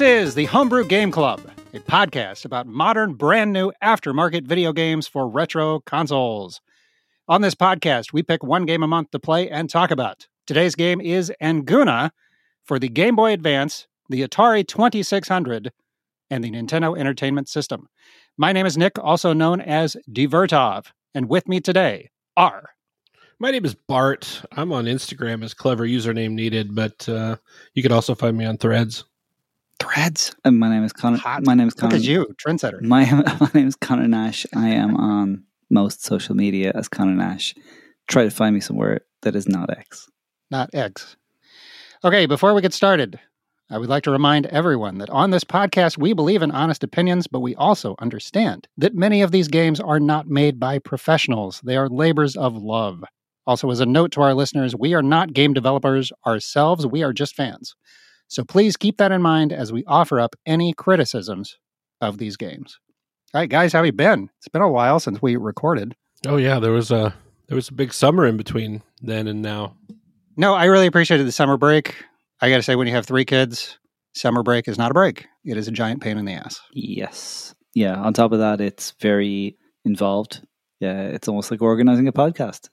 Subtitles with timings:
[0.00, 1.42] This is the Homebrew Game Club,
[1.74, 6.62] a podcast about modern, brand new aftermarket video games for retro consoles.
[7.28, 10.26] On this podcast, we pick one game a month to play and talk about.
[10.46, 12.12] Today's game is Anguna
[12.64, 15.70] for the Game Boy Advance, the Atari 2600,
[16.30, 17.90] and the Nintendo Entertainment System.
[18.38, 22.08] My name is Nick, also known as Divertov, and with me today
[22.38, 22.70] are
[23.38, 24.46] My name is Bart.
[24.52, 27.36] I'm on Instagram as clever username needed, but uh,
[27.74, 29.04] you can also find me on Threads.
[29.80, 30.34] Threads.
[30.44, 31.16] And my name is Conor.
[31.18, 31.44] Hot.
[31.44, 31.94] My name is Conor.
[31.94, 32.80] Look at you, trendsetter.
[32.82, 34.46] My my name is Conor Nash.
[34.54, 37.54] I am on most social media as Conor Nash.
[38.08, 40.08] Try to find me somewhere that is not X.
[40.50, 41.16] not X.
[42.04, 43.20] Okay, before we get started,
[43.70, 47.26] I would like to remind everyone that on this podcast, we believe in honest opinions,
[47.26, 51.60] but we also understand that many of these games are not made by professionals.
[51.62, 53.04] They are labors of love.
[53.46, 57.12] Also, as a note to our listeners, we are not game developers ourselves, we are
[57.12, 57.74] just fans.
[58.30, 61.58] So please keep that in mind as we offer up any criticisms
[62.00, 62.78] of these games.
[63.34, 64.30] All right, guys, how have you been?
[64.38, 65.96] It's been a while since we recorded.
[66.24, 67.12] Oh yeah, there was a
[67.48, 69.76] there was a big summer in between then and now.
[70.36, 71.96] No, I really appreciated the summer break.
[72.40, 73.78] I got to say, when you have three kids,
[74.14, 75.26] summer break is not a break.
[75.44, 76.60] It is a giant pain in the ass.
[76.72, 77.52] Yes.
[77.74, 77.96] Yeah.
[77.96, 80.46] On top of that, it's very involved.
[80.78, 81.02] Yeah.
[81.02, 82.68] It's almost like organizing a podcast.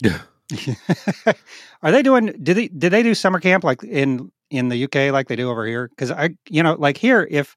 [0.00, 0.22] Yeah.
[1.82, 2.34] Are they doing?
[2.42, 5.50] Did they did they do summer camp like in in the UK like they do
[5.50, 5.88] over here?
[5.88, 7.56] Because I, you know, like here, if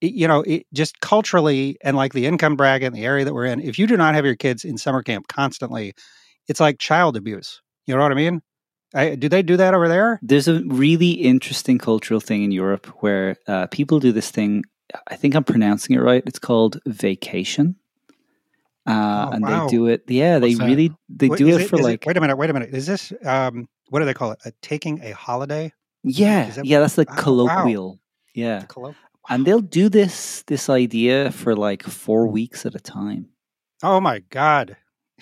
[0.00, 3.46] you know, it, just culturally and like the income bracket and the area that we're
[3.46, 5.94] in, if you do not have your kids in summer camp constantly,
[6.48, 7.60] it's like child abuse.
[7.86, 8.42] You know what I mean?
[8.94, 10.20] I, do they do that over there?
[10.22, 14.64] There's a really interesting cultural thing in Europe where uh, people do this thing.
[15.08, 16.22] I think I'm pronouncing it right.
[16.26, 17.76] It's called vacation.
[18.86, 19.66] Uh, Oh, and wow.
[19.66, 20.04] they do it.
[20.08, 22.52] Yeah, they What's really they do is it for like wait a minute, wait a
[22.52, 22.74] minute.
[22.74, 24.40] Is this um what do they call it?
[24.44, 25.72] A taking a holiday?
[26.04, 27.16] Yeah that- yeah that's the wow.
[27.16, 27.98] colloquial
[28.34, 28.94] yeah Collo-
[29.28, 33.28] and they'll do this this idea for like four weeks at a time.
[33.82, 34.76] Oh my god!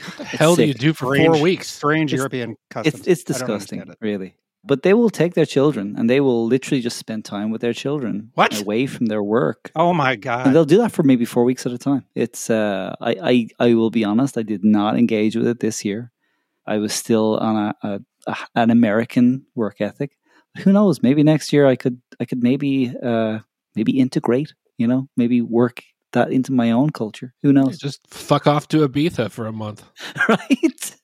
[0.05, 1.71] What the hell do you do for four weeks?
[1.71, 2.95] Strange It's- European customs.
[3.01, 3.89] It's it's disgusting, it.
[4.01, 4.35] really.
[4.65, 7.73] But they will take their children and they will literally just spend time with their
[7.73, 8.61] children What?
[8.61, 9.71] away from their work.
[9.77, 10.47] Oh my god!
[10.47, 12.05] And they'll do that for maybe four weeks at a time.
[12.15, 13.17] It's uh, I,
[13.61, 16.11] I I will be honest, I did not engage with it this year.
[16.67, 20.17] I was still on a, a, a an American work ethic.
[20.59, 21.03] Who knows?
[21.03, 23.41] Maybe next year I could I could maybe uh,
[23.75, 24.55] maybe integrate.
[24.79, 25.83] You know, maybe work
[26.13, 27.35] that into my own culture.
[27.43, 27.79] Who knows?
[27.79, 29.85] Just fuck off to Ibiza for a month.
[30.29, 30.97] right?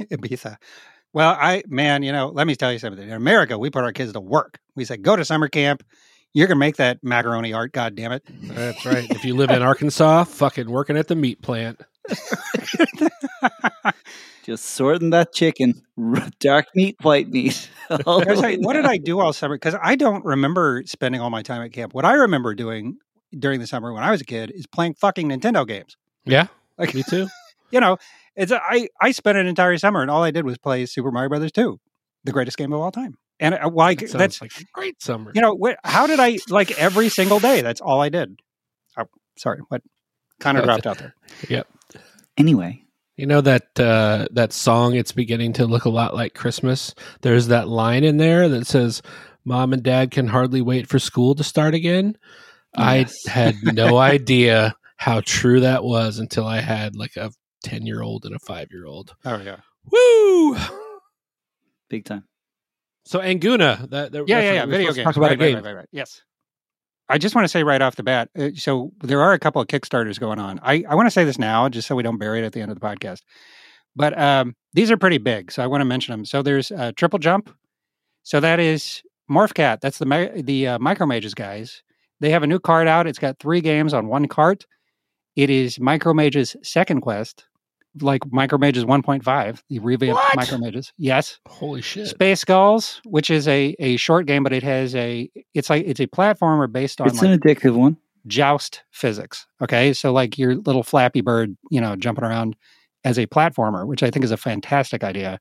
[0.00, 0.56] Ibiza.
[1.12, 3.02] Well, I man, you know, let me tell you something.
[3.02, 4.58] In America, we put our kids to work.
[4.76, 5.82] We say, go to summer camp.
[6.34, 7.72] You're gonna make that macaroni art.
[7.72, 8.22] God damn it!
[8.42, 9.10] That's right.
[9.10, 11.80] if you live in Arkansas, fucking working at the meat plant.
[14.44, 15.82] Just sorting that chicken,
[16.40, 17.68] dark meat, white meat.
[17.90, 18.86] I was like, what did.
[18.86, 19.56] I do all summer?
[19.56, 21.92] Because I don't remember spending all my time at camp.
[21.92, 22.96] What I remember doing
[23.38, 25.96] during the summer when I was a kid is playing fucking Nintendo games.
[26.24, 26.46] Yeah,
[26.78, 27.28] Like me too.
[27.70, 27.98] you know,
[28.36, 31.10] it's a, I I spent an entire summer and all I did was play Super
[31.10, 31.78] Mario Brothers 2,
[32.24, 33.16] the greatest game of all time.
[33.40, 35.30] And uh, like That that's like a great summer.
[35.34, 35.78] you know what?
[35.84, 37.60] How did I like every single day?
[37.60, 38.40] That's all I did.
[38.96, 39.04] Oh,
[39.36, 39.82] sorry, what?
[40.40, 41.14] Kind of dropped out there.
[41.48, 41.66] Yep.
[42.36, 42.84] Anyway,
[43.16, 44.94] You know that uh, that song?
[44.94, 46.94] It's beginning to look a lot like Christmas.
[47.22, 49.02] There's that line in there that says,
[49.44, 52.16] "Mom and Dad can hardly wait for school to start again."
[52.76, 53.26] Yes.
[53.26, 57.32] I had no idea how true that was until I had like a
[57.64, 59.16] ten year old and a five year old.
[59.24, 59.56] Oh yeah,
[59.90, 60.56] Woo!
[61.88, 62.24] big time.
[63.04, 64.64] So Anguna, that, that yeah, that's yeah, yeah.
[64.64, 65.04] we were Video game.
[65.04, 65.54] Talk about right, a game.
[65.54, 65.88] Right, right, right, right.
[65.90, 66.22] Yes.
[67.08, 68.28] I just want to say right off the bat.
[68.38, 70.60] Uh, so there are a couple of Kickstarters going on.
[70.62, 72.60] I, I want to say this now, just so we don't bury it at the
[72.60, 73.22] end of the podcast.
[73.96, 76.24] But um, these are pretty big, so I want to mention them.
[76.24, 77.50] So there's uh, Triple Jump.
[78.22, 79.80] So that is Morphcat.
[79.80, 81.82] That's the the uh, Micro Mages guys.
[82.20, 83.06] They have a new card out.
[83.06, 84.66] It's got three games on one cart.
[85.34, 87.46] It is Micro Mages Second Quest,
[88.02, 90.36] like Micro Mages 1.5, the revamped What?
[90.36, 90.92] Micro Mages.
[90.96, 91.38] Yes.
[91.46, 92.08] Holy shit!
[92.08, 96.00] Space Skulls, which is a, a short game, but it has a it's like it's
[96.00, 97.96] a platformer based on It's like an addictive one.
[98.26, 99.46] joust physics.
[99.62, 102.56] Okay, so like your little Flappy Bird, you know, jumping around
[103.04, 105.38] as a platformer, which I think is a fantastic idea.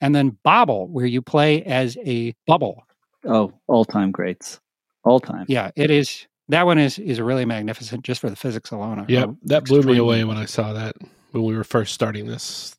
[0.00, 2.84] And then Bobble, where you play as a bubble.
[3.26, 4.60] Oh, all time greats.
[5.04, 5.46] All time.
[5.48, 6.26] Yeah, it is.
[6.50, 9.04] That one is is really magnificent just for the physics alone.
[9.08, 10.94] Yep, Oh, that blew me away when I saw that
[11.30, 12.74] when we were first starting this.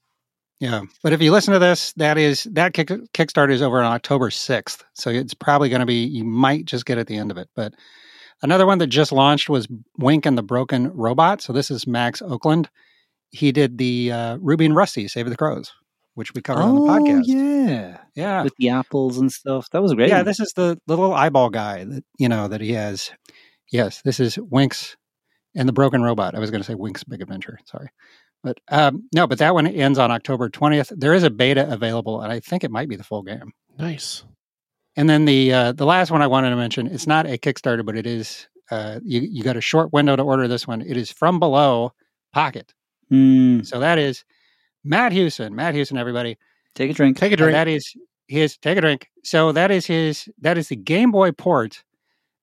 [0.60, 3.94] Yeah, but if you listen to this, that is that kick, Kickstarter is over on
[3.94, 6.04] October sixth, so it's probably going to be.
[6.06, 7.74] You might just get at the end of it, but
[8.42, 9.68] another one that just launched was
[9.98, 11.42] Wink and the Broken Robot.
[11.42, 12.69] So this is Max Oakland.
[13.31, 15.72] He did the uh, Ruby and Rusty Save the Crows,
[16.16, 17.24] which we covered on the podcast.
[17.30, 17.98] Oh, yeah.
[18.16, 18.44] Yeah.
[18.44, 19.69] With the apples and stuff.
[19.72, 20.10] That was great.
[20.10, 23.12] yeah, this is the little eyeball guy that you know that he has.
[23.72, 24.98] Yes, this is Winks
[25.56, 26.36] and the Broken Robot.
[26.36, 27.60] I was going to say Winks Big Adventure.
[27.66, 27.90] Sorry,
[28.44, 30.91] but um, no, but that one ends on October twentieth.
[30.95, 33.51] There is a beta available, and I think it might be the full game.
[33.77, 34.24] Nice.
[34.95, 36.88] And then the uh, the last one I wanted to mention.
[36.88, 38.47] It's not a Kickstarter, but it is.
[38.71, 40.81] Uh, you you got a short window to order this one.
[40.81, 41.94] It is from below
[42.33, 42.74] Pocket.
[43.12, 44.24] Mm, So that is
[44.83, 45.56] Matt Hewson.
[45.56, 46.38] Matt Hewson, everybody.
[46.75, 47.18] take a drink.
[47.18, 47.53] Take a drink.
[47.53, 47.94] that is
[48.27, 49.07] his take a drink.
[49.24, 51.83] So that is his that is the Game Boy port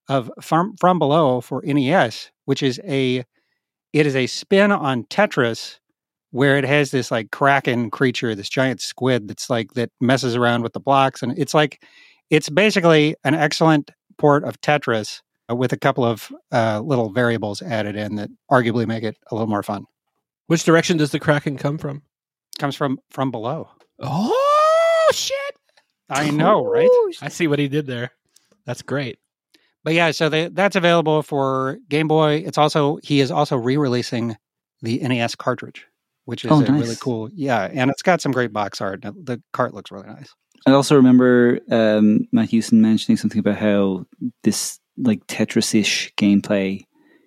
[0.08, 3.24] of from from below for NES, which is a
[3.92, 5.78] it is a spin on Tetris
[6.36, 10.62] where it has this like kraken creature, this giant squid that's like that messes around
[10.62, 11.82] with the blocks and it's like
[12.30, 17.62] it's basically an excellent port of Tetris uh, with a couple of uh, little variables
[17.62, 19.84] added in that arguably make it a little more fun.
[20.48, 22.02] Which direction does the Kraken come from?
[22.58, 23.68] Comes from from below.
[24.00, 25.56] Oh shit!
[26.10, 26.88] I know, right?
[27.22, 28.10] I see what he did there.
[28.64, 29.18] That's great.
[29.84, 32.42] But yeah, so they, that's available for Game Boy.
[32.46, 34.36] It's also he is also re-releasing
[34.82, 35.86] the NES cartridge,
[36.26, 37.28] which is Oh, a really cool.
[37.34, 39.02] Yeah, and it's got some great box art.
[39.02, 40.28] The cart looks really nice.
[40.66, 44.04] I also remember um, Matt Hewson mentioning something about how
[44.42, 46.82] this like Tetris-ish gameplay,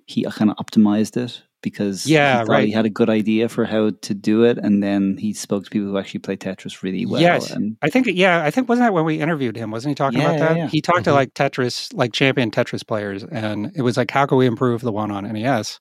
[0.05, 2.65] he kind of optimized it because Yeah, he thought right.
[2.67, 5.69] he had a good idea for how to do it, and then he spoke to
[5.69, 7.21] people who actually play Tetris really well.
[7.21, 7.51] Yes.
[7.51, 9.69] and I think yeah, I think wasn't that when we interviewed him?
[9.71, 10.57] Wasn't he talking Yeah, about that?
[10.57, 10.67] yeah.
[10.67, 11.15] He talked to Mhm.
[11.15, 14.91] like Tetris, like champion Tetris players, and it was like, how can we improve the
[14.91, 15.79] one on NES?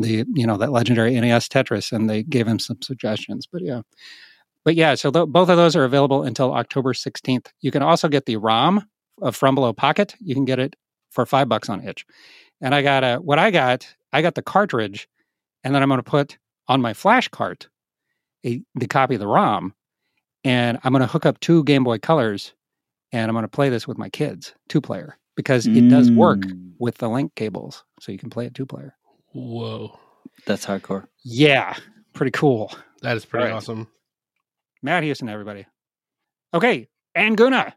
[0.00, 3.46] The you know that legendary NES Tetris, and they gave him some suggestions.
[3.50, 3.82] But yeah,
[4.64, 7.52] but yeah, so th- both of those are available until October sixteenth.
[7.60, 8.84] You can also get the ROM
[9.22, 10.14] of From Below Pocket.
[10.20, 10.76] You can get it
[11.10, 12.06] for five bucks on Itch.
[12.60, 13.86] And I got a what I got.
[14.12, 15.08] I got the cartridge,
[15.64, 16.38] and then I'm going to put
[16.68, 17.68] on my flash cart
[18.44, 19.74] a, the copy of the ROM,
[20.44, 22.54] and I'm going to hook up two Game Boy Colors,
[23.12, 26.48] and I'm going to play this with my kids, two player, because it does work
[26.48, 28.94] Mm, with the link cables, so you can play it two player.
[29.32, 29.98] Whoa,
[30.46, 31.06] That's hardcore.
[31.24, 31.76] Yeah,
[32.14, 32.72] pretty cool.
[33.02, 33.54] that is pretty Right.
[33.54, 33.88] awesome.
[34.82, 35.66] Matt Hewson, everybody.
[36.54, 37.74] Okay, Anguna.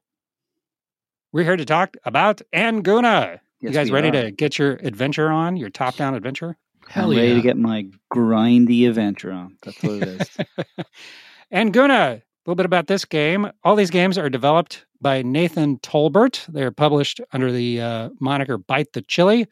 [1.31, 3.39] We're here to talk about Anguna.
[3.59, 4.23] you guys ready are.
[4.23, 6.57] to get your adventure on, your top down adventure?
[6.88, 7.21] Hell I'm yeah!
[7.23, 9.57] ready to get my grindy adventure on.
[9.63, 10.38] That's what it is.
[11.53, 12.21] Anguna.
[12.45, 13.49] A little bit about this game.
[13.63, 16.45] All these games are developed by Nathan Tolbert.
[16.51, 19.47] They're published under the uh, moniker Bite the Chili.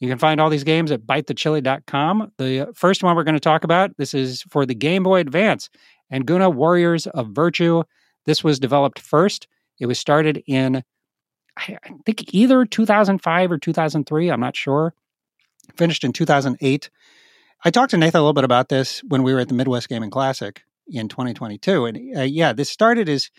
[0.00, 2.32] You can find all these games at bitethechili.com.
[2.38, 5.70] The first one we're going to talk about, this is for the Game Boy Advance,
[6.12, 7.82] Anguna Warriors of Virtue.
[8.24, 9.48] This was developed first.
[9.80, 10.84] It was started in,
[11.56, 14.30] I think, either 2005 or 2003.
[14.30, 14.94] I'm not sure.
[15.76, 16.90] Finished in 2008.
[17.64, 19.88] I talked to Nathan a little bit about this when we were at the Midwest
[19.88, 21.86] Gaming Classic in 2022.
[21.86, 23.30] And uh, yeah, this started as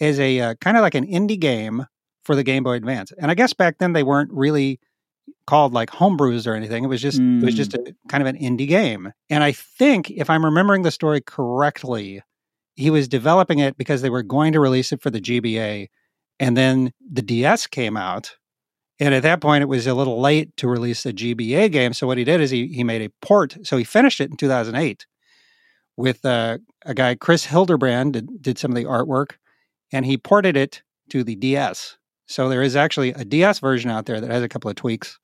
[0.00, 1.86] as a uh, kind of like an indie game
[2.22, 3.12] for the Game Boy Advance.
[3.18, 4.78] And I guess back then they weren't really
[5.46, 6.84] called like homebrews or anything.
[6.84, 9.12] It was just it was just a kind of an indie game.
[9.30, 12.22] And I think if I'm remembering the story correctly,
[12.74, 15.88] he was developing it because they were going to release it for the GBA
[16.38, 18.36] and then the DS came out.
[18.98, 21.92] And at that point, it was a little late to release the GBA game.
[21.92, 23.56] So what he did is he he made a port.
[23.62, 25.06] So he finished it in 2008
[25.96, 29.32] with uh, a guy Chris Hildebrand did, did some of the artwork,
[29.92, 31.98] and he ported it to the DS.
[32.26, 35.18] So there is actually a DS version out there that has a couple of tweaks,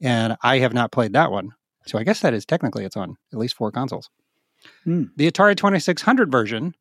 [0.00, 1.50] and I have not played that one.
[1.86, 4.10] So I guess that is technically it's on at least four consoles.
[4.84, 5.04] Hmm.
[5.16, 6.74] The Atari 2600 version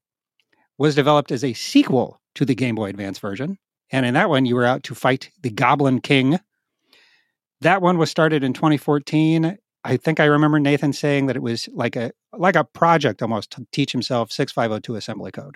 [0.78, 3.58] was developed as a sequel to the Game Boy Advance version.
[3.92, 6.40] And in that one, you were out to fight the Goblin King.
[7.62, 9.58] That one was started in 2014.
[9.84, 13.52] I think I remember Nathan saying that it was like a like a project almost
[13.52, 15.56] to teach himself 6502 assembly code.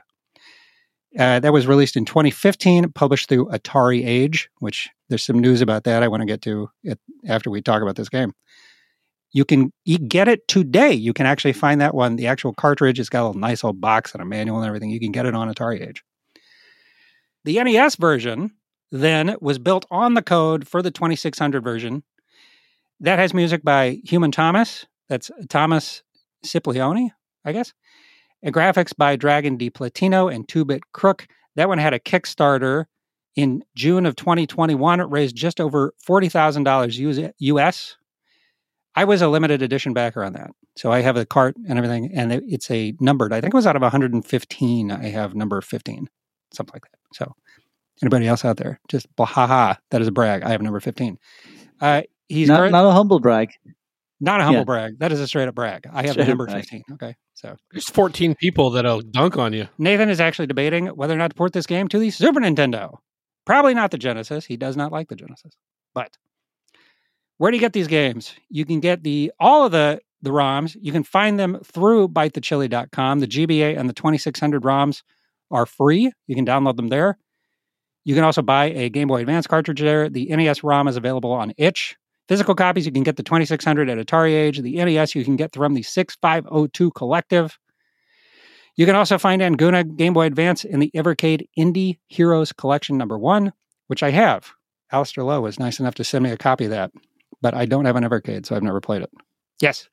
[1.18, 6.02] Uh, that was released in 2015, published through AtariAge, which there's some news about that
[6.02, 8.34] I want to get to it after we talk about this game.
[9.32, 10.94] You can you get it today.
[10.94, 12.16] You can actually find that one.
[12.16, 14.90] The actual cartridge it's got a nice old box and a manual and everything.
[14.90, 16.00] You can get it on AtariAge.
[17.44, 18.52] The NES version
[18.92, 22.04] then was built on the code for the 2600 version.
[23.00, 24.86] That has music by Human Thomas.
[25.10, 26.04] That's Thomas
[26.46, 27.10] Ciplione,
[27.44, 27.74] I guess.
[28.52, 31.28] Graphics by Dragon de Platino and 2 Bit Crook.
[31.56, 32.86] That one had a Kickstarter
[33.36, 35.00] in June of 2021.
[35.00, 37.98] It raised just over $40,000 US.
[38.96, 40.52] I was a limited edition backer on that.
[40.76, 43.34] So I have a cart and everything, and it's a numbered.
[43.34, 44.92] I think it was out of 115.
[44.92, 46.10] I have number 15,
[46.54, 46.98] something like that.
[47.14, 47.36] So
[48.02, 50.44] anybody else out there, just ha ha, that is a brag.
[50.44, 51.18] I have number 15.
[51.80, 53.50] Uh, he's not, current- not a humble brag.
[54.24, 54.64] Not a humble Yeah.
[54.66, 55.00] brag.
[55.00, 55.86] That is a straight up brag.
[55.92, 56.62] I have Straight the number brag.
[56.62, 56.84] 15.
[56.94, 57.16] Okay.
[57.34, 59.68] So There's 14 people that'll dunk on you.
[59.78, 63.00] Nathan is actually debating whether or not to port this game to the Super Nintendo.
[63.46, 64.46] Probably not the Genesis.
[64.46, 65.58] He does not like the Genesis.
[65.94, 66.18] But
[67.38, 68.34] where do you get these games?
[68.50, 70.78] You can get the all of the the ROMs.
[70.80, 73.20] You can find them through bitethechili.com.
[73.20, 75.04] The GBA and the 2600 ROMs
[75.52, 76.14] are free.
[76.28, 77.18] You can download them there.
[78.06, 80.10] You can also buy a Game Boy Advance cartridge there.
[80.10, 81.98] The NES ROM is available on itch.
[82.28, 84.62] Physical copies, you can get the 2600 at AtariAge.
[84.62, 87.58] The NES, you can get from the 6502 Collective.
[88.76, 93.20] You can also find Anguna Game Boy Advance in the Evercade Indie Heroes Collection number
[93.20, 93.54] one,
[93.88, 94.52] which I have.
[94.92, 96.92] Alistair Lowe was nice enough to send me a copy of that,
[97.42, 99.12] but I don't have an Evercade, so I've never played it.
[99.60, 99.90] Yes.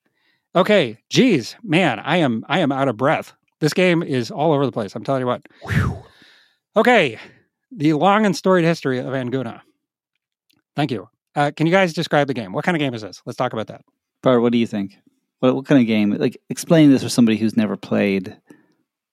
[0.54, 0.98] Okay.
[1.10, 3.32] Geez, man, I am I am out of breath.
[3.60, 4.94] This game is all over the place.
[4.94, 5.42] I'm telling you what.
[6.76, 7.18] Okay.
[7.72, 9.60] The long and storied history of Anguna.
[10.74, 11.08] Thank you.
[11.34, 12.52] Uh, can you guys describe the game?
[12.52, 13.22] What kind of game is this?
[13.24, 13.82] Let's talk about that.
[14.22, 14.96] Bart, what do you think?
[15.40, 16.10] What, what kind of game?
[16.12, 18.36] Like, explain this for somebody who's never played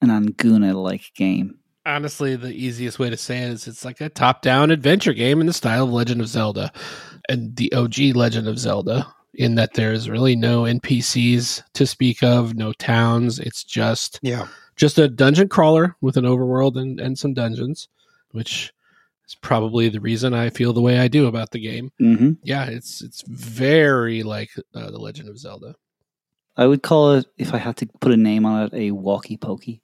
[0.02, 1.60] an Anguna like game.
[1.86, 5.40] Honestly, the easiest way to say it is it's like a top down adventure game
[5.40, 6.72] in the style of Legend of Zelda
[7.30, 12.56] and the OG Legend of Zelda, in that there's really no NPCs to speak of,
[12.56, 13.40] no towns.
[13.40, 14.48] It's just Yeah.
[14.76, 17.88] just a dungeon crawler with an overworld and, and some dungeons,
[18.32, 18.74] which
[19.27, 21.91] is probably the reason I feel the way I do about the game.
[22.00, 25.75] hmm Yeah, it's it's very like uh, the Legend of Zelda.
[26.55, 29.38] I would call it, if I had to put a name on it, a walkie
[29.38, 29.84] pokey.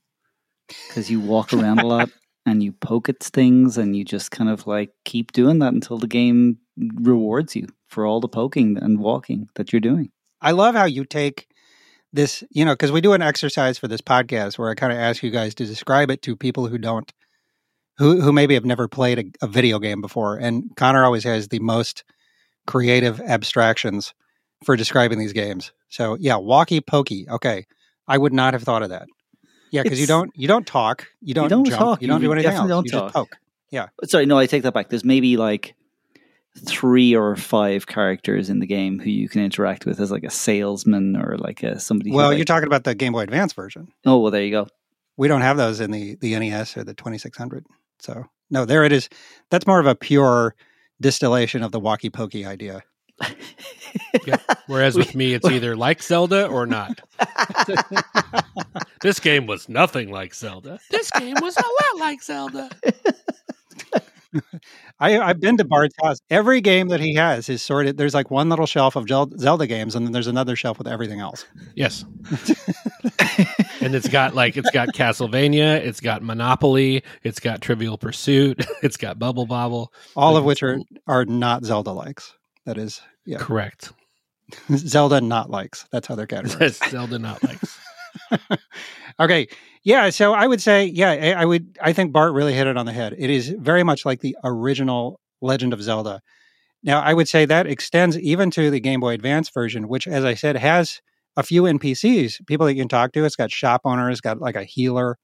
[0.67, 2.09] Because you walk around a lot
[2.45, 5.97] and you poke at things and you just kind of like keep doing that until
[5.99, 6.57] the game
[6.95, 10.09] rewards you for all the poking and walking that you're doing.
[10.41, 11.47] I love how you take
[12.11, 14.99] this, you know, because we do an exercise for this podcast where I kind of
[14.99, 17.11] ask you guys to describe it to people who don't,
[17.97, 20.37] who who maybe have never played a, a video game before.
[20.37, 22.03] And Conor always has the most
[22.65, 24.13] creative abstractions
[24.63, 25.71] for describing these games.
[25.89, 27.27] So yeah, walkie pokey.
[27.29, 27.65] Okay,
[28.07, 29.07] I would not have thought of that.
[29.71, 32.27] Yeah, because you don't you don't talk, you don't, don't jump, talk, you don't you
[32.27, 32.67] do anything else.
[32.69, 33.05] don't you talk.
[33.05, 33.37] just poke.
[33.71, 33.87] Yeah.
[34.03, 34.89] Sorry, no, I take that back.
[34.89, 35.73] There's maybe like
[36.63, 40.29] three or five characters in the game who you can interact with as like a
[40.29, 42.11] salesman or like a somebody.
[42.11, 43.87] Well, like- you're talking about the Game Boy Advance version.
[44.05, 44.67] Oh well, there you go.
[45.17, 47.65] We don't have those in the the NES or the 2600.
[48.03, 49.09] So no, there it is.
[49.49, 50.55] That's more of a pure
[51.01, 52.83] distillation of the walkie pokey idea.
[54.67, 56.99] Whereas with me, it's either like Zelda or not.
[59.01, 60.79] this game was nothing like Zelda.
[60.91, 62.69] This game was a lot like Zelda.
[64.99, 66.17] I, I've been to Bart's house.
[66.29, 67.97] Every game that he has is sorted.
[67.97, 71.19] There's like one little shelf of Zelda games, and then there's another shelf with everything
[71.19, 71.45] else.
[71.75, 72.03] Yes.
[73.81, 78.97] And it's got like it's got Castlevania, it's got Monopoly, it's got Trivial Pursuit, it's
[78.97, 79.91] got Bubble Bobble.
[80.15, 82.33] All Like, of which are are not Zelda likes.
[82.65, 83.91] That is, yeah, Correct.
[84.75, 85.85] Zelda not likes.
[85.91, 86.89] That's how they're categorized.
[86.89, 87.79] Zelda not likes.
[89.19, 89.47] okay,
[89.83, 90.09] yeah.
[90.09, 91.77] So I would say, yeah, I, I would.
[91.81, 93.15] I think Bart really hit it on the head.
[93.17, 96.21] It is very much like the original Legend of Zelda.
[96.83, 100.25] Now, I would say that extends even to the Game Boy Advance version, which, as
[100.25, 101.01] I said, has
[101.35, 103.25] a few NPCs, people that you can talk to.
[103.25, 105.17] It's got shop owners, got like a healer,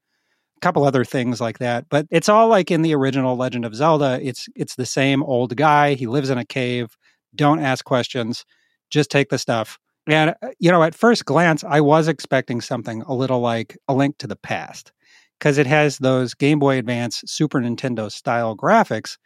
[0.56, 1.86] a couple other things like that.
[1.88, 4.18] But it's all like in the original Legend of Zelda.
[4.22, 5.94] It's it's the same old guy.
[5.94, 6.96] He lives in a cave.
[7.34, 8.44] Don't ask questions.
[8.90, 9.78] Just take the stuff.
[10.08, 13.94] And uh, you know, at first glance, I was expecting something a little like a
[13.94, 14.92] link to the past
[15.38, 19.16] because it has those Game Boy Advance, Super Nintendo style graphics,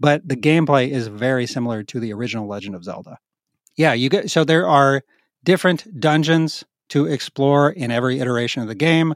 [0.00, 3.18] but the gameplay is very similar to the original Legend of Zelda.
[3.76, 5.02] Yeah, you get so there are
[5.44, 9.14] different dungeons to explore in every iteration of the game.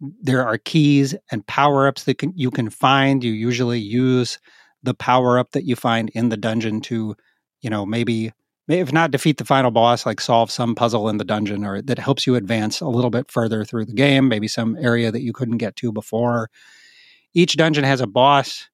[0.00, 3.22] There are keys and power ups that can, you can find.
[3.22, 4.38] You usually use
[4.82, 7.14] the power up that you find in the dungeon to,
[7.60, 8.32] you know, maybe
[8.68, 11.98] if not defeat the final boss, like solve some puzzle in the dungeon or that
[11.98, 15.32] helps you advance a little bit further through the game, maybe some area that you
[15.32, 16.48] couldn't get to before.
[17.34, 18.68] Each dungeon has a boss,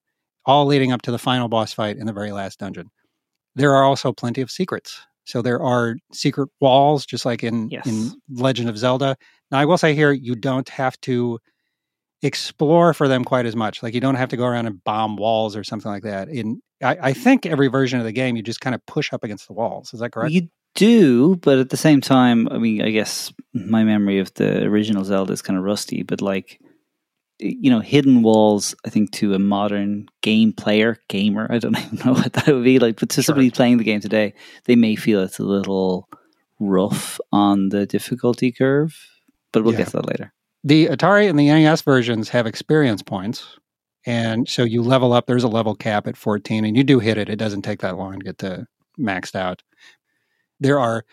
[0.44, 2.90] all leading up to the final boss fight in the very last dungeon.
[3.54, 5.00] There are also plenty of secrets.
[5.28, 7.86] So there are secret walls, just like in, Yes.
[7.86, 9.14] in Legend of Zelda.
[9.50, 11.38] Now, I will say here, you don't have to
[12.22, 13.82] explore for them quite as much.
[13.82, 16.28] Like you don't have to go around and bomb walls or something like that.
[16.28, 19.22] In I, I think every version of the game, you just kind of push up
[19.22, 19.92] against the walls.
[19.92, 20.32] Is that correct?
[20.32, 24.64] You do, but at the same time, I mean, I guess my memory of the
[24.64, 26.58] original Zelda is kind of rusty, but like,
[27.40, 31.98] you know, hidden walls, I think to a modern game player, gamer, I don't even
[32.04, 33.22] know what that would be like, but to Sure.
[33.24, 36.08] somebody playing the game today, they may feel it's a little
[36.60, 38.96] rough on the difficulty curve,
[39.52, 39.78] but we'll Yeah.
[39.78, 40.32] get to that later.
[40.64, 43.46] the Atari and the NES versions have experience points.
[44.04, 47.16] And so you level up, there's a level cap at 14, and you do hit
[47.18, 47.28] it.
[47.28, 48.66] It doesn't take that long to get to
[48.98, 49.62] maxed out.
[50.60, 51.04] There are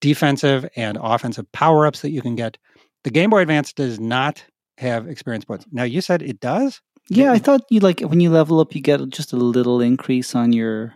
[0.00, 2.58] defensive and offensive power ups that you can get.
[3.04, 4.44] The Game Boy Advance does not
[4.82, 5.64] have experience points.
[5.72, 6.80] Now, you said it does?
[7.08, 10.34] Yeah, I thought you like when you level up, you get just a little increase
[10.36, 10.94] on your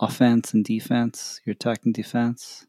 [0.00, 2.66] offense and defense, your attack and defense.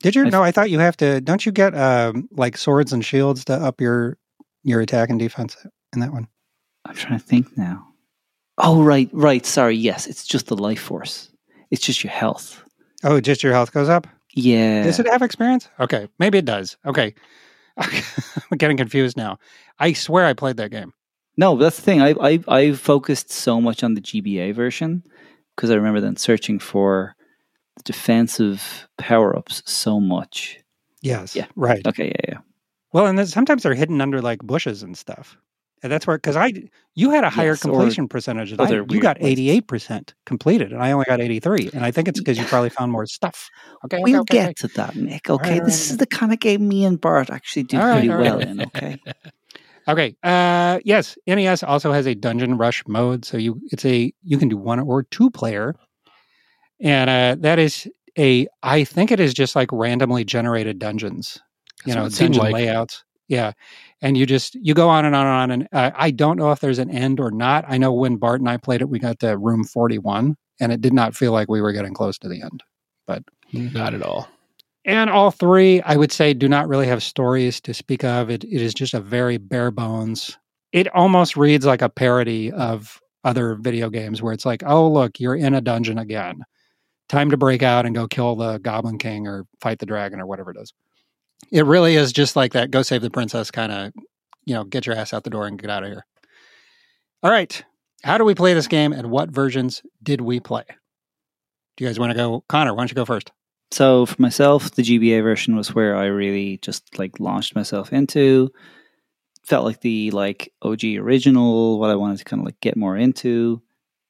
[0.00, 0.26] Did you?
[0.26, 1.20] I- No, I thought you have to.
[1.20, 4.16] Don't you get um, like swords and shields to up your
[4.64, 5.56] your attack and defense
[5.92, 6.28] in that one?
[6.86, 7.84] I'm trying to think now.
[8.56, 9.44] Oh, right, right.
[9.44, 9.76] Sorry.
[9.76, 11.30] Yes, it's just the life force.
[11.70, 12.62] It's just your health.
[13.04, 14.06] Oh, just your health goes up?
[14.34, 14.82] Yeah.
[14.82, 15.68] Does it have experience?
[15.78, 16.76] Okay, maybe it does.
[16.86, 17.14] Okay.
[18.50, 19.38] I'm getting confused now.
[19.78, 20.92] I swear I played that game.
[21.36, 22.02] No, that's the thing.
[22.02, 25.04] I I I focused so much on the GBA version
[25.54, 27.14] because I remember then searching for
[27.76, 30.58] the defensive power ups so much.
[31.00, 31.36] Yes.
[31.36, 31.46] Yeah.
[31.54, 31.86] Right.
[31.86, 32.38] Okay, yeah, yeah.
[32.92, 35.36] Well, and then sometimes they're hidden under like bushes and stuff.
[35.82, 36.52] And that's where, because I,
[36.94, 38.70] you had a higher Yes, or completion percentage than I.
[38.70, 41.70] You got 88% completed, and I only got 83.
[41.72, 43.48] And I think it's because you probably found more stuff.
[43.84, 43.96] Okay.
[43.98, 44.54] okay, We'll okay, get okay.
[44.54, 45.30] to that, Nick.
[45.30, 47.86] Okay, right, this right, is the kind of game me and Bart actually do All
[47.86, 48.24] right, pretty all right.
[48.24, 48.62] well in.
[48.62, 48.98] Okay,
[49.88, 50.14] Okay.
[50.22, 54.48] Uh, yes, NES also has a dungeon rush mode, so you it's a you can
[54.48, 55.74] do one or two player,
[56.78, 61.38] and uh, that is a I think it is just like randomly generated dungeons,
[61.86, 62.52] you That's know, what dungeon like.
[62.52, 63.02] layouts.
[63.28, 63.52] Yeah,
[64.00, 66.50] and you just you go on and on and on, and uh, I don't know
[66.50, 67.64] if there's an end or not.
[67.68, 70.72] I know when Bart and I played it, we got to room forty one, and
[70.72, 72.62] it did not feel like we were getting close to the end.
[73.06, 74.28] But not at all.
[74.84, 78.30] And all three, I would say, do not really have stories to speak of.
[78.30, 80.38] It, it is just a very bare bones.
[80.72, 85.20] It almost reads like a parody of other video games where it's like, oh, look,
[85.20, 86.42] you're in a dungeon again.
[87.10, 90.26] Time to break out and go kill the Goblin King or fight the dragon or
[90.26, 90.72] whatever it is.
[91.50, 93.92] It really is just like that go save the princess kind of,
[94.44, 96.04] you know, get your ass out the door and get out of here.
[97.22, 97.62] All right.
[98.04, 100.64] How do we play this game and what versions did we play?
[101.76, 102.44] Do you guys want to go?
[102.48, 103.32] Conor, why don't you go first?
[103.70, 108.50] so for myself, the GBA version was where I really just like launched myself into.
[109.44, 112.96] Felt like the like OG original, what I wanted to kind of like get more
[112.96, 113.62] into.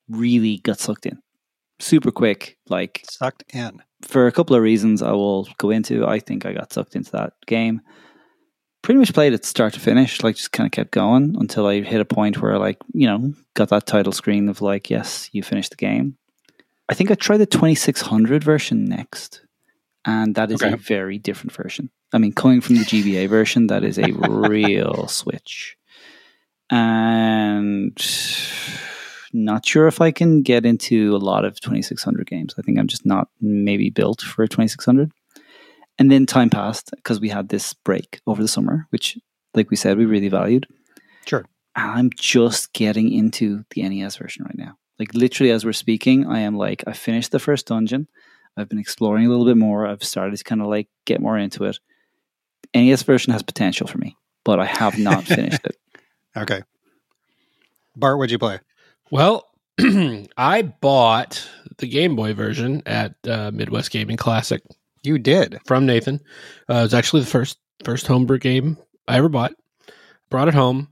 [0.09, 1.21] Really got sucked in,
[1.79, 2.59] super quick.
[2.69, 3.83] Like Sucked in.
[4.03, 6.07] for a couple of reasons I will go into.
[6.07, 7.81] I think I got sucked into that game.
[8.83, 11.81] Pretty much played it start to finish, like just kind of kept going until I
[11.81, 15.43] hit a point where like, you know, got that title screen of like, yes, you
[15.43, 16.17] finished the game.
[16.89, 19.43] I think I tried the 2600 version next,
[20.07, 20.73] and that is Okay.
[20.73, 21.91] a very different version.
[22.15, 25.77] I mean, coming from the GBA version, that is a real switch.
[26.71, 27.99] And
[29.33, 32.55] not sure if I can get into a lot of 2600 games.
[32.59, 35.11] I think I'm just not maybe built for 2600.
[35.99, 39.19] And then time passed because we had this break over the summer, which,
[39.55, 40.67] like we said, we really valued.
[41.27, 41.45] Sure.
[41.75, 44.77] I'm just getting into the NES version right now.
[44.99, 48.09] Like literally, as we're speaking, I am like, I finished the first dungeon.
[48.57, 49.87] I've been exploring a little bit more.
[49.87, 51.79] I've started to kind of like get more into it.
[52.75, 55.77] NES version has potential for me, but I have not finished it.
[56.37, 56.63] Okay.
[57.97, 58.59] Bart, what'd you play?
[59.11, 59.47] Well,
[60.37, 64.63] I bought the Game Boy version at uh, Midwest Gaming Classic
[65.03, 65.59] You did.
[65.67, 66.21] from Nathan.
[66.69, 69.53] Uh, it was actually the first first homebrew game I ever bought.
[70.31, 70.89] Brought it home,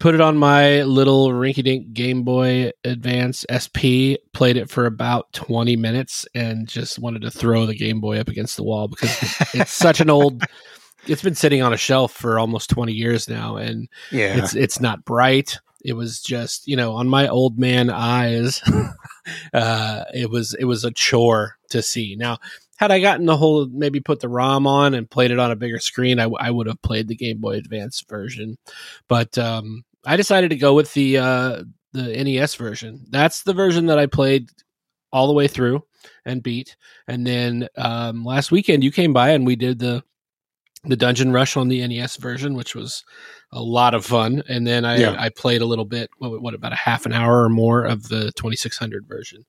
[0.00, 4.16] put it on my little rinky-dink Game Boy Advance SP.
[4.32, 8.28] Played it for about twenty minutes and just wanted to throw the Game Boy up
[8.28, 9.10] against the wall because
[9.54, 10.42] it's such an old.
[11.06, 14.38] It's been sitting on a shelf for almost twenty years now, and Yeah.
[14.38, 15.58] it's it's not bright.
[15.84, 18.62] It was just you know on my old man eyes,
[19.54, 22.16] uh, it was it was a chore to see.
[22.16, 22.38] Now,
[22.76, 25.56] had I gotten the whole maybe put the ROM on and played it on a
[25.56, 28.58] bigger screen, I would have played the Game Boy Advance version.
[29.08, 33.06] But um, I decided to go with the uh, the NES version.
[33.10, 34.50] That's the version that I played
[35.12, 35.84] all the way through
[36.24, 36.76] and beat.
[37.06, 40.02] And then um, last weekend you came by and we did the
[40.86, 43.04] the dungeon rush on the NES version, which was
[43.54, 44.42] a lot of fun.
[44.48, 45.16] And then I, Yeah.
[45.18, 48.08] I played a little bit, what, what about a half an hour or more of
[48.08, 49.44] the 2600 version.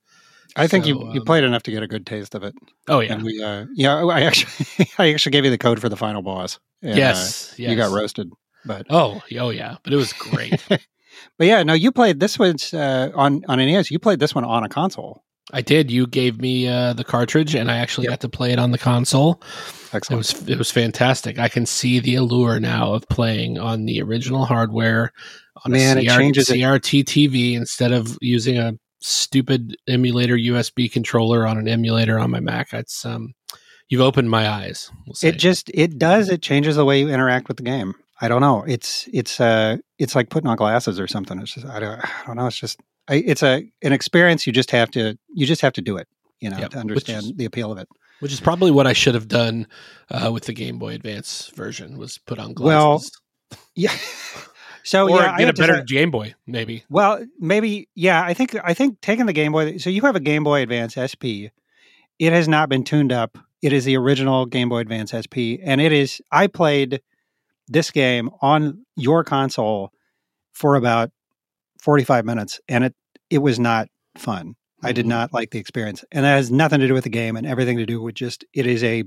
[0.54, 2.54] I think you, So, you um, played enough to get a good taste of it.
[2.88, 5.88] Oh yeah, And we, uh, yeah, I actually, I actually gave you the code for
[5.90, 6.58] the final boss.
[6.80, 7.70] And, uh, yes, yes.
[7.70, 8.30] You got roasted,
[8.64, 10.64] but, Oh, oh yeah, but it was great.
[10.68, 13.90] but yeah, no, you played this was uh, on on NES.
[13.90, 15.22] You played this one on a console.
[15.52, 15.90] I did.
[15.90, 18.10] You gave me uh, the cartridge, and I actually Yep.
[18.12, 19.40] got to play it on the console.
[19.94, 21.38] It was it was fantastic.
[21.38, 25.12] I can see the allure now of playing on the original hardware
[25.64, 26.56] on Man, a it CR, changes it.
[26.56, 32.40] CRT TV instead of using a stupid emulator USB controller on an emulator on my
[32.40, 32.72] Mac.
[32.72, 33.32] It's um,
[33.88, 34.90] you've opened my eyes.
[35.06, 35.14] We'll.
[35.22, 37.94] It just it does it changes the way you interact with the game.
[38.20, 38.64] I don't know.
[38.66, 41.38] It's it's uh it's like putting on glasses or something.
[41.40, 42.46] It's just I don't I don't know.
[42.46, 44.46] It's just I, it's a an experience.
[44.46, 46.08] You just have to you just have to do it.
[46.40, 46.70] You know Yep.
[46.70, 47.88] to understand is- the appeal of it.
[48.20, 49.66] Which is probably what I should have done
[50.10, 53.10] uh, with the Game Boy Advance version was put on glasses.
[53.50, 53.60] Well.
[53.74, 53.92] Yeah.
[54.82, 56.84] So or yeah, I get a better say- Game Boy, maybe.
[56.88, 58.22] Well, maybe yeah.
[58.22, 59.78] I think I think taking the Game Boy.
[59.78, 61.50] So you have a Game Boy Advance SP.
[62.20, 63.36] It has not been tuned up.
[63.62, 66.22] It is the original Game Boy Advance SP, and it is.
[66.30, 67.02] I played
[67.68, 69.90] this game on your console
[70.54, 71.10] for about
[71.82, 72.94] forty five minutes, and it
[73.30, 74.54] it was not fun.
[74.82, 75.10] I did Mhm.
[75.10, 77.76] not like the experience, and that has nothing to do with the game and everything
[77.78, 79.04] to do with just it is a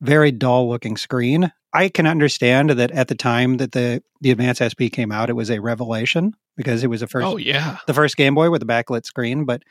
[0.00, 1.52] very dull looking screen.
[1.72, 5.34] I can understand that at the time that the the Advance SP came out, it
[5.34, 7.78] was a revelation because it was the first Oh yeah.
[7.86, 9.44] the first Game Boy with a backlit screen.
[9.44, 9.62] But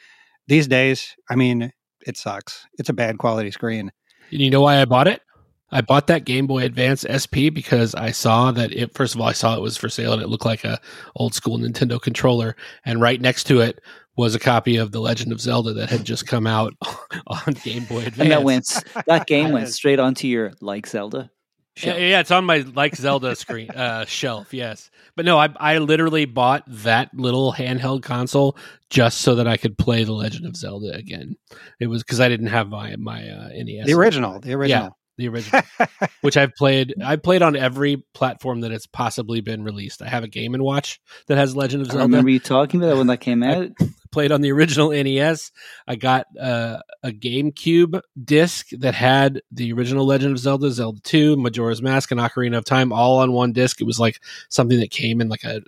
[0.47, 1.71] these days, I mean,
[2.07, 2.65] it sucks.
[2.77, 3.91] It's a bad quality screen.
[4.31, 5.21] And you know why I bought it?
[5.71, 9.27] I bought that Game Boy Advance SP because I saw that it first of all
[9.27, 10.79] I saw it was for sale and it looked like a
[11.15, 12.55] old school Nintendo controller
[12.85, 13.81] and right next to it
[14.15, 16.73] was a copy of The Legend of Zelda that had just come out
[17.27, 18.19] on Game Boy Advance.
[18.19, 18.67] And that went
[19.05, 21.31] that game went straight onto your like Zelda.
[21.77, 21.99] Yeah, shelf.
[21.99, 24.53] yeah, it's on my like Zelda screen uh, shelf.
[24.53, 28.57] Yes, but no, I I literally bought that little handheld console
[28.89, 31.37] just so that I could play The Legend of Zelda again.
[31.79, 33.85] It was because I didn't have my my uh, NES.
[33.85, 34.97] the original, the original.
[35.19, 35.61] The original,
[36.21, 36.95] which I've played.
[37.03, 40.01] I've played on every platform that it's possibly been released.
[40.01, 42.01] I have a Game and Watch that has Legend of Zelda.
[42.01, 43.69] I remember you talking about that when that came I- out.
[44.11, 45.51] played on the original NES.
[45.87, 51.37] I got uh, a GameCube disc that had the original Legend of Zelda, Zelda 2,
[51.37, 53.79] Majora's Mask, and Ocarina of Time all on one disc.
[53.79, 55.61] It was like something that came in like a,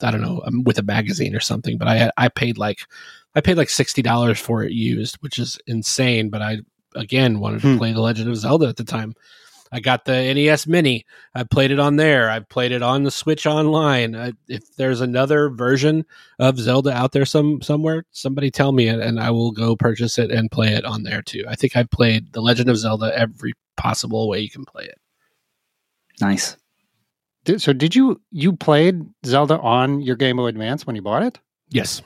[0.00, 1.76] I don't know, um, with a magazine or something.
[1.76, 2.82] But I I paid like,
[3.34, 6.30] I paid like sixty dollars for it used, which is insane.
[6.30, 6.58] But I
[6.94, 7.78] again wanted to Hmm.
[7.78, 9.14] play the Legend of Zelda at the time.
[9.70, 11.04] I got the NES Mini.
[11.34, 12.30] I played it on there.
[12.30, 14.16] I played it on the Switch Online.
[14.16, 16.06] I, if there's another version
[16.38, 20.16] of Zelda out there some somewhere, somebody tell me it, and I will go purchase
[20.18, 21.44] it and play it on there too.
[21.46, 24.98] I think I played The Legend of Zelda every possible way you can play it.
[26.20, 26.56] Nice.
[27.44, 31.22] Did- so did you you played Zelda on your Game Boy Advance when you bought
[31.22, 31.38] it?
[31.68, 32.00] Yes.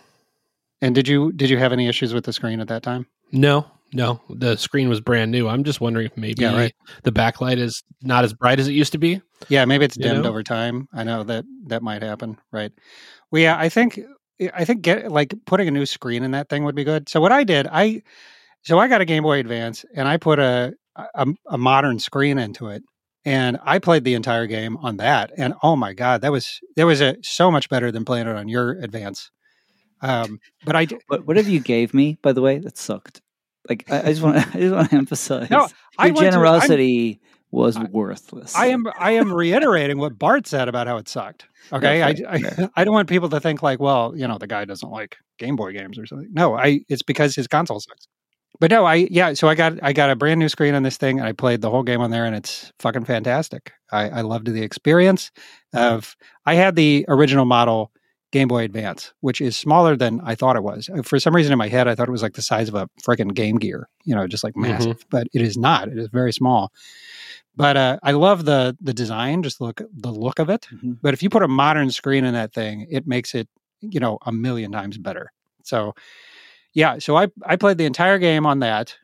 [0.81, 3.07] And did you did you have any issues with the screen at that time?
[3.31, 3.67] No.
[3.93, 4.21] No.
[4.31, 5.49] The screen was brand new.
[5.49, 6.75] I'm just wondering if maybe Yeah, right.
[7.03, 9.21] the backlight is not as bright as it used to be.
[9.49, 10.31] Yeah, maybe it's You dimmed know?
[10.31, 10.89] over time.
[10.93, 12.73] I know that that might happen, right?
[13.31, 14.01] Well, yeah, I think
[14.55, 17.09] I think get like putting a new screen in that thing would be good.
[17.09, 18.03] So what I did, I
[18.63, 22.39] so I got a Game Boy Advance and I put a a, a modern screen
[22.39, 22.83] into it,
[23.25, 25.33] and I played the entire game on that.
[25.37, 28.37] And oh my god, that was that was a so much better than playing it
[28.37, 29.31] on your Advance.
[30.01, 33.21] Um, but I d- But whatever you gave me, by the way, that sucked.
[33.69, 37.21] Like I, I just want I just want to emphasize No, your went to- generosity
[37.51, 38.57] was I- worthless.
[38.57, 41.47] I am I am reiterating what Bart said about how it sucked.
[41.73, 42.69] Okay, I, fair, I.
[42.81, 45.57] I don't want people to think like, well, you know, the guy doesn't like Game
[45.57, 46.31] Boy games or something.
[46.33, 48.09] No, I it's because his console sucks.
[48.59, 50.97] But no, I yeah, so I got I got a brand new screen on this
[50.97, 53.73] thing and I played the whole game on there and it's fucking fantastic.
[53.91, 55.31] I, I loved the experience
[55.75, 55.95] mm-hmm.
[55.95, 57.93] of I had the original model
[58.33, 60.91] Game Boy Advance, which is smaller than I thought it was.
[61.05, 62.89] For some reason in my head I thought it was like the size of a
[63.03, 65.05] freaking Game Gear, you know, just like massive.
[65.11, 65.89] But it is not.
[65.89, 66.73] It is very small.
[67.55, 70.67] But uh, I love the the design, just look the look of it.
[70.73, 70.99] Mhm.
[71.03, 73.49] But if you put a modern screen in that thing, it makes it
[73.81, 75.31] you know a million times better.
[75.63, 75.95] So
[76.73, 78.97] yeah, so I I played the entire game on that.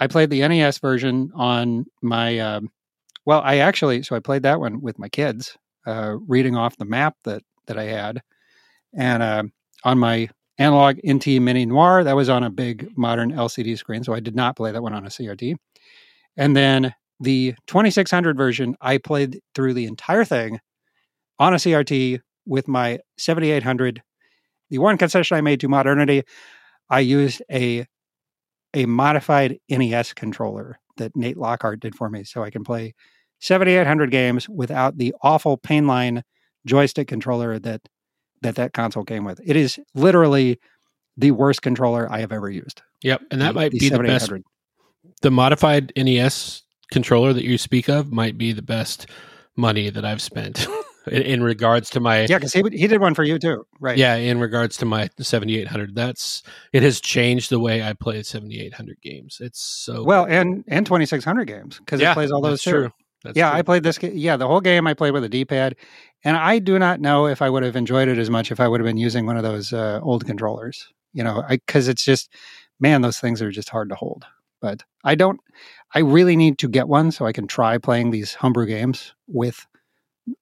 [0.00, 2.70] I played the NES version on my um,
[3.24, 6.84] well, I actually so I played that one with my kids, uh, reading off the
[6.84, 8.22] map that that I had,
[8.94, 9.42] and uh,
[9.84, 14.14] on my analog NT Mini Noir that was on a big modern LCD screen, so
[14.14, 15.56] I did not play that one on a CRT.
[16.36, 20.60] And then the 2600 version, I played through the entire thing
[21.38, 24.02] on a CRT with my 7800.
[24.70, 26.22] The one concession I made to modernity,
[26.90, 27.86] I used a
[28.74, 32.94] a modified NES controller that Nate Lockhart did for me, so I can play
[33.40, 36.22] 7800 games without the awful Proline
[36.66, 37.82] joystick controller that
[38.42, 39.40] that that console came with.
[39.44, 40.58] It is literally
[41.16, 42.82] the worst controller I have ever used.
[43.02, 43.22] Yep.
[43.30, 44.30] And that The- might be the best
[45.22, 49.06] the modified NES controller that you speak of might be the best
[49.56, 50.66] money that I've spent
[51.06, 53.96] in, in regards to my Yeah, because he he did one for you too, right?
[53.96, 59.00] yeah in regards to my 7800 that's it has changed the way I play 7800
[59.00, 62.70] games it's so Well, and and 2600 games because yeah it plays all those too.
[62.70, 62.92] true
[63.24, 63.58] that's yeah, true.
[63.58, 63.98] I played this.
[64.02, 65.74] Yeah, the whole game I played with a D-pad,
[66.26, 68.66] and I do not know if I would have enjoyed it as much if I
[68.66, 70.88] would have been using one of those uh, old controllers.
[71.12, 72.28] You know, because it's just,
[72.80, 74.24] man, those things are just hard to hold.
[74.60, 75.40] But I don't.
[75.94, 79.66] I really need to get one so I can try playing these homebrew games with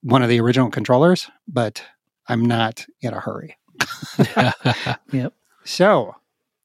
[0.01, 1.31] one of the original controllers.
[1.47, 1.85] But
[2.29, 3.57] I'm not in a hurry.
[5.13, 5.35] Yep.
[5.65, 6.17] So,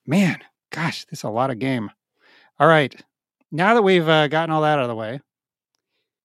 [0.07, 0.39] man,
[0.71, 1.91] gosh, this is a lot of game.
[2.57, 2.95] All right.
[3.51, 5.19] now that we've uh, gotten all that out of the way,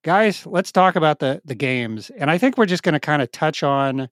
[0.04, 2.10] guys, let's talk about the the games.
[2.16, 4.08] And I think we're just going to kind of touch on.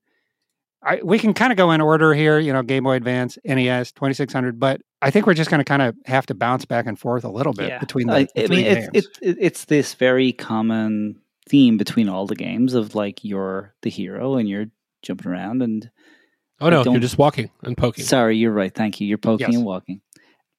[0.85, 3.93] I, we can kind of go in order here, you know, Game Boy Advance, NES,
[3.93, 6.99] 2600, but I think we're just going to kind of have to bounce back and
[6.99, 7.79] forth a little bit Yeah.
[7.79, 8.89] between the, I, the I three mean, games.
[8.93, 13.73] it's, it's it- it's this very common theme between all the games of like you're
[13.81, 14.65] the hero and you're
[15.03, 15.89] jumping around and
[16.59, 18.03] Oh no, you're just walking and poking.
[18.03, 18.73] sorry, you're right.
[18.73, 19.07] Thank you.
[19.07, 19.55] You're poking Yes.
[19.55, 20.01] and walking,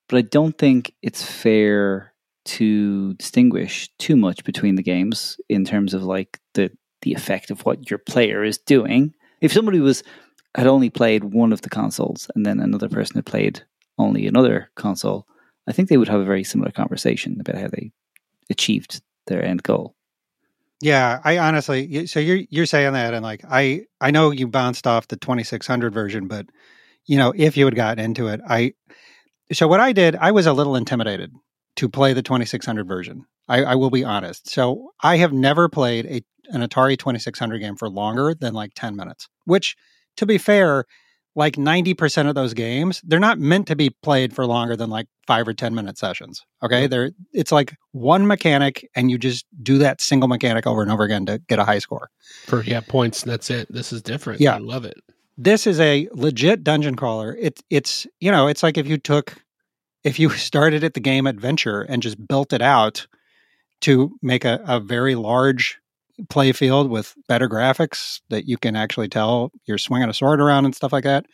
[0.08, 2.13] but I don't think it's fair
[2.44, 6.70] to distinguish too much between the games in terms of like the
[7.02, 9.14] the effect of what your player is doing.
[9.40, 10.02] If somebody was
[10.54, 13.62] had only played one of the consoles and then another person had played
[13.98, 15.26] only another console,
[15.66, 17.92] I think they would have a very similar conversation about how they
[18.50, 19.94] achieved their end goal.
[20.80, 24.86] Yeah, I honestly, so you're you're saying that, and like I I know you bounced
[24.86, 26.46] off the 2600 version, but
[27.06, 28.74] you know if you had gotten into it, I
[29.52, 31.32] so what I did, I was a little intimidated
[31.76, 33.24] to play the 2600 version.
[33.48, 34.48] I, I will be honest.
[34.48, 38.96] So I have never played a an Atari 2600 game for longer than like 10
[38.96, 39.28] minutes.
[39.44, 39.76] Which,
[40.16, 40.84] to be fair,
[41.34, 45.06] like 90% of those games, they're not meant to be played for longer than like
[45.26, 46.44] five or 10 minute sessions.
[46.62, 46.86] Okay.
[46.86, 51.02] They're, it's like one mechanic and you just do that single mechanic over and over
[51.02, 52.10] again to get a high score.
[52.46, 53.22] For yeah, points.
[53.22, 53.72] That's it.
[53.72, 54.40] This is different.
[54.40, 54.54] Yeah.
[54.54, 54.96] I love it.
[55.36, 57.36] This is a legit dungeon crawler.
[57.40, 59.34] It's, it's, you know, it's like if you took,
[60.04, 63.06] if you started at the game adventure and just built it out
[63.80, 65.78] to make a, a very large
[66.28, 70.64] play field with better graphics that you can actually tell you're swinging a sword around
[70.64, 71.26] and stuff like that.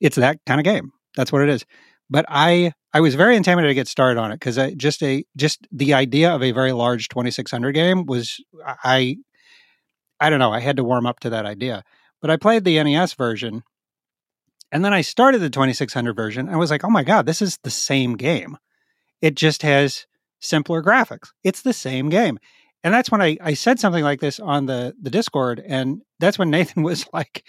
[0.00, 0.92] It's that kind of game.
[1.16, 1.64] That's what it is.
[2.08, 5.24] But I I was very intimidated to get started on it because I just a
[5.36, 9.16] just the idea of a very large 2600 game was I
[10.20, 11.82] I don't know I had to warm up to that idea.
[12.20, 13.64] But I played the NES version,
[14.72, 16.48] and then I started the 2600 version.
[16.48, 18.56] I was like, oh my god, this is the same game.
[19.20, 20.06] It just has
[20.40, 21.28] simpler graphics.
[21.44, 22.38] It's the same game
[22.84, 26.38] and that's when I, I said something like this on the the discord and that's
[26.38, 27.44] when nathan was like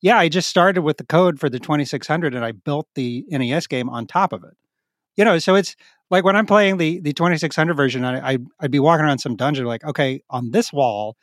[0.00, 3.66] yeah i just started with the code for the 2600 and i built the nes
[3.66, 4.54] game on top of it
[5.16, 5.76] you know so it's
[6.10, 9.36] like when i'm playing the the 2600 version I, I i'd be walking around some
[9.36, 11.16] dungeon like okay on this wall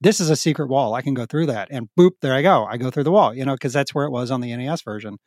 [0.00, 2.64] this is a secret wall i can go through that and boop there i go
[2.66, 4.82] i go through the wall you know because that's where it was on the nes
[4.82, 5.18] version.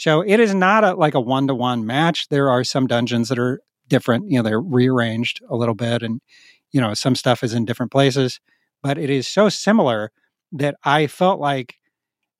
[0.00, 3.60] So it is not a, like a one-to-one match there are some dungeons that are
[3.88, 6.20] different you know they're rearranged a little bit and
[6.72, 8.40] you know some stuff is in different places
[8.82, 10.12] but it is so similar
[10.52, 11.76] that i felt like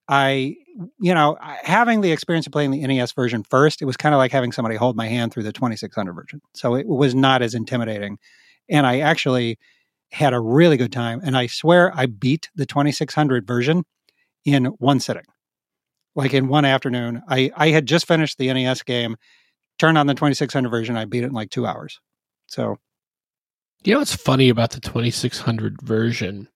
[0.09, 0.55] i
[1.01, 4.19] you know having the experience of playing the nes version first it was kind of
[4.19, 7.55] like having somebody hold my hand through the 2600 version so it was not as
[7.55, 8.19] intimidating
[8.69, 9.59] and i actually
[10.11, 13.85] had a really good time and i swear i beat the 2600 version
[14.45, 15.25] in one sitting.
[16.15, 19.17] Like in one afternoon i i had just finished the nes game
[19.79, 22.01] turned on the 2600 version i beat it in like two hours.
[22.47, 22.77] So
[23.85, 26.49] You know what's funny about the 2600 version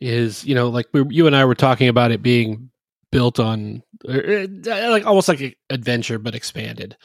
[0.00, 2.70] is, you know, like we, you and I were talking about it being
[3.12, 4.46] built on Uh,
[4.90, 6.96] like almost like adventure but expanded.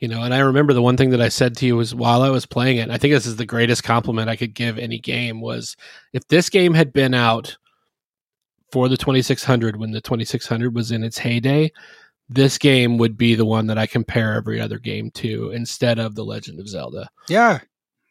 [0.00, 2.22] You know, and I remember the one thing that I said to you was while
[2.22, 4.98] I was playing it, I think this is the greatest compliment I could give any
[4.98, 5.76] game was
[6.12, 7.56] if this game had been out
[8.70, 11.70] for the 2600 when the 2600 was in its heyday,
[12.28, 16.14] this game would be the one that I compare every other game to instead of
[16.14, 17.08] The Legend of Zelda.
[17.28, 17.60] Yeah.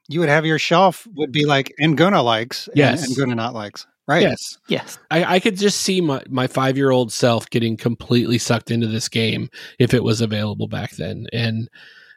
[0.08, 3.08] You would have your shelf would be like Anguna likes and- Yes.
[3.08, 3.86] and Anguna not likes.
[4.12, 4.24] Right.
[4.24, 4.58] Yes.
[4.68, 5.00] Yes.
[5.10, 8.88] I, I could just see my, my five year old self getting completely sucked into
[8.88, 11.28] this game if it was available back then.
[11.32, 11.70] And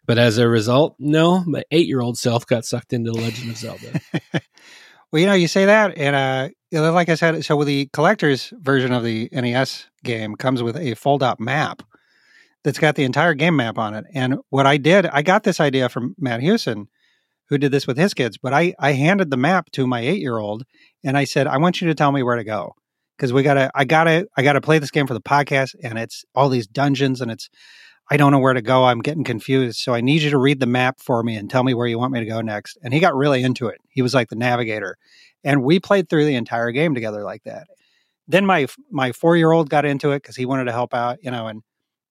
[0.07, 3.51] but as a result, no, my eight year old self got sucked into the Legend
[3.51, 4.01] of Zelda.
[5.13, 8.53] well, you know, you say that, and uh, like I said, so with the collector's
[8.59, 11.83] version of the NES game comes with a fold out map
[12.65, 14.05] that's got the entire game map on it.
[14.15, 16.89] And what I did, I got this idea from Matt Hewson,
[17.49, 20.21] who did this with his kids, but I I handed the map to my eight
[20.21, 20.65] year old,
[21.05, 22.75] and I said, I want you to tell me where to go
[23.17, 26.25] because we gotta, I gotta, I gotta play this game for the podcast, and it's
[26.35, 27.49] all these dungeons, and it's
[28.11, 28.85] I don't know where to go.
[28.85, 29.79] I'm getting confused.
[29.79, 31.99] So I need you to read the map for me and tell me where you
[31.99, 32.77] want me to go next.
[32.83, 33.81] And he got really into it.
[33.89, 34.97] He was like the navigator.
[35.43, 37.67] And we played through the entire game together like that.
[38.29, 41.47] Then my my 4-year-old got into it cuz he wanted to help out, you know,
[41.47, 41.63] and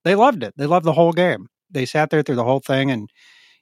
[0.03, 0.53] they loved it.
[0.57, 1.47] They loved the whole game.
[1.69, 3.09] They sat there through the whole thing and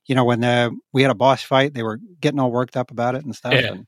[0.08, 2.90] you know, when the, we had a boss fight, they were getting all worked up
[2.92, 3.54] about it and stuff.
[3.54, 3.74] Yeah.
[3.74, 3.86] And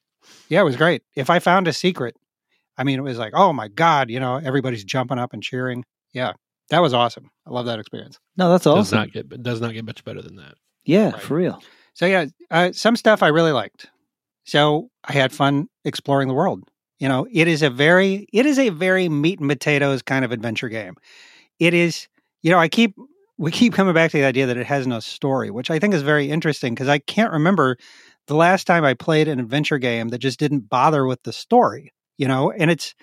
[0.49, 1.03] yeah, it was great.
[1.15, 2.15] If I found a secret,
[2.77, 5.83] I mean, it was like, oh my God, you know, everybody's jumping up and cheering.
[6.13, 6.33] Yeah,
[6.69, 7.29] that was awesome.
[7.45, 8.19] I love that experience.
[8.37, 8.79] No, that's awesome.
[8.79, 8.99] Does awesome.
[8.99, 10.55] not get does not get much better than that.
[10.85, 11.21] yeah, Right.
[11.21, 11.61] for real.
[11.93, 13.87] So yeah, uh, some stuff I really liked.
[14.45, 16.63] So I had fun exploring the world.
[16.99, 20.31] You know, it is a very it is a very meat and potatoes kind of
[20.31, 20.95] adventure game.
[21.59, 22.07] It is,
[22.41, 22.95] you know, I keep
[23.37, 25.93] we keep coming back to the idea that it has no story, which I think
[25.93, 27.77] is very interesting because I can't remember
[28.27, 31.93] the last time I played an adventure game that just didn't bother with the story,
[32.17, 32.93] you know, and it's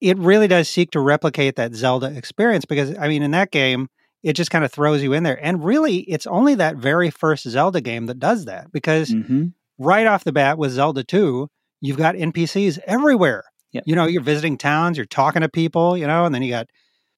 [0.00, 3.88] it really does seek to replicate that Zelda experience because I mean in that game
[4.22, 7.48] it just kind of throws you in there and really it's only that very first
[7.48, 9.48] Zelda game that does that because hmm
[9.78, 11.48] right off the bat with Zelda 2
[11.80, 13.44] you've got NPCs everywhere.
[13.72, 13.84] Yep.
[13.86, 16.66] You know, you're visiting towns, you're talking to people, you know, and then you got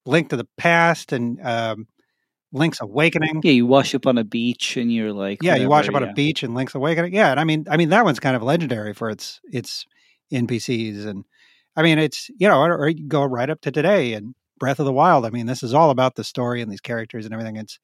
[0.06, 1.86] Link to the Past and um,
[2.52, 3.40] Link's Awakening.
[3.42, 6.10] Yeah, you wash up on a beach and you're like, Yeah, you wash up whatever,
[6.10, 7.14] on a beach and Link's Awakening.
[7.14, 9.86] Yeah, and I mean, I mean that one's kind of legendary for its its
[10.32, 11.24] NPCs, and
[11.76, 14.78] I mean it's you know, or, or you go right up to today and Breath
[14.78, 15.26] of the Wild.
[15.26, 17.56] I mean, this is all about the story and these characters and everything.
[17.56, 17.80] It's,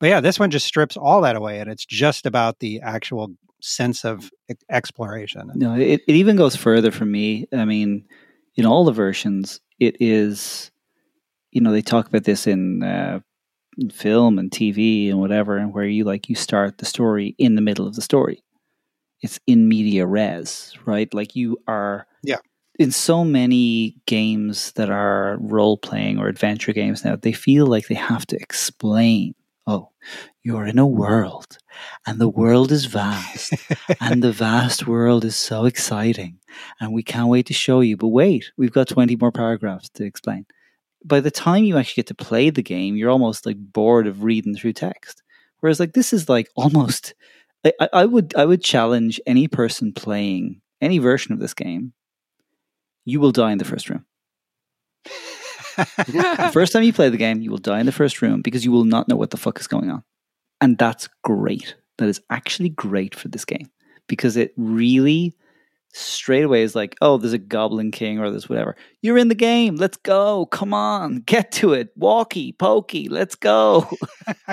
[0.00, 3.32] but yeah, this one just strips all that away, and it's just about the actual
[3.60, 4.30] sense of
[4.70, 5.50] exploration.
[5.54, 7.46] No, it, it even goes further for me.
[7.52, 8.06] I mean,
[8.54, 10.70] in all the versions, it is,
[11.50, 13.20] you know, they talk about this in, uh,
[13.78, 17.54] in film and TV and whatever, and where you like you start the story in
[17.54, 18.42] the middle of the story.
[19.22, 21.12] It's in media res, right?
[21.12, 22.38] Like you are, Yeah.
[22.78, 27.88] In so many games that are role playing or adventure games now, they feel like
[27.88, 29.34] they have to explain.
[29.66, 29.90] Oh,
[30.44, 31.58] you're in a world,
[32.06, 33.54] and the world is vast,
[34.00, 36.38] and the vast world is so exciting
[36.80, 40.04] and we can't wait to show you but wait we've got 20 more paragraphs to
[40.04, 40.46] explain
[41.06, 44.24] by the time you actually get to play the game you're almost like bored of
[44.24, 45.22] reading through text.
[45.60, 47.14] Whereas like this is like almost
[47.64, 51.92] I, I- would i would challenge any person playing any version of this game
[53.04, 54.04] you will die in the first room.
[55.76, 58.64] The first time you play the game you will die in the first room because
[58.64, 60.02] you will not know what the fuck is going on.
[60.60, 61.76] And that's great.
[61.98, 63.70] That is actually great for this game
[64.08, 65.34] because it really
[65.96, 68.76] straight away is like, oh, there's a Goblin King or there's whatever.
[69.00, 69.76] You're in the game.
[69.76, 70.46] Let's go.
[70.46, 71.16] Come on.
[71.26, 71.88] Get to it.
[71.96, 73.08] Walkie, pokey.
[73.08, 73.88] Let's go.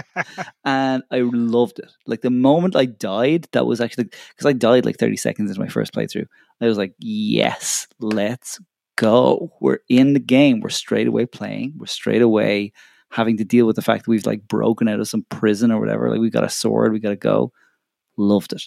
[0.66, 1.92] and I loved it.
[2.08, 5.62] Like the moment I died, that was actually because I died like 30 seconds into
[5.62, 6.28] my first playthrough.
[6.62, 8.60] I was like, yes, let's
[8.96, 9.52] go.
[9.60, 10.62] We're in the game.
[10.62, 11.74] We're straight away playing.
[11.78, 12.72] We're straight away
[13.12, 15.80] having to deal with the fact that we've like broken out of some prison or
[15.80, 16.10] whatever.
[16.10, 17.52] Like we got a sword, we got to go.
[18.18, 18.64] Loved it.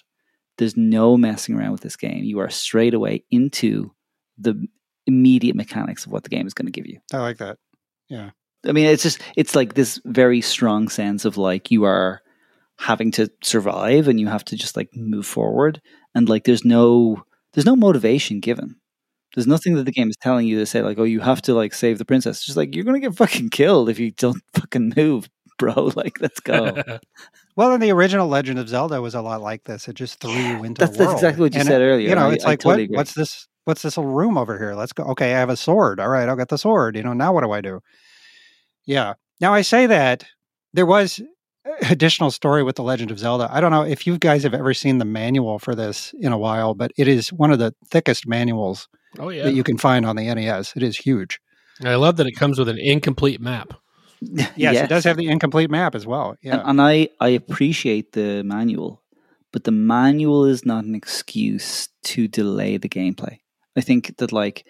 [0.57, 2.23] There's no messing around with this game.
[2.23, 3.91] You are straight away into
[4.37, 4.67] the
[5.05, 6.99] immediate mechanics of what the game is going to give you.
[7.13, 7.57] I like that.
[8.09, 8.31] Yeah.
[8.67, 12.21] I mean, it's just it's like this very strong sense of like you are
[12.79, 15.81] having to survive and you have to just like move forward
[16.13, 18.75] and like there's no there's no motivation given.
[19.35, 21.53] There's nothing that the game is telling you to say like, oh, you have to
[21.53, 22.37] like save the princess.
[22.37, 25.91] It's just like you're gonna get fucking killed if you don't fucking move, bro.
[25.95, 26.83] Like, let's go.
[27.57, 29.87] Well, and the original Legend of Zelda was a lot like this.
[29.87, 32.07] It just threw you into That's, the that's exactly what you And said it- earlier.
[32.09, 33.47] You know, I- it's I like totally what, what's this?
[33.65, 34.75] What's this little room over here?
[34.75, 35.03] Let's go.
[35.05, 35.99] Okay, I have a sword.
[35.99, 36.95] All right, I'll get the sword.
[36.95, 37.81] You know, now what do I do?
[38.85, 39.15] Yeah.
[39.41, 40.23] Now I say that
[40.73, 41.19] there was
[41.89, 43.49] additional story with the Legend of Zelda.
[43.51, 46.37] I don't know if you guys have ever seen the manual for this in a
[46.37, 48.87] while, but it is one of the thickest manuals
[49.19, 49.43] oh yeah.
[49.43, 50.73] that you can find on the NES.
[50.75, 51.39] It is huge.
[51.83, 53.73] I love that it comes with an incomplete map.
[54.55, 56.35] Yes, it does have the incomplete map as well.
[56.41, 56.59] Yeah.
[56.59, 59.01] And, and I, I appreciate the manual,
[59.51, 63.39] but the manual is not an excuse to delay the gameplay.
[63.75, 64.65] I think that like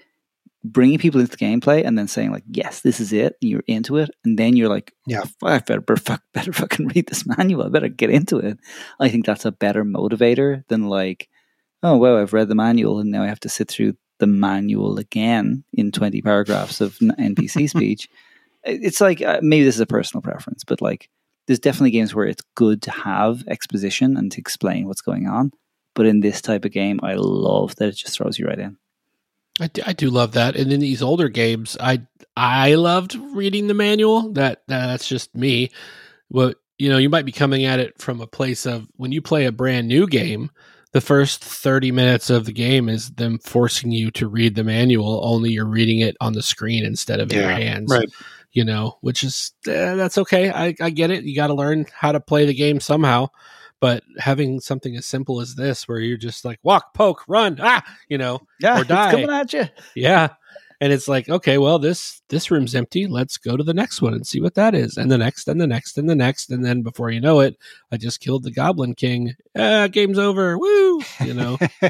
[0.63, 3.63] bringing people into the gameplay and then saying like, yes, this is it, and you're
[3.67, 5.23] into it, and then you're like, Yeah.
[5.39, 7.63] "Fuck, I better, better, better fucking read this manual.
[7.63, 8.57] I better get into it.
[8.99, 11.29] I think that's a better motivator than like,
[11.83, 14.97] oh well, I've read the manual and now I have to sit through the manual
[14.97, 18.09] again in 20 paragraphs of NPC speech.
[18.67, 21.09] It's like uh, maybe this is a personal preference, but like
[21.47, 25.51] there's definitely games where it's good to have exposition and to explain what's going on.
[25.95, 28.77] But in this type of game, I love that it just throws you right in.
[29.59, 30.55] I do, I do love that.
[30.55, 32.01] And in these older games, I
[32.35, 34.31] I loved reading the manual.
[34.33, 35.71] That that's just me.
[36.29, 39.21] Well, you know, you might be coming at it from a place of when you
[39.21, 40.51] play a brand new game,
[40.91, 45.21] the first 30 minutes of the game is them forcing you to read the manual,
[45.23, 47.91] only you're reading it on the screen instead of in your hands.
[47.91, 48.09] right.
[48.57, 50.49] You know, which is eh, that's okay.
[50.49, 51.23] I, I get it.
[51.25, 53.27] You got to learn how to play the game somehow.
[53.79, 57.83] But having something as simple as this, where you're just like walk, poke, run, ah,
[58.09, 59.11] you know, Yeah, Or it's die.
[59.11, 59.65] coming at you.
[59.95, 60.29] yeah.
[60.81, 63.05] And it's like, okay, well, this this room's empty.
[63.05, 64.97] Let's go to the next one and see what that is.
[64.97, 66.49] And the next and the next and the next.
[66.49, 67.57] And then before you know it,
[67.91, 69.35] I just killed the Goblin King.
[69.55, 70.57] Ah, game's over.
[70.57, 71.01] Woo.
[71.23, 71.57] You know?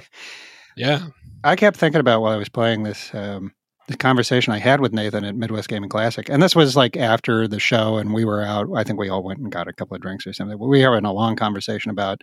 [0.75, 1.07] yeah.
[1.43, 3.53] I kept thinking about while I was playing this um,
[3.87, 7.47] the conversation I had with Nathan at Midwest Gaming Classic, and this was like after
[7.47, 8.67] the show, and we were out.
[8.75, 10.57] I think we all went and got a couple of drinks or something.
[10.57, 12.21] But we were having a long conversation about,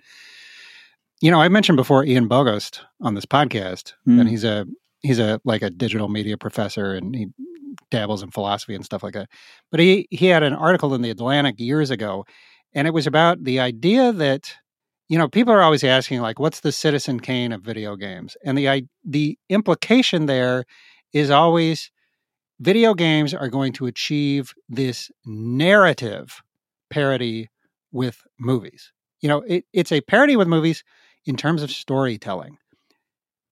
[1.21, 4.21] you know, I mentioned before Ian Bogost on this podcast, Hmm.
[4.21, 4.67] and he's a
[5.01, 7.29] he's a like a digital media professor, and he
[7.91, 9.29] dabbles in philosophy and stuff like that.
[9.71, 12.25] But he he had an article in the Atlantic years ago,
[12.75, 14.55] and it was about the idea that
[15.09, 18.39] you know, people are always asking like, what's the Citizen Kane of video games?
[18.43, 20.65] And the I, the implication there
[21.15, 21.91] is always
[22.61, 26.43] video games are going to achieve this narrative
[26.91, 27.49] parody
[27.93, 28.93] with movies.
[29.21, 30.85] You know, it, it's a parody with movies
[31.25, 32.59] in terms of storytelling.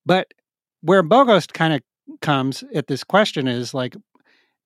[0.05, 0.35] But
[0.83, 1.81] where Bogost kind of
[2.21, 3.97] comes at this question is like,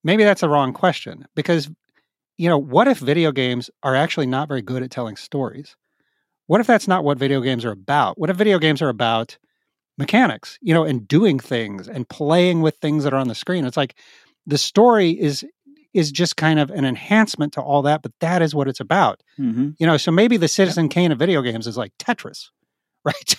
[0.02, 1.70] maybe that's a wrong question because,
[2.38, 5.76] you know, what if video games are actually not very good at telling stories?
[6.46, 8.18] What if that's not what video games are about?
[8.18, 9.36] What if video games are about
[9.98, 13.64] mechanics, you know, and doing things and playing with things that are on the screen?
[13.64, 13.94] It's like
[14.46, 15.44] the story is
[15.96, 19.22] is just kind of an enhancement to all that, but that is what it's about.
[19.38, 19.70] Mm-hmm.
[19.78, 22.50] You know, so maybe the Citizen Kane of video games is like Tetris,
[23.04, 23.34] right?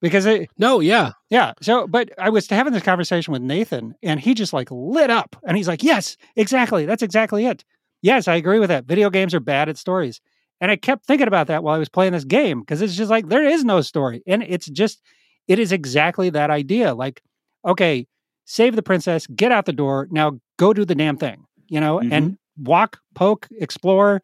[0.00, 1.12] because it, No, yeah.
[1.30, 1.52] yeah.
[1.62, 5.36] So, but I was having this conversation with Nathan, and he just like lit up,
[5.46, 6.86] and he's like, "Yes, exactly.
[6.86, 7.64] That's exactly it.
[8.02, 8.84] Yes, I agree with that.
[8.84, 10.20] Video games are bad at stories."
[10.60, 13.10] And I kept thinking about that while I was playing this game because it's just
[13.10, 15.00] like there is no story, and it's just
[15.48, 16.94] it is exactly that idea.
[16.94, 17.22] Like,
[17.64, 18.06] okay,
[18.44, 21.98] save the princess, get out the door, now go do the damn thing, you know,
[21.98, 22.12] Mhm.
[22.12, 24.22] and walk, poke, explore.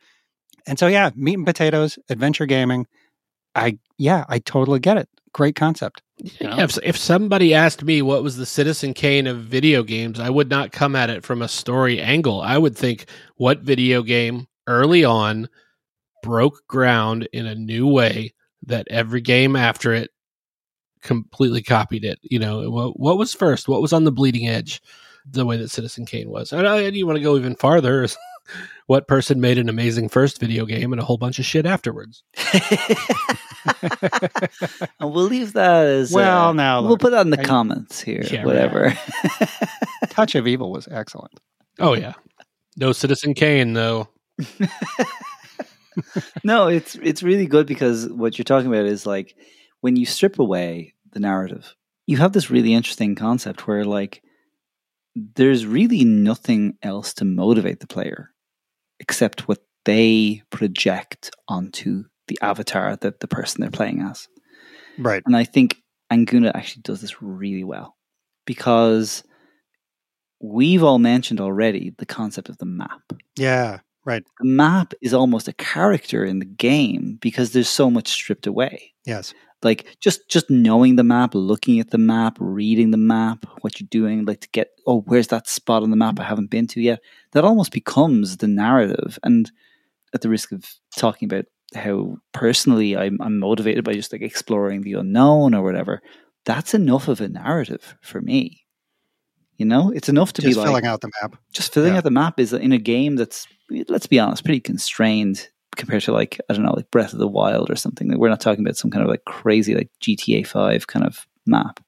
[0.67, 2.87] And so, yeah, meat and potatoes, adventure gaming.
[3.55, 5.09] I yeah, I totally get it.
[5.35, 6.03] Great concept.
[6.19, 6.57] You know?
[6.57, 10.31] Yeah, if, if somebody asked me what was the Citizen Kane of video games, I
[10.31, 12.41] would not come at it from a story angle.
[12.41, 13.07] I would think
[13.37, 15.49] what video game early on
[16.23, 18.33] broke ground in a new way
[18.67, 20.11] that every game after it
[21.03, 22.19] completely copied it.
[22.23, 23.69] You know, what, what was first?
[23.69, 24.81] What was on the bleeding edge?
[25.31, 26.53] The way that Citizen Kane was.
[26.53, 28.03] And I, you want to go even farther?
[28.03, 28.17] is
[28.87, 32.25] what person made an amazing first video game and a whole bunch of shit afterwards?
[34.99, 38.01] and we'll leave that as Well, uh, now, we'll put that in the I- comments
[38.01, 38.47] here, Yeah, right.
[38.47, 38.99] whatever.
[40.11, 41.39] Touch of Evil was excellent.
[41.79, 42.15] Oh yeah,
[42.77, 44.09] no Citizen Kane though.
[46.45, 49.37] no, it's it's really good because what you're talking about is like
[49.83, 51.77] when you strip away the narrative,
[52.07, 54.23] you have this really interesting concept where like
[55.15, 58.31] there's really nothing else to motivate the player
[58.99, 64.29] except what they project onto the avatar that the person they're playing as.
[64.97, 65.23] Right.
[65.27, 65.77] And I think
[66.11, 67.97] Anguna actually does this really well
[68.47, 69.25] because
[70.41, 73.03] we've all mentioned already the concept of the map.
[73.37, 73.81] Yeah.
[74.05, 74.23] Right.
[74.39, 78.93] The map is almost a character in the game because there's so much stripped away.
[79.05, 79.35] Yes.
[79.63, 83.89] Like just just knowing the map, looking at the map, reading the map, what you're
[83.91, 86.81] doing, like to get oh, where's that spot on the map I haven't been to
[86.81, 87.01] yet?
[87.33, 89.19] That almost becomes the narrative.
[89.23, 89.51] And
[90.15, 90.65] at the risk of
[90.97, 91.45] talking about
[91.75, 96.03] how personally I'm, I'm motivated by just like exploring the unknown or whatever,
[96.45, 98.65] that's enough of a narrative for me.
[99.59, 101.37] You know, it's enough to Just be like filling out the map.
[101.53, 101.99] just filling Yeah.
[101.99, 103.47] out the map is in a game that's
[103.89, 107.29] let's be honest pretty constrained compared to like i don't know like breath of the
[107.29, 108.09] wild or something.
[108.09, 111.27] Like, we're not talking about some kind of like crazy like gta 5 kind of
[111.47, 111.81] map.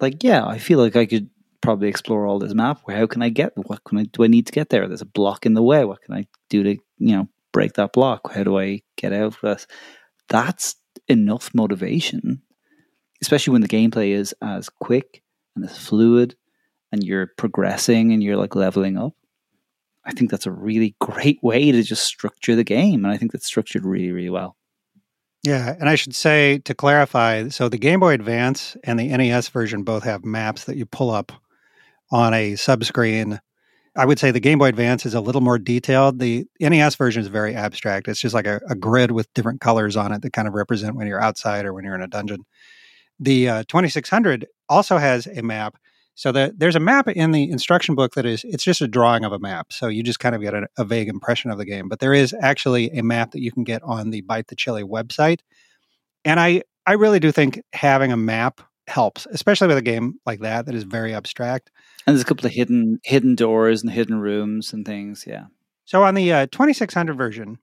[0.00, 1.30] Like yeah i feel like i could
[1.60, 2.80] probably explore all this map.
[2.84, 4.86] Where how can i get what can i do i need to get there?
[4.86, 5.84] There's a block in the way.
[5.84, 8.32] What can i do to you know break that block?
[8.32, 9.66] How do i get out of this?
[10.28, 10.76] That's
[11.08, 12.42] enough motivation
[13.24, 15.22] especially when the gameplay is as quick
[15.56, 16.36] and as fluid
[16.92, 19.14] and you're progressing and you're like leveling up
[20.06, 23.04] I think that's a really great way to just structure the game.
[23.04, 24.56] And I think that's structured really, really well.
[25.44, 29.48] Yeah, and I should say to clarify, so the Game Boy Advance and the NES
[29.48, 31.32] version both have maps that you pull up
[32.10, 33.38] on a subscreen.
[33.94, 36.18] I would say the Game Boy Advance is a little more detailed.
[36.18, 38.08] The NES version is very abstract.
[38.08, 40.96] It's just like a, a grid with different colors on it that kind of represent
[40.96, 42.46] when you're outside or when you're in a dungeon.
[43.20, 45.76] The uh, 2600 also has a map.
[46.16, 49.24] So that there's a map in the instruction book that is it's just a drawing
[49.24, 49.72] of a map.
[49.72, 51.88] So you just kind of get a, a vague impression of the game.
[51.88, 54.84] But there is actually a map that you can get on the Bite the Chili
[54.84, 55.40] website.
[56.24, 60.40] And I I really do think having a map helps, especially with a game like
[60.40, 61.70] that that is very abstract.
[62.06, 65.24] And there's a couple of hidden hidden doors and hidden rooms and things.
[65.26, 65.46] Yeah.
[65.84, 67.58] So on the uh, 2600 version,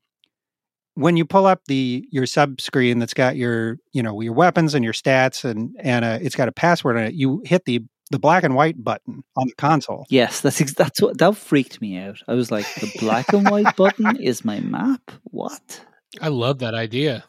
[0.96, 4.74] when you pull up the your sub screen that's got your you know your weapons
[4.74, 7.84] and your stats and and uh, it's got a password on it, you hit the
[8.12, 10.06] the black and white button on the console.
[10.10, 12.20] Yes, that's ex- that's what that freaked me out.
[12.28, 15.12] I was like, the black and white button is my map.
[15.24, 15.84] What?
[16.22, 17.24] I love that idea.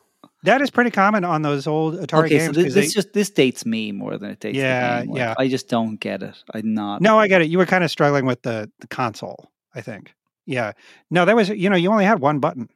[0.44, 2.56] That is pretty common on those old Atari okay, games.
[2.56, 4.58] this, 'cause this they- just this dates me more than it dates.
[4.58, 5.16] Yeah, the game.
[5.16, 5.34] Yeah.
[5.38, 6.34] I just don't get it.
[6.52, 7.00] I'm not.
[7.00, 7.48] no, I get it.
[7.48, 9.50] You were kind of struggling with the the console.
[9.74, 10.14] I think.
[10.44, 10.72] Yeah.
[11.10, 12.68] No, that was you know you only had one button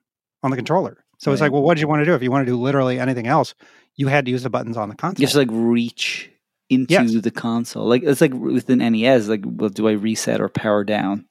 [0.44, 2.14] on the controller, so it's like, well, what did you want to do?
[2.14, 3.54] If you want to do literally anything else,
[3.96, 5.20] you had to use the buttons on the console.
[5.20, 6.30] You have to like reach
[6.68, 7.12] into Yes.
[7.22, 7.86] the console.
[7.86, 9.28] Like it's like with an NES.
[9.28, 11.26] Like, well, do I reset or power down?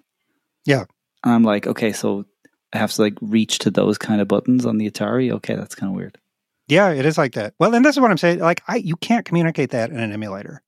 [0.66, 0.86] Yeah.
[1.24, 2.26] And I'm like, okay, so
[2.74, 5.32] I have to like reach to those kind of buttons on the Atari.
[5.34, 6.18] Okay, that's kind of weird.
[6.68, 7.54] Yeah, it is like that.
[7.60, 8.40] Well, and this is what I'm saying.
[8.40, 10.62] Like, I you can't communicate that in an emulator.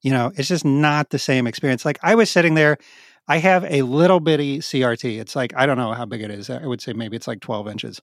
[0.00, 1.84] You know, it's just not the same experience.
[1.84, 2.78] Like, I was sitting there.
[3.26, 5.20] I have a little bitty CRT.
[5.20, 6.48] It's like I don't know how big it is.
[6.50, 8.00] I would say maybe it's like 12 inches,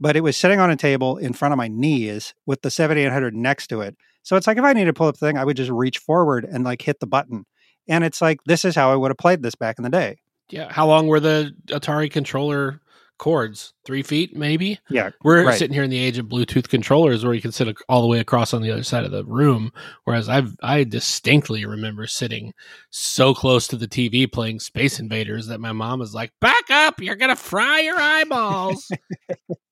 [0.00, 3.34] but it was sitting on a table in front of my knees with the 7800
[3.34, 3.96] next to it.
[4.22, 5.98] So it's like if I needed to pull up the thing, I would just reach
[5.98, 7.46] forward and like hit the button.
[7.88, 10.18] And it's like this is how I would have played this back in the day.
[10.50, 10.70] Yeah.
[10.72, 12.80] How long were the Atari controller
[13.18, 13.72] cords?
[13.84, 14.78] Three feet, maybe?
[14.90, 15.58] Yeah, We're Right.
[15.58, 18.20] sitting here in the age of Bluetooth controllers where you can sit all the way
[18.20, 19.72] across on the other side of the room.
[20.04, 22.52] Whereas I've, I distinctly remember sitting
[22.90, 27.00] so close to the TV playing Space Invaders that my mom was like, back up,
[27.00, 28.90] you're going to fry your eyeballs.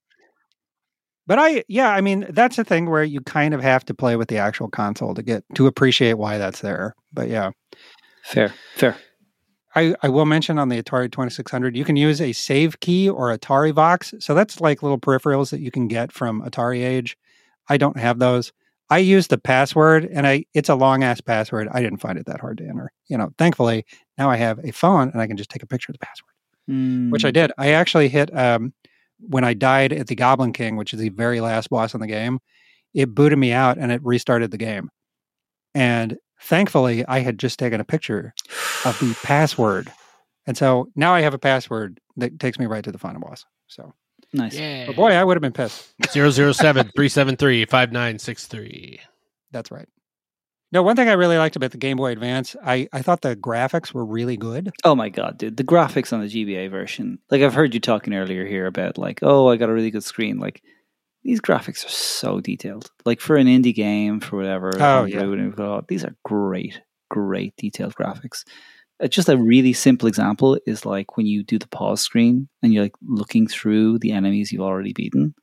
[1.26, 4.16] But I, yeah, I mean, that's a thing where you kind of have to play
[4.16, 6.94] with the actual console to get to appreciate why that's there.
[7.12, 7.50] But yeah,
[8.26, 8.96] Fair, fair.
[9.76, 13.36] I, I will mention on the Atari 2600, you can use a save key or
[13.36, 14.14] Atari Vox.
[14.18, 17.14] So that's like little peripherals that you can get from AtariAge.
[17.68, 18.52] I don't have those.
[18.90, 21.68] I use the password and I it's a long ass password.
[21.70, 22.90] I didn't find it that hard to enter.
[23.08, 23.84] You know, thankfully
[24.18, 26.32] now I have a phone and I can just take a picture of the password,
[27.10, 27.52] which I did.
[27.58, 28.72] I actually hit um
[29.20, 32.06] when I died at the Goblin King, which is the very last boss in the
[32.06, 32.38] game,
[32.94, 34.90] it booted me out and it restarted the game.
[35.74, 38.34] And thankfully I had just taken a picture
[38.84, 39.92] of the password.
[40.46, 43.44] And so now I have a password that takes me right to the final boss.
[43.66, 43.92] So,
[44.32, 44.54] nice.
[44.54, 44.86] yeah.
[44.86, 45.92] but boy, I would have been pissed.
[46.10, 49.00] 007 373 5963.
[49.50, 49.88] That's right.
[50.72, 53.36] No, one thing I really liked about the Game Boy Advance, I, I thought the
[53.36, 54.72] graphics were really good.
[54.84, 55.56] Oh my god, dude!
[55.56, 59.20] The graphics on the GBA version, like I've heard you talking earlier here about, like,
[59.22, 60.38] oh, I got a really good screen.
[60.38, 60.62] Like
[61.22, 62.90] these graphics are so detailed.
[63.04, 64.72] Like for an indie game, for whatever.
[64.80, 65.18] Oh, yeah.
[65.88, 68.44] These are great, great detailed graphics.
[69.02, 72.72] Uh, Just a really simple example is like when you do the pause screen and
[72.72, 75.34] you're like looking through the enemies you've already beaten.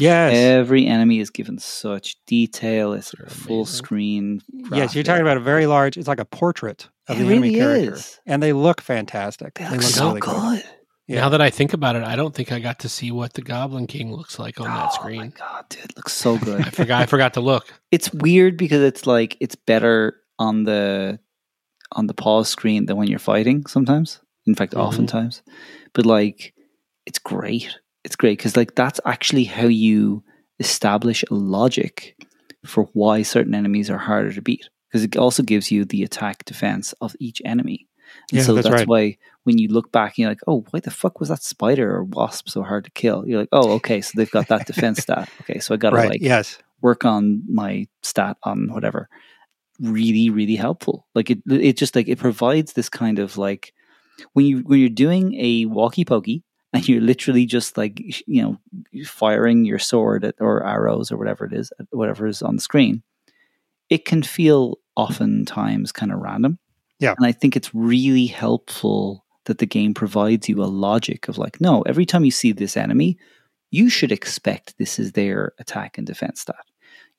[0.00, 0.34] Yes.
[0.34, 2.92] Every enemy is given such detail.
[2.92, 3.74] It's They're full amazing.
[3.76, 4.42] screen.
[4.72, 7.48] yes, you're talking about a very large, it's like a portrait of It the enemy
[7.50, 7.94] really character.
[7.94, 8.20] is.
[8.26, 9.54] And they look fantastic.
[9.54, 10.64] They look so really good.
[11.06, 11.22] Yeah.
[11.22, 13.42] Now that I think about it, I don't think I got to see what the
[13.42, 15.32] Goblin King looks like on that Oh my screen.
[15.36, 16.60] god, dude, it looks so good.
[16.66, 17.02] I forgot.
[17.02, 17.72] I forgot to look.
[17.90, 21.18] it's weird because it's like it's better on the
[21.92, 24.80] on the pause screen than when you're fighting sometimes in fact Mhm.
[24.80, 25.42] oftentimes
[25.92, 26.54] but like
[27.04, 30.22] it's great it's great because like that's actually how you
[30.58, 32.16] establish a logic
[32.64, 36.44] for why certain enemies are harder to beat because it also gives you the attack
[36.44, 37.86] defense of each enemy
[38.30, 38.88] and Yeah, so that's that's, right.
[38.88, 42.04] why when you look back you're like oh why the fuck was that spider or
[42.04, 45.28] wasp so hard to kill you're like oh okay so they've got that defense stat
[45.40, 46.10] okay so i gotta Right.
[46.10, 46.58] like yes.
[46.82, 49.08] work on my stat on whatever
[49.80, 53.72] really really helpful like it it just like it provides this kind of like
[54.34, 56.42] when you when you're doing a walkie pokey
[56.72, 58.58] and you're literally just like you know
[59.04, 63.02] firing your sword at, or arrows or whatever it is whatever is on the screen.
[63.88, 66.58] It can feel oftentimes kind of random.
[66.98, 67.14] Yeah.
[67.16, 71.58] and i think it's really helpful that the game provides you a logic of like
[71.58, 73.16] no every time you see this enemy
[73.70, 76.64] you should expect this is their attack and defense stat.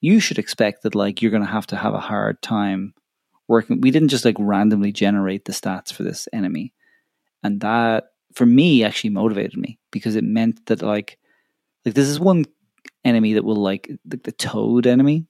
[0.02, 2.94] You should expect that like you're going to have to have a hard time
[3.48, 6.74] working we didn't just like randomly generate the stats for this enemy.
[7.44, 11.18] And that for me actually motivated me because it meant that like
[11.86, 12.46] like this is one
[13.04, 15.26] enemy that will like the, the toad enemy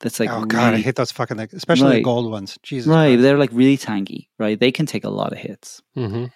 [0.00, 2.58] that's like oh, God, I hate those fucking things, especially the gold ones.
[2.62, 2.88] Jesus.
[2.88, 3.22] right Christ.
[3.22, 6.26] they're like really tanky right they can take a lot of hits Mm-hmm.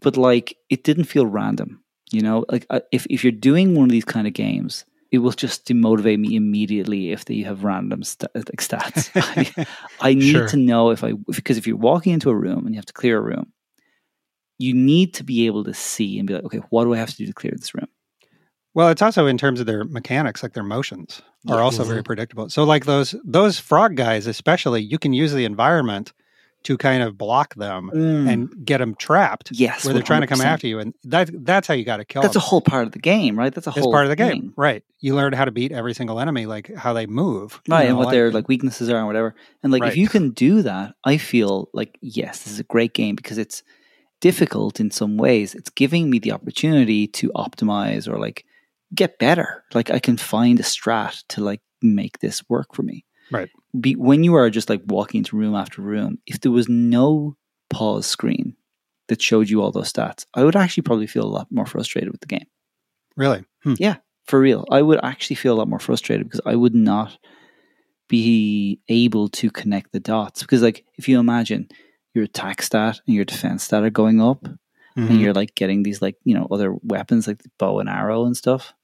[0.00, 3.84] but like it didn't feel random you know like uh, if, if you're doing one
[3.84, 8.02] of these kind of games it will just demotivate me immediately if they have random
[8.02, 9.10] st- like stats
[9.60, 9.66] I,
[10.10, 10.48] I need Sure.
[10.48, 12.92] to know if i because if you're walking into a room and you have to
[12.92, 13.52] clear a room
[14.58, 17.10] you need to be able to see and be like okay what do i have
[17.10, 17.88] to do to clear this room
[18.74, 21.62] Well, it's also in terms of their mechanics, like their motions are Yeah.
[21.62, 21.90] also mm-hmm.
[21.90, 22.48] very predictable.
[22.48, 26.12] So, like those those frog guys, especially, you can use the environment
[26.64, 28.28] to kind of block them mm.
[28.30, 31.66] and get them trapped yes where they're trying to come after you, and that that's
[31.66, 33.70] how you got to kill that's a whole part of the game right that's a
[33.70, 34.54] whole part of the game, thing.
[34.56, 34.82] right?
[35.00, 37.98] You learn how to beat every single enemy, like how they move, right know, and
[37.98, 39.92] what their like weaknesses are and whatever and like Right.
[39.92, 43.38] if you can do that i feel like yes this is a great game because
[43.38, 43.62] it's
[44.20, 48.44] difficult in some ways it's giving me the opportunity to optimize or like
[48.94, 53.04] get better like i can find a strat to like make this work for me
[53.30, 53.50] Right.
[53.78, 57.36] Be, when you are just like walking into room after room if there was no
[57.68, 58.56] pause screen
[59.08, 62.10] that showed you all those stats i would actually probably feel a lot more frustrated
[62.10, 62.46] with the game
[63.16, 63.44] really.
[63.62, 63.74] Hmm.
[64.28, 64.64] for real.
[64.70, 67.18] I would actually feel a lot more frustrated because I would not
[68.08, 70.42] be able to connect the dots.
[70.42, 71.68] Because, like, if you imagine
[72.18, 74.42] your attack stat and your defense stat are going up,
[74.96, 75.10] Mhm.
[75.10, 78.24] and you're like getting these, like, you know, other weapons like the bow and arrow
[78.26, 78.74] and stuff,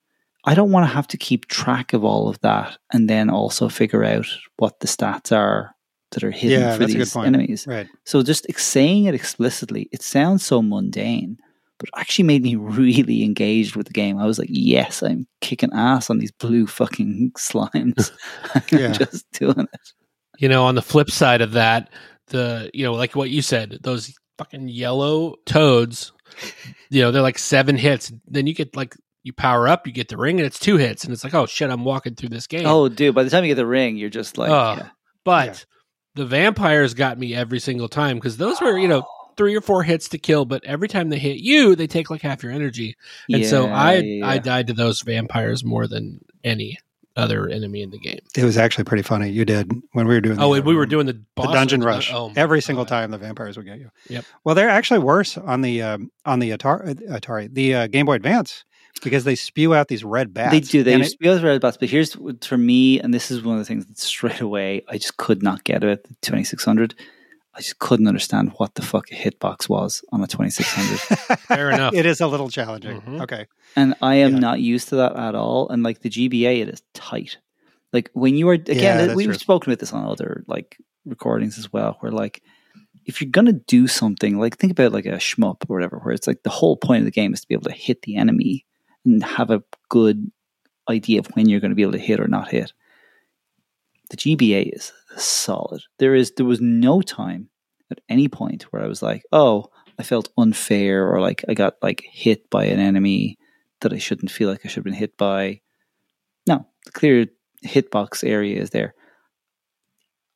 [0.45, 3.69] I don't want to have to keep track of all of that and then also
[3.69, 4.27] figure out
[4.59, 5.75] what the stats are
[6.13, 7.67] that are hidden Yeah, for that's a good these enemies.
[7.67, 7.89] Right.
[8.05, 11.39] So just saying it explicitly, it sounds so mundane,
[11.79, 14.19] but actually made me really engaged with the game.
[14.19, 18.13] I was like, yes, I'm kicking ass on these blue fucking slimes.
[18.55, 19.81] I'm just doing it.
[20.39, 21.91] You know, on the flip side of that,
[22.29, 26.13] the you know, like what you said, those fucking yellow toads,
[26.91, 28.13] you know, they're like seven hits.
[28.27, 31.05] Then you get like you power up, you get the ring, and it's two hits,
[31.05, 32.67] and it's like, oh shit, I'm walking through this game.
[32.67, 34.75] Oh, dude, by the time you get the ring, you're just like, Oh.
[34.79, 34.89] yeah.
[35.25, 35.59] but yeah.
[36.17, 39.31] the vampires got me every single time because those were you know oh.
[39.37, 42.23] three or four hits to kill, but every time they hit you, they take like
[42.23, 42.97] half your energy,
[43.31, 46.79] and so I yeah, I died to those vampires more than any
[47.17, 48.19] other enemy in the game.
[48.37, 49.31] It was actually pretty funny.
[49.31, 50.39] You did when we were doing.
[50.41, 52.13] Oh, the, and we were um, doing the the dungeon ones, rush.
[52.13, 52.89] oh my Every single God.
[52.89, 53.91] time the vampires would get you.
[54.09, 54.25] Yep.
[54.45, 58.15] Well, they're actually worse on the um, on the Atari, Atari the uh, Game Boy
[58.15, 58.65] Advance
[59.03, 60.53] because they spew out these red bats.
[60.53, 60.83] They do.
[60.83, 63.61] They And used to red bats, but here's for me, and this is one of
[63.61, 66.05] the things that straight away I just could not get it.
[66.05, 66.95] The 2600,
[67.57, 71.95] I just couldn't understand what the fuck a hitbox was on a 2600, Fair enough.
[71.95, 73.01] it is a little challenging.
[73.03, 73.23] Mhm.
[73.23, 73.47] Okay.
[73.77, 74.39] and I am Yeah.
[74.41, 75.69] not used to that at all.
[75.69, 77.39] And like the GBA, it is tight.
[77.93, 79.35] Like when you are again, that's we've true.
[79.35, 82.43] spoken about this on other like recordings as well, where like
[83.07, 86.27] if you're gonna do something, like think about like a shmup or whatever, where it's
[86.27, 88.65] like the whole point of the game is to be able to hit the enemy
[89.05, 90.31] and have a good
[90.89, 92.73] idea of when you're going to be able to hit or not hit.
[94.11, 95.83] The GBA is solid.
[95.99, 97.49] There is there was no time
[97.91, 99.67] at any point where I was like, oh,
[99.99, 103.39] I felt unfair or like I got like hit by an enemy
[103.81, 105.61] that I shouldn't feel like I should have been hit by.
[106.47, 107.27] No, the clear
[107.65, 108.95] hitbox area is there.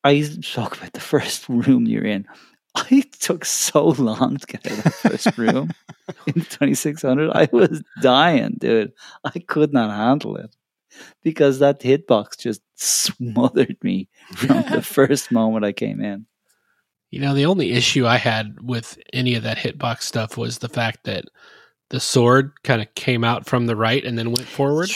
[0.05, 0.23] I
[0.55, 2.27] talk about the first room you're in.
[2.75, 5.73] I took so long to get out of the first room
[6.27, 7.31] in 2600.
[7.33, 8.93] I was dying, dude.
[9.25, 10.55] I could not handle it
[11.23, 16.27] because that hitbox just smothered me from the first moment I came in.
[17.11, 20.69] You know, the only issue I had with any of that hitbox stuff was the
[20.69, 21.25] fact that
[21.91, 24.91] the sword kind of came out from the right and then went forward.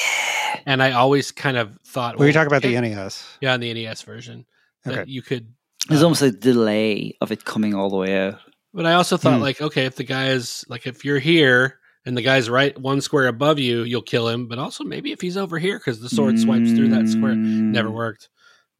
[0.66, 3.24] And I always kind of thought, We were well, talking about okay- the NES.
[3.40, 4.44] yeah, on the NES version
[4.84, 5.10] that Okay.
[5.10, 5.54] you could.
[5.88, 8.40] There's uh, almost a delay of it coming all the way out.
[8.74, 9.42] But I also thought, Hmm.
[9.42, 13.00] like, okay, if the guy is like, if you're here and the guy's right one
[13.00, 14.48] square above you, you'll kill him.
[14.48, 17.88] But also maybe if he's over here because the sword swipes through that square, never
[17.88, 17.94] Mm.
[17.94, 18.28] worked.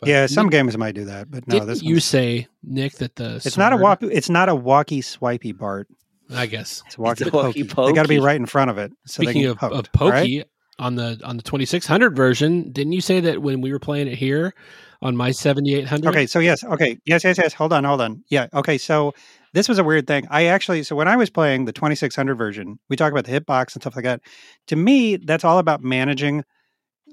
[0.00, 2.94] But yeah, some Nick, games might do that, but no, didn't this you say Nick
[2.94, 4.02] that the It's not a sword- walk.
[4.02, 5.86] It's not a walkie swipey Bart.
[6.34, 7.36] I guess It's a walkie a pokey.
[7.46, 7.90] walkie-pokey.
[7.90, 8.90] They got to be right in front of it.
[9.06, 10.22] So they Speaking can of, poke, of all right?
[10.22, 10.44] pokey
[10.78, 14.16] on the on the 2600 version, didn't you say that when we were playing it
[14.16, 14.54] here
[15.02, 16.08] on my 7800?
[16.08, 17.52] Okay, so yes, okay, yes, yes, yes.
[17.52, 18.24] Hold on, hold on.
[18.28, 18.78] Yeah, okay.
[18.78, 19.14] So
[19.55, 20.26] this was a weird thing.
[20.30, 23.74] I actually, so when I was playing the 2600 version, we talk about the hitbox
[23.74, 24.20] and stuff like that.
[24.68, 26.44] To me, that's all about managing,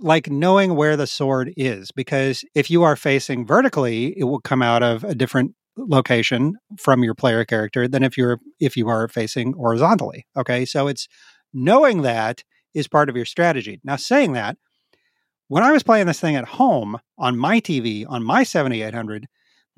[0.01, 4.61] like knowing where the sword is, because if you are facing vertically, it will come
[4.61, 9.07] out of a different location from your player character than if you're if you are
[9.07, 10.25] facing horizontally.
[10.35, 11.07] Okay, so it's
[11.53, 13.79] knowing that is part of your strategy.
[13.83, 14.57] Now, saying that,
[15.47, 19.27] when I was playing this thing at home on my TV on my 7800,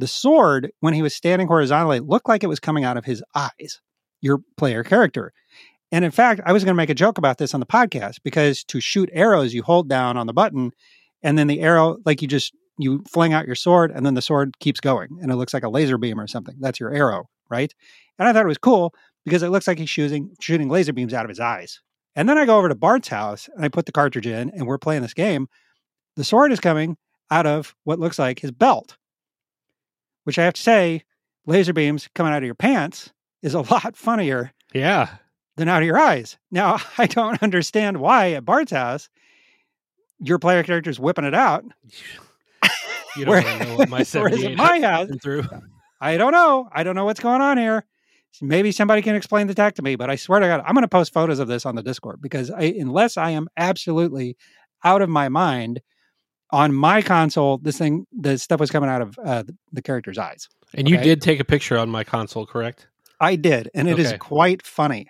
[0.01, 3.23] the sword, when he was standing horizontally, looked like it was coming out of his
[3.35, 3.79] eyes,
[4.19, 5.31] your player character.
[5.91, 8.15] And in fact, I was going to make a joke about this on the podcast
[8.23, 10.71] because to shoot arrows, you hold down on the button
[11.21, 14.21] and then the arrow, like you just, you fling out your sword and then the
[14.21, 16.55] sword keeps going and it looks like a laser beam or something.
[16.59, 17.73] That's your arrow, right?
[18.17, 21.13] And I thought it was cool because it looks like he's shooting, shooting laser beams
[21.13, 21.79] out of his eyes.
[22.15, 24.65] And then I go over to Bart's house and I put the cartridge in and
[24.65, 25.47] we're playing this game.
[26.15, 26.97] The sword is coming
[27.29, 28.97] out of what looks like his belt,
[30.23, 31.03] which I have to say,
[31.45, 33.11] laser beams coming out of your pants
[33.41, 35.07] is a lot funnier Yeah.
[35.57, 36.37] than out of your eyes.
[36.51, 39.09] Now, I don't understand why at Bart's house,
[40.19, 41.63] your player character is whipping it out.
[43.17, 45.43] You don't know what my Whereas 78 my house, through.
[45.99, 46.69] I don't know.
[46.71, 47.85] I don't know what's going on here.
[48.41, 50.83] Maybe somebody can explain the tech to me, but I swear to God, I'm going
[50.83, 54.37] to post photos of this on the Discord because I, unless I am absolutely
[54.85, 55.81] out of my mind
[56.51, 60.17] on my console, this thing, the stuff was coming out of uh, the, the character's
[60.17, 60.47] eyes.
[60.73, 62.87] And you did take a picture on my console, correct?
[63.19, 64.17] I did, and it is Okay.
[64.17, 65.07] quite funny.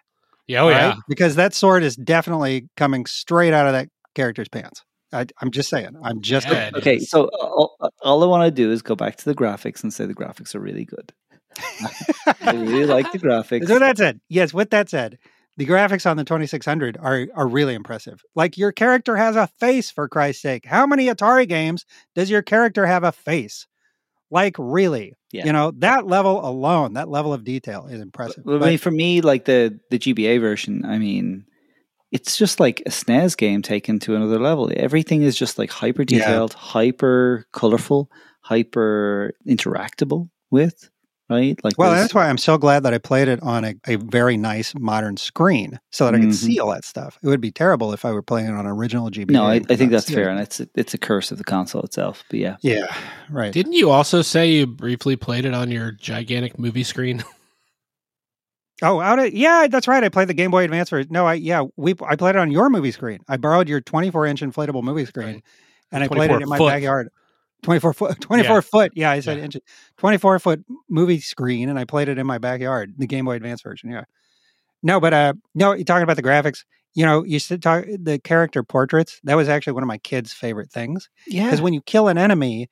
[0.47, 0.61] Yeah.
[0.61, 0.95] Oh, all yeah.
[1.07, 4.83] because that sword is definitely coming straight out of that character's pants.
[5.13, 5.95] I, I'm just saying.
[6.03, 7.09] I'm just Yeah, it Okay, is.
[7.09, 10.05] so all, all I want to do is go back to the graphics and say
[10.05, 11.13] the graphics are really good.
[12.41, 13.67] I really like the graphics.
[13.67, 14.53] So that said, yes.
[14.53, 15.17] With that said,
[15.57, 18.21] the graphics on the 2600 are are really impressive.
[18.35, 20.65] Like your character has a face for Christ's sake.
[20.65, 21.85] How many Atari games
[22.15, 23.67] does your character have a face?
[24.33, 25.45] Like really, Yeah.
[25.45, 28.43] you know that level alone, that level of detail is impressive.
[28.45, 31.45] Well, I mean, for me, like the the GBA version, I mean,
[32.13, 34.71] it's just like a SNES game taken to another level.
[34.75, 38.09] Everything is just like hyper detailed, hyper colorful,
[38.41, 40.89] hyper interactable with,
[41.31, 41.59] right?
[41.63, 43.95] Like Well, there's- that's why I'm so glad that I played it on a, a
[43.95, 46.33] very nice modern screen so that I could Mhm.
[46.33, 47.17] see all that stuff.
[47.23, 49.31] It would be terrible if I were playing it on original GBA.
[49.31, 50.31] no, I, I think that's fair, it.
[50.33, 52.23] and it's a, it's a curse of the console itself.
[52.29, 52.85] But yeah, Yeah,
[53.29, 53.51] right.
[53.53, 57.23] Didn't you also say you briefly played it on your gigantic movie screen?
[58.83, 60.03] Oh, out of yeah, that's right.
[60.03, 61.09] I played the Game Boy Advance version.
[61.11, 63.19] No, I yeah, we I played it on your movie screen.
[63.27, 65.43] I borrowed your 24 inch inflatable movie screen, Right.
[65.91, 66.69] and I played it in my foot.
[66.69, 67.09] backyard.
[67.63, 68.91] 24 foot, 24 foot.
[68.95, 69.45] Yeah, I said Yeah.
[69.45, 69.61] inches.
[69.97, 72.93] 24 foot movie screen, and I played it in my backyard.
[72.97, 73.91] The Game Boy Advance version.
[73.91, 74.03] Yeah.
[74.83, 76.63] No, but uh, no, you're talking about the graphics.
[76.93, 79.19] You know, you said talk the character portraits.
[79.23, 81.45] That was actually one of my kids' favorite things yeah.
[81.45, 82.69] because when you kill an enemy,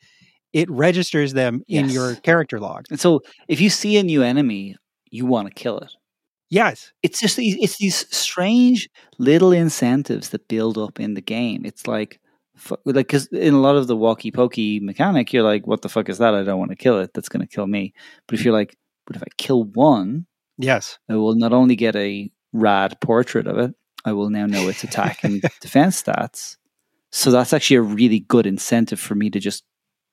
[0.51, 2.85] it registers them in your character log.
[2.89, 4.75] And so if you see a new enemy,
[5.11, 5.91] you want to kill it.
[6.49, 6.91] Yes.
[7.03, 11.63] It's just these, it's these strange little incentives that build up in the game.
[11.63, 12.19] It's like
[12.86, 16.10] like because in a lot of the walkie pokey mechanic, you're like, "What the fuck
[16.10, 16.34] is that?
[16.34, 17.12] I don't want to kill it.
[17.14, 17.93] That's going to kill me."
[18.28, 20.26] But if you're like, "But if I kill one,
[20.57, 20.97] Yes.
[21.10, 23.74] I will not only get a rad portrait of it,
[24.05, 26.57] I will now know its attack and defense stats."
[27.12, 29.64] So that's actually a really good incentive for me to just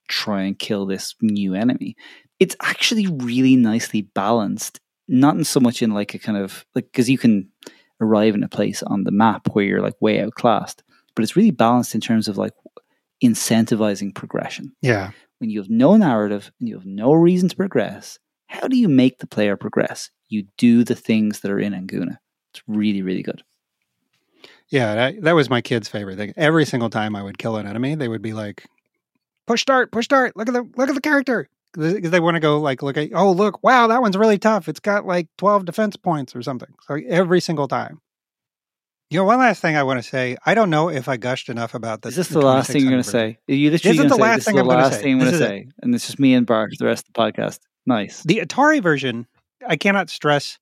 [0.09, 1.97] try and kill this new enemy.
[2.39, 6.87] It's actually really nicely balanced, not in so much in like a kind of like
[6.87, 7.49] because you can
[8.01, 10.83] arrive in a place on the map where you're like way outclassed,
[11.17, 12.53] but it's really balanced in terms of like
[13.25, 14.73] incentivizing progression.
[14.83, 15.11] Yeah.
[15.39, 18.89] When you have no narrative and you have no reason to progress, how do you
[18.89, 20.11] make the player progress?
[20.29, 22.19] You do the things that are in Anguna.
[22.53, 23.43] It's really, really good.
[24.69, 26.33] Yeah, that, that was my kid's favorite thing.
[26.37, 28.67] Every single time I would kill an enemy, they would be like,
[29.47, 30.37] "Push start, push start.
[30.37, 33.11] Look at the look at the character." Because they want to go like look at
[33.12, 34.69] oh look wow that one's really tough.
[34.69, 36.73] It's got like twelve defense points or something.
[36.87, 38.01] So every single time.
[39.09, 40.37] You know, one last thing I want to say.
[40.45, 42.13] I don't know if I gushed enough about this.
[42.13, 43.39] Is this the last thing you're going to say?
[43.49, 44.97] Are you literally This is going to the last this thing I'm the gonna last
[44.97, 45.03] say.
[45.03, 47.21] thing I'm gonna say, and it's just me and Bart for the rest of the
[47.21, 47.61] podcast.
[47.87, 48.25] Nice.
[48.25, 49.29] The Atari version,
[49.67, 50.59] I cannot stress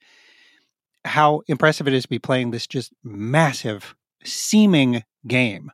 [1.07, 5.73] how impressive it is to be playing this just massive seeming game.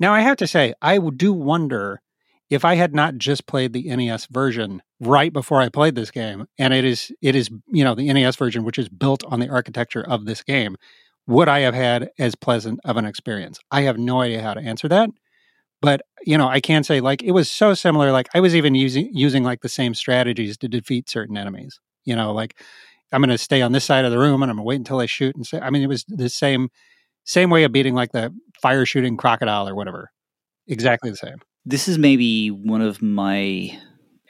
[0.00, 2.00] Now, I have to say, I do wonder
[2.50, 6.46] if I had not just played the NES version right before I played this game,
[6.58, 9.48] and it is it is you know the NES version, which is built on the
[9.48, 10.76] architecture of this game,
[11.26, 13.58] would I have had as pleasant of an experience?
[13.70, 15.10] I have no idea how to answer that.
[15.80, 18.10] But you know, I can say like it was so similar.
[18.10, 21.78] Like I was even using using like the same strategies to defeat certain enemies.
[22.04, 22.58] You know, like
[23.12, 25.06] I'm to stay on this side of the room and I'm to wait until I
[25.06, 25.60] shoot and say.
[25.60, 26.70] I mean, it was the same
[27.24, 30.10] same way of beating like the fire shooting crocodile or whatever.
[30.66, 31.36] Exactly the same.
[31.66, 33.78] This is maybe one of my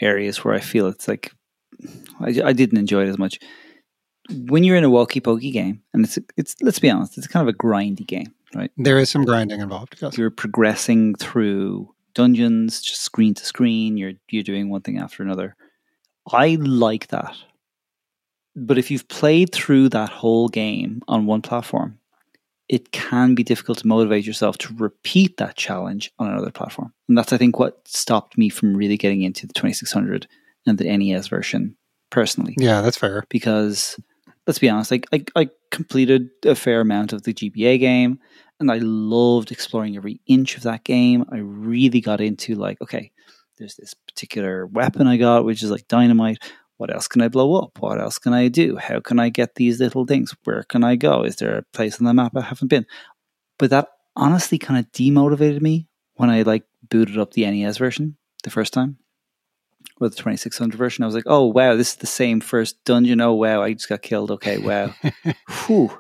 [0.01, 1.33] areas where I feel it's like
[2.21, 3.39] I, I didn't enjoy it as much.
[4.31, 7.47] When you're in a walkie pokey game, and it's it's let's be honest, it's kind
[7.47, 8.71] of a grindy game, right?
[8.77, 9.97] There is some grinding involved.
[10.01, 10.17] Yes.
[10.17, 13.97] You're progressing through dungeons, just screen to screen.
[13.97, 15.57] You're you're doing one thing after another.
[16.33, 17.37] I like that,
[18.57, 21.99] but if you've played through that whole game on one platform,
[22.69, 26.93] it can be difficult to motivate yourself to repeat that challenge on another platform.
[27.09, 30.27] And that's, I think, what stopped me from really getting into the 2600
[30.67, 31.77] and the NES version
[32.11, 32.55] personally.
[32.59, 33.25] Yeah, that's fair.
[33.29, 34.01] Because
[34.47, 38.19] let's be honest, like I, I completed a fair amount of the GBA game
[38.61, 41.25] and I loved exploring every inch of that game.
[41.31, 43.11] I really got into like, okay,
[43.59, 46.39] there's this particular weapon I got, which is like dynamite.
[46.77, 47.79] What else can I blow up?
[47.81, 48.77] What else can I do?
[48.77, 50.35] How can I get these little things?
[50.45, 51.23] Where can I go?
[51.23, 52.87] Is there a place on the map I haven't been?
[53.59, 58.17] But that honestly kind of demotivated me when I like booted up the NES version
[58.43, 58.99] the first time.
[60.01, 61.05] Or the 2600 version.
[61.05, 63.21] I was like, oh wow, this is the same first dungeon.
[63.21, 64.31] Oh wow, I just got killed.
[64.33, 64.93] Okay, wow.
[65.67, 65.97] Whew.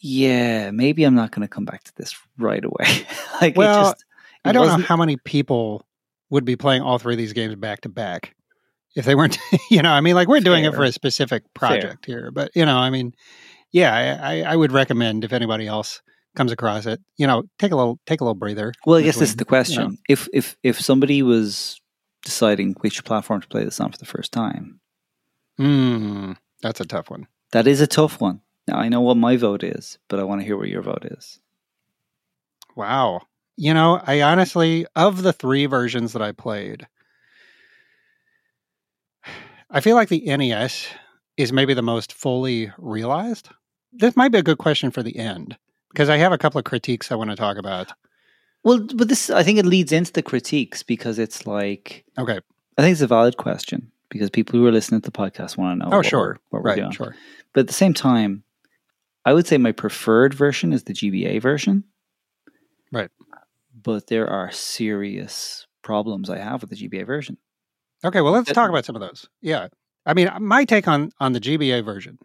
[0.00, 3.06] Yeah, maybe I'm not going to come back to this right away.
[3.40, 4.04] like, Well, it just,
[4.44, 5.86] I don't know how many people
[6.30, 8.34] would be playing all three of these games back to back
[8.94, 9.38] if they weren't.
[9.70, 12.64] You know, I mean, like we're doing it for a specific project here, but you
[12.64, 13.12] know, I mean,
[13.72, 16.00] yeah, I, I, I would recommend if anybody else
[16.36, 18.72] comes across it, you know, take a little take a little breather.
[18.86, 19.82] Well, I guess this is the question.
[19.82, 19.96] you know.
[20.08, 21.80] If if if somebody was
[22.28, 24.80] deciding which platform to play this on for the first time,
[25.58, 27.26] Mm, that's a tough one.
[27.52, 28.40] that is a tough one.
[28.68, 31.04] Now I know what my vote is, but I want to hear what your vote
[31.04, 31.40] is.
[32.76, 33.22] Wow.
[33.56, 36.86] You know, I honestly, of the three versions that I played,
[39.70, 40.86] I feel like the NES
[41.36, 43.48] is maybe the most fully realized.
[43.92, 45.56] This might be a good question for the end
[45.90, 47.92] because I have a couple of critiques I want to talk about.
[48.68, 52.38] Well, but this I think it leads into the critiques because it's like Okay.
[52.76, 55.80] I think it's a valid question because people who are listening to the podcast want
[55.80, 55.92] to know.
[55.94, 56.20] Oh, what sure.
[56.20, 56.76] we're, what we're Right.
[56.76, 56.90] doing.
[56.92, 57.14] Sure.
[57.52, 58.44] But at the same time,
[59.24, 61.84] I would say my preferred version is the GBA version.
[62.92, 63.10] Right.
[63.82, 67.36] But there are serious problems I have with the GBA version.
[68.04, 69.28] Okay, well, let's That- talk about some of those.
[69.40, 69.68] Yeah.
[70.06, 72.18] I mean, my take on on the GBA version,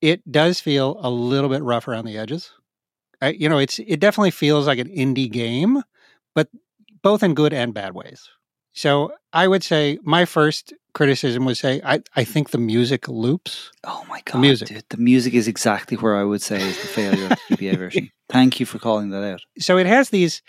[0.00, 2.52] it does feel a little bit rough around the edges.
[3.22, 5.82] I, you know, it's it definitely feels like an indie game,
[6.34, 6.48] but
[7.02, 8.28] both in good and bad ways.
[8.72, 13.70] So I would say my first criticism would say I, I think the music loops.
[13.84, 14.68] Oh my god, music.
[14.68, 14.84] dude!
[14.90, 18.10] The music is exactly where I would say is the failure of the GBA version.
[18.28, 19.42] Thank you for calling that out.
[19.58, 20.42] So it has these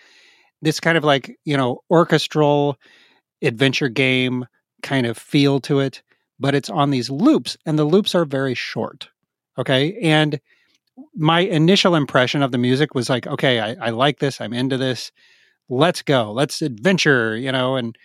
[0.64, 2.78] this kind of like, you know, orchestral
[3.42, 4.46] adventure game
[4.82, 6.02] kind of feel to it,
[6.40, 9.10] but it's on these loops and the loops are very short.
[9.60, 9.98] Okay.
[10.02, 10.40] And
[11.16, 14.40] my initial impression of the music was like, okay, I, I like this.
[14.40, 15.12] I'm into this.
[15.70, 16.32] Let's go.
[16.32, 17.96] Let's adventure, you know, and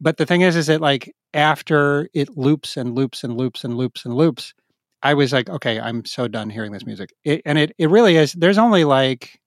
[0.00, 3.76] but the thing is, is that like after it loops and loops and loops and
[3.76, 4.54] loops and loops,
[5.02, 7.10] I was like, okay, I'm so done hearing this music.
[7.24, 8.32] It, and it it really is.
[8.32, 9.38] There's only like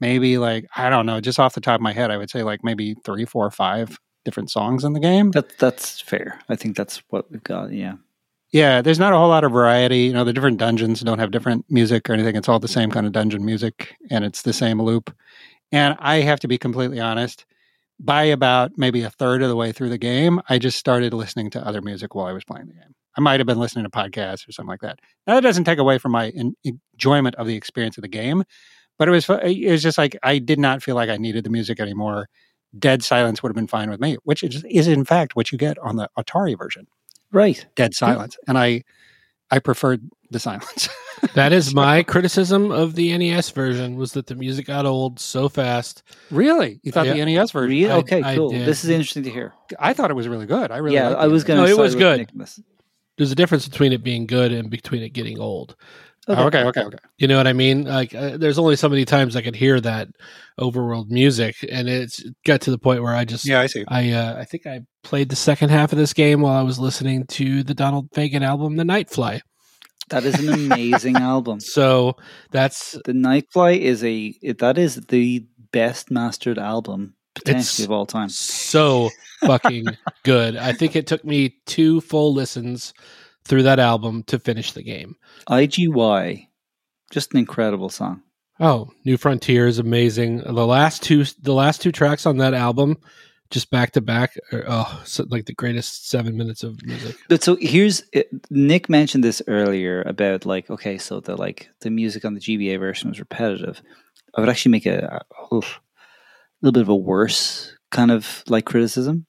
[0.00, 2.42] maybe like I don't know, just off the top of my head, I would say
[2.42, 5.30] like maybe three, four, five different songs in the game.
[5.32, 6.40] That that's fair.
[6.48, 7.72] I think that's what we've got.
[7.72, 7.94] Yeah.
[8.52, 10.00] Yeah, there's not a whole lot of variety.
[10.00, 12.36] You know, the different dungeons don't have different music or anything.
[12.36, 15.14] It's all the same kind of dungeon music and it's the same loop.
[15.72, 17.46] And I have to be completely honest,
[18.00, 21.50] by about maybe a third of the way through the game, I just started listening
[21.50, 22.94] to other music while I was playing the game.
[23.16, 25.00] I might have been listening to podcasts or something like that.
[25.26, 28.44] Now, that doesn't take away from my en- enjoyment of the experience of the game,
[28.98, 31.50] but it was it was just like I did not feel like I needed the
[31.50, 32.28] music anymore.
[32.78, 35.58] Dead silence would have been fine with me, which is, is in fact what you
[35.58, 36.86] get on the Atari version
[37.32, 37.64] Right.
[37.76, 38.82] dead silence and i
[39.50, 40.88] i preferred the silence
[41.34, 45.48] That is my criticism of the NES version was that the music got old so
[45.48, 46.02] fast.
[46.32, 47.12] really you thought Yeah.
[47.24, 47.90] the nes version Really?
[47.90, 48.22] I- Okay.
[48.24, 48.50] I cool.
[48.50, 48.66] did.
[48.66, 49.52] This is interesting to hear.
[49.78, 51.46] i thought it was really good i really yeah, liked I was NES.
[51.48, 51.66] going to.
[51.74, 52.30] No, it was good.
[53.18, 55.76] There's a difference between it being good and between it getting old.
[56.28, 57.84] Oh, okay okay okay You know what I mean?
[57.84, 60.08] Like, uh, there's only so many times I could hear that
[60.60, 64.10] overworld music, and it's got to the point where I just, yeah i see I,
[64.12, 67.26] uh, I think I played the second half of this game while I was listening
[67.38, 69.40] to the Donald Fagen album, The Nightfly.
[70.10, 71.58] That is an amazing album.
[71.60, 72.16] So
[72.50, 78.06] that's The Nightfly is a that is the best mastered album potentially It's- of all
[78.06, 78.28] time.
[78.28, 79.08] so
[79.40, 79.86] fucking
[80.22, 80.56] good.
[80.56, 82.92] I think it took me two full listens
[83.44, 85.16] through that album to finish the game.
[85.48, 86.48] IGY,
[87.10, 88.22] just an incredible song.
[88.60, 90.38] Oh, New Frontier is amazing.
[90.38, 92.96] The last two, the last two tracks on that album,
[93.50, 97.16] just back to back, are oh, so like the greatest seven minutes of music.
[97.28, 101.90] But so here's uh, Nick mentioned this earlier about like okay, so the like the
[101.90, 103.82] music on the GBA version was repetitive.
[104.36, 105.80] I would actually make a, a oof,
[106.60, 109.26] little bit of a worse kind of like criticism.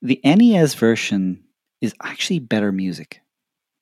[0.00, 1.44] The NES version
[1.82, 3.20] is actually better music.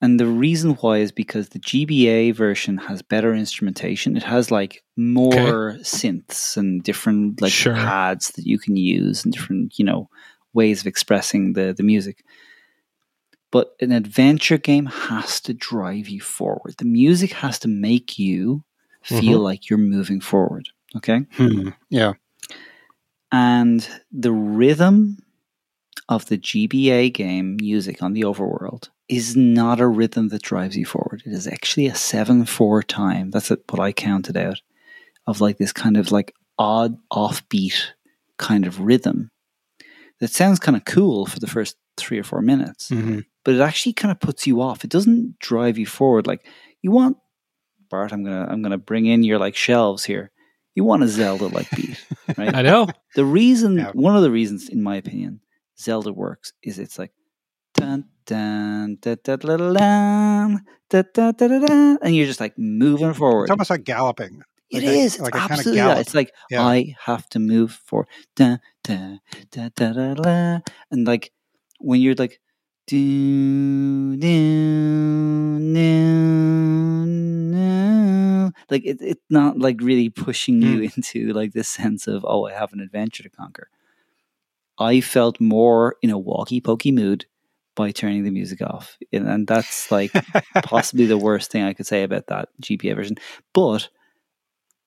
[0.00, 4.16] And the reason why is because the GBA version has better instrumentation.
[4.16, 7.74] It has like more synths and different like Sure.
[7.74, 10.08] pads that you can use and different, you know,
[10.54, 12.24] ways of expressing the, the music.
[13.50, 16.76] But an adventure game has to drive you forward.
[16.78, 18.64] The music has to make you
[19.02, 20.68] feel like you're moving forward.
[20.96, 21.20] Okay.
[21.32, 21.70] Hmm.
[21.88, 22.14] yeah
[23.32, 25.18] And the rhythm
[26.08, 30.84] of the GBA game music on the overworld is not a rhythm that drives you
[30.86, 31.22] forward.
[31.26, 33.30] It is actually a 7 4 time.
[33.30, 34.60] That's what I counted out
[35.26, 37.74] of like this kind of like odd, offbeat
[38.38, 39.30] kind of rhythm
[40.20, 43.24] that sounds kind of cool for the first three or four minutes, Mhm.
[43.44, 44.84] but it actually kind of puts you off.
[44.84, 46.26] It doesn't drive you forward.
[46.26, 46.46] Like
[46.82, 47.16] you want,
[47.90, 50.30] Bart, I'm gonna I'm gonna bring in your like shelves here.
[50.74, 51.98] You want a Zelda like beat,
[52.38, 52.54] right?
[52.54, 52.88] I know.
[53.16, 53.90] The reason, Yeah.
[53.92, 55.40] one of the reasons, in my opinion,
[55.80, 57.12] Zelda works is it's like
[57.74, 60.58] dun dun da da da da da
[60.90, 63.44] da da da da da, and you're just like moving forward.
[63.44, 65.14] it's almost like galloping It like a- is.
[65.14, 65.98] It's like a kinda absolutely that.
[65.98, 66.62] It's like Yeah.
[66.66, 68.08] I have to move forward.
[68.36, 69.18] Da da
[69.50, 70.58] da da da da,
[70.90, 71.32] and like
[71.80, 72.40] when you're like
[72.86, 77.06] do do do
[77.52, 82.46] do, like it, it's not like really pushing you into like this sense of oh
[82.46, 83.68] I have an adventure to conquer.
[84.80, 87.26] I felt more in a walkie pokey mood
[87.76, 90.12] by turning the music off, and, that's like
[90.64, 93.16] possibly the worst thing I could say about that GBA version.
[93.54, 93.88] But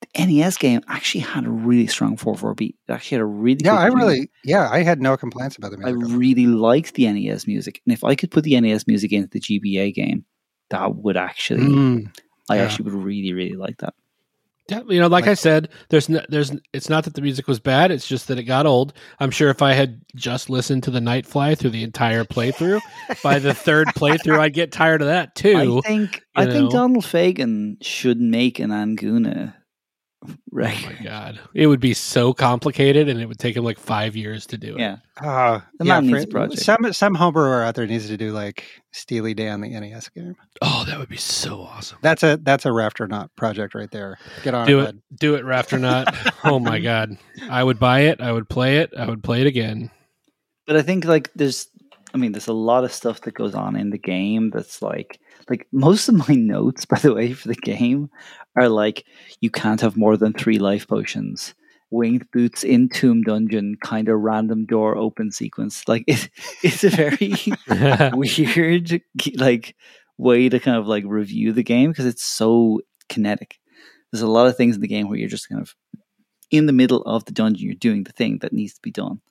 [0.02, 2.76] the NES game actually had a really strong 4 4 beat.
[2.88, 5.78] It actually had a really yeah i really yeah i had no complaints about the
[5.78, 5.96] music.
[5.96, 7.82] I really liked the NES music.
[7.86, 10.26] And if I could put the NES music into the GBA game,
[10.72, 12.18] that would actually, Mm.
[12.50, 12.64] I yeah.
[12.64, 13.94] actually would really, really like that.
[14.70, 17.48] Yeah, you know, like, Like- I said, there's no, there's it's not that the music
[17.48, 17.92] was bad.
[17.92, 18.94] It's just that it got old.
[19.20, 22.80] I'm sure if I had just listened to the Nightfly through the entire playthrough,
[23.22, 25.80] by the third playthrough, I'd get tired of that too.
[25.84, 26.72] I think I you think.
[26.72, 29.54] Donald Fagen should make an Anguna
[30.56, 34.16] Oh my god, it would be so complicated, and it would take him like five
[34.16, 34.80] years to do it.
[34.80, 36.62] yeah, Uh, The yeah, needs a project.
[36.62, 40.36] Some some homebrewer out there needs to do like Steely Dan the NES game.
[40.62, 41.98] Oh, that would be so awesome.
[42.02, 44.18] That's a that's a Rafternaut project right there.
[44.44, 44.90] Get on Do it.
[44.90, 46.34] it, do it, Rafternaut.
[46.44, 47.18] oh my god,
[47.50, 48.22] I would buy it.
[48.22, 48.92] I would play it.
[48.98, 49.90] I would play it again.
[50.68, 51.68] but I think like there's,
[52.14, 55.20] I mean, there's a lot of stuff that goes on in the game that's like,
[55.50, 58.10] like most of my notes, by the way, for the game
[58.56, 59.06] are like,
[59.42, 61.56] you can't have more than three life potions.
[61.90, 65.88] Winged boots in tomb dungeon, kind of random door open sequence.
[65.88, 66.30] Like it,
[66.64, 67.34] it's a very
[68.14, 69.02] weird
[69.36, 69.76] like
[70.18, 73.60] way to kind of like review the game because it's so kinetic.
[74.12, 75.76] There's a lot of things in the game where you're just kind of
[76.52, 79.22] in the middle of the dungeon, you're doing the thing that needs to be done.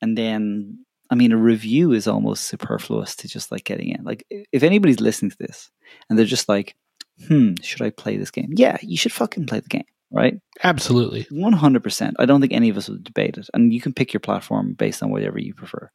[0.00, 4.02] And then I mean a review is almost superfluous to just like getting in.
[4.04, 5.70] Like if anybody's listening to this
[6.08, 6.74] and they're just like,
[7.28, 8.50] hmm, should I play this game?
[8.56, 10.40] Yeah, you should fucking play the game, right?
[10.64, 11.26] Absolutely.
[11.30, 12.16] One hundred percent.
[12.18, 14.72] I don't think any of us would debate it, and you can pick your platform
[14.74, 15.90] based on whatever you prefer.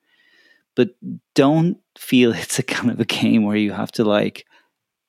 [0.76, 0.90] But
[1.34, 4.46] don't feel it's a kind of a game where you have to like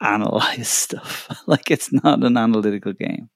[0.01, 1.29] analyze stuff.
[1.47, 3.29] like it's not an analytical game.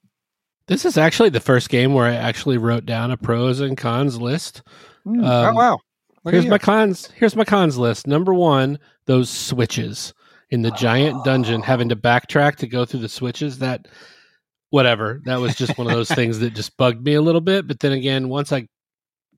[0.67, 4.19] This is actually the first game where I actually wrote down a pros and cons
[4.19, 4.63] list.
[5.05, 5.11] oh
[5.49, 5.79] Um, wow!
[6.23, 7.09] Look here's my cons.
[7.15, 8.07] Here's my cons list.
[8.07, 10.13] Number one, those switches
[10.51, 13.59] in the giant dungeon, having to backtrack to go through the switches.
[13.59, 13.87] That
[14.69, 15.21] whatever.
[15.25, 17.67] That was just one of those things that just bugged me a little bit.
[17.67, 18.67] But then again, once I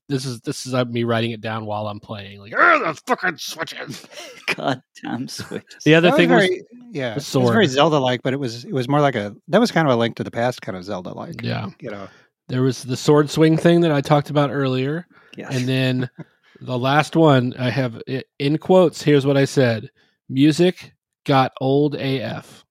[0.08, 2.40] this is this is uh, me writing it down while I'm playing.
[2.40, 4.06] Like, oh, the fucking switches.
[4.56, 5.64] God damn switch.
[5.84, 7.68] The other That was thing was very, yeah, the it was very.
[7.68, 9.98] Zelda like, but it was it was more like a that was kind of a
[9.98, 11.42] link to the past kind of Zelda like.
[11.42, 11.70] yeah.
[11.80, 12.08] you know.
[12.48, 15.08] There was the sword swing thing that I talked about earlier.
[15.36, 15.56] Yes.
[15.56, 16.10] And then
[16.62, 18.02] the last one I have
[18.40, 19.02] in quotes.
[19.02, 19.90] Here's what I said:
[20.30, 20.94] Music
[21.26, 22.64] got old AF.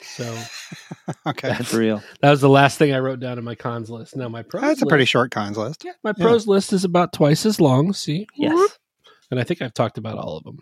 [0.00, 0.24] So
[1.26, 2.02] okay, That's- for real.
[2.22, 4.16] that was the last thing I wrote down in my cons list.
[4.16, 4.62] Now my pros.
[4.62, 5.84] that's a pretty short cons list.
[5.84, 7.92] Yeah, my pros list is about twice as long.
[7.92, 8.78] See, Yes.
[9.30, 10.58] and I think I've talked about all of them.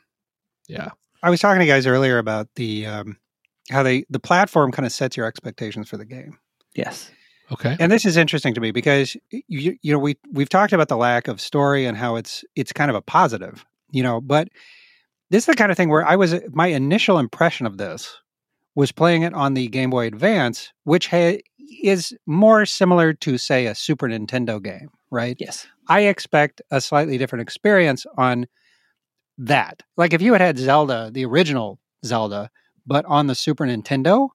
[0.68, 0.90] Yeah,
[1.22, 3.16] I was talking to you guys earlier about the um,
[3.70, 6.38] how they the platform kind of sets your expectations for the game.
[6.74, 7.10] Yes.
[7.52, 7.76] Okay.
[7.78, 10.96] And this is interesting to me because you you know we we've talked about the
[10.96, 14.48] lack of story and how it's it's kind of a positive, you know, but
[15.30, 18.16] this is the kind of thing where I was my initial impression of this
[18.74, 21.40] was playing it on the Game Boy Advance, which ha-
[21.82, 25.36] is more similar to say a Super Nintendo game, right?
[25.38, 25.66] Yes.
[25.88, 28.46] I expect a slightly different experience on
[29.38, 29.82] that.
[29.96, 32.50] Like if you had had Zelda, the original Zelda,
[32.86, 34.28] but on the Super Nintendo,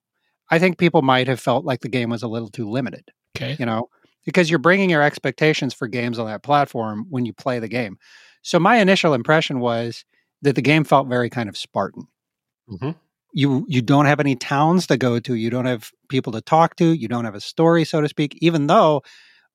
[0.50, 3.56] I think people might have felt like the game was a little too limited, Okay.
[3.58, 3.88] you know,
[4.24, 7.98] because you're bringing your expectations for games on that platform when you play the game.
[8.42, 10.04] So my initial impression was
[10.42, 12.06] that the game felt very kind of Spartan.
[12.68, 12.90] hmm
[13.32, 16.76] You you don't have any towns to go to, you don't have people to talk
[16.76, 19.02] to, you don't have a story so to speak, even though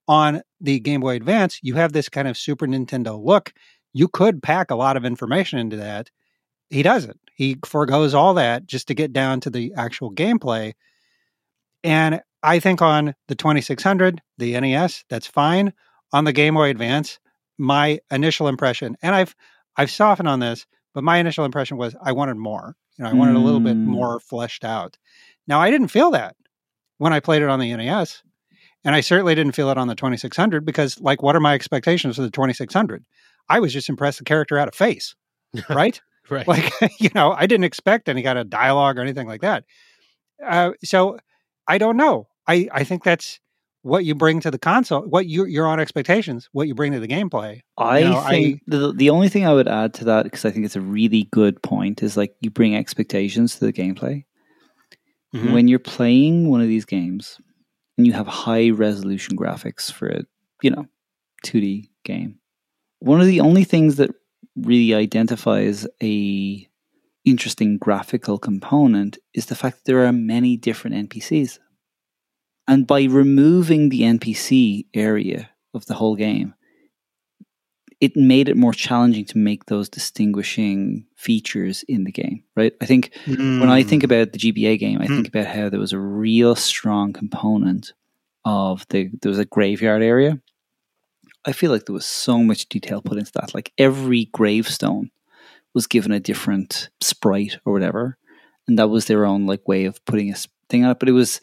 [0.08, 3.52] on the Game Boy Advance, you have this kind of Super Nintendo look.
[3.92, 6.10] You could pack a lot of information into that.
[6.72, 7.20] He doesn't.
[7.34, 10.72] He foregoes all that just to get down to the actual gameplay.
[11.84, 15.72] And I think on the 2600, the NES, that's fine.
[16.12, 17.18] On the Game Boy Advance,
[17.58, 19.34] my initial impression, and I've
[19.76, 22.74] I've softened on this, but my initial impression was I wanted more.
[22.98, 23.86] You know, I wanted a little bit Mm.
[23.86, 24.98] more fleshed out.
[25.46, 26.36] Now I didn't feel that
[26.98, 28.22] when I played it on the NES.
[28.84, 32.16] And I certainly didn't feel it on the 2600 because, like, what are my expectations
[32.16, 33.04] for the 2600?
[33.48, 35.14] I was just impressed the character had a face,
[35.68, 36.00] right?
[36.30, 36.46] Right.
[36.46, 39.64] like, you know, I didn't expect any kind of dialogue or anything like that.
[40.44, 41.18] Uh, so
[41.68, 42.28] I don't know.
[42.46, 43.38] I, I think that's
[43.82, 47.00] what you bring to the console, what you, your own expectations, what you bring to
[47.00, 47.60] the gameplay.
[47.78, 50.44] I You know, I- think the the only thing I would add to that because
[50.44, 54.24] I think it's a really good point is like you bring expectations to the gameplay.
[55.34, 55.52] Mhm.
[55.52, 57.40] When you're playing one of these games
[57.96, 60.22] and you have high resolution graphics for a
[60.62, 60.86] you know
[61.44, 62.38] 2D game,
[63.00, 64.10] one of the only things that
[64.56, 66.68] really identifies a
[67.24, 71.58] interesting graphical component is the fact that there are many different NPCs.
[72.68, 76.54] And by removing the NPC area of the whole game,
[78.00, 82.72] it made it more challenging to make those distinguishing features in the game, right?
[82.80, 83.88] I think when I Mm.
[83.88, 85.14] think about the GBA game, I Hmm.
[85.14, 87.92] think about how there was a real strong component
[88.44, 90.40] of the there was a graveyard area.
[91.44, 93.54] I feel like there was so much detail put into that.
[93.54, 95.10] Like every gravestone
[95.74, 98.16] was given a different sprite or whatever,
[98.68, 100.36] and that was their own like way of putting a
[100.68, 100.98] thing on it.
[100.98, 101.40] But it was,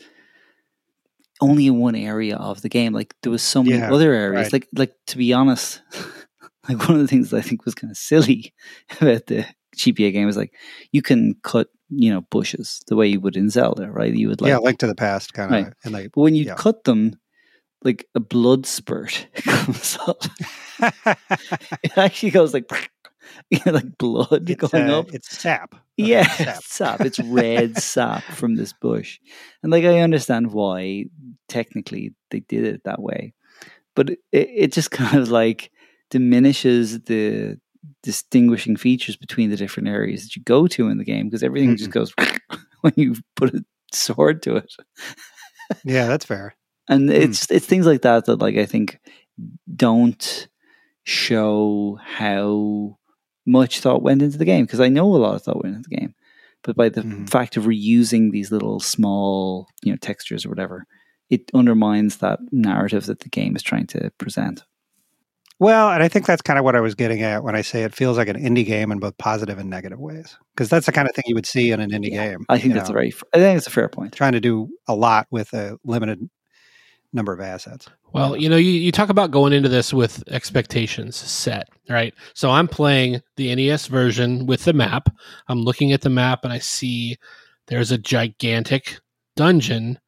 [1.41, 2.93] only in one area of the game.
[2.93, 4.43] Like there was so many Yeah, other areas.
[4.45, 4.53] right.
[4.53, 5.81] Like like to be honest,
[6.69, 8.53] like one of the things that I think was kind of silly
[9.01, 9.45] about the
[9.77, 10.53] GBA game was like
[10.91, 14.13] you can cut you know bushes the way you would in Zelda, right?
[14.13, 15.73] You would like, yeah, Link to the Past kind of, Right.
[15.83, 16.55] and like but when you yeah.
[16.55, 17.13] cut them,
[17.83, 20.23] like a blood spurt comes up.
[21.83, 22.69] It actually goes like
[23.49, 25.13] you know, like blood it's, going uh, up.
[25.13, 25.75] It's sap.
[25.97, 26.57] Yeah, sap.
[26.57, 27.01] it's sap.
[27.01, 29.19] It's red sap from this bush.
[29.63, 31.05] And like I understand why
[31.47, 33.33] technically they did it that way.
[33.95, 35.71] But it, it just kind of like
[36.09, 37.59] diminishes the
[38.03, 41.75] distinguishing features between the different areas that you go to in the game because everything
[41.75, 42.13] just goes
[42.81, 43.63] when you put a
[43.93, 44.73] sword to it.
[45.83, 46.55] Yeah, that's fair.
[46.89, 47.15] And Hmm.
[47.15, 48.99] it's it's things like that that like I think
[49.75, 50.47] don't
[51.03, 52.97] show how
[53.45, 55.89] much thought went into the game because I know a lot of thought went into
[55.89, 56.13] the game,
[56.63, 57.29] but by the Mhm.
[57.29, 60.85] fact of reusing these little small you know textures or whatever,
[61.29, 64.63] it undermines that narrative that the game is trying to present.
[65.59, 67.83] Well, and I think that's kind of what I was getting at when I say
[67.83, 70.93] it feels like an indie game in both positive and negative ways, because that's the
[70.93, 72.45] kind of thing you would see in an indie Yeah, game.
[72.47, 74.13] I think that's know, a very I think it's a fair point.
[74.13, 76.29] trying to do a lot with a limited
[77.13, 77.87] number of assets.
[78.13, 82.13] Well, you know, you, you talk about going into this with expectations set, right?
[82.33, 85.09] So I'm playing the NES version with the map.
[85.47, 87.17] I'm looking at the map and I see
[87.67, 88.99] there's a gigantic
[89.35, 89.99] dungeon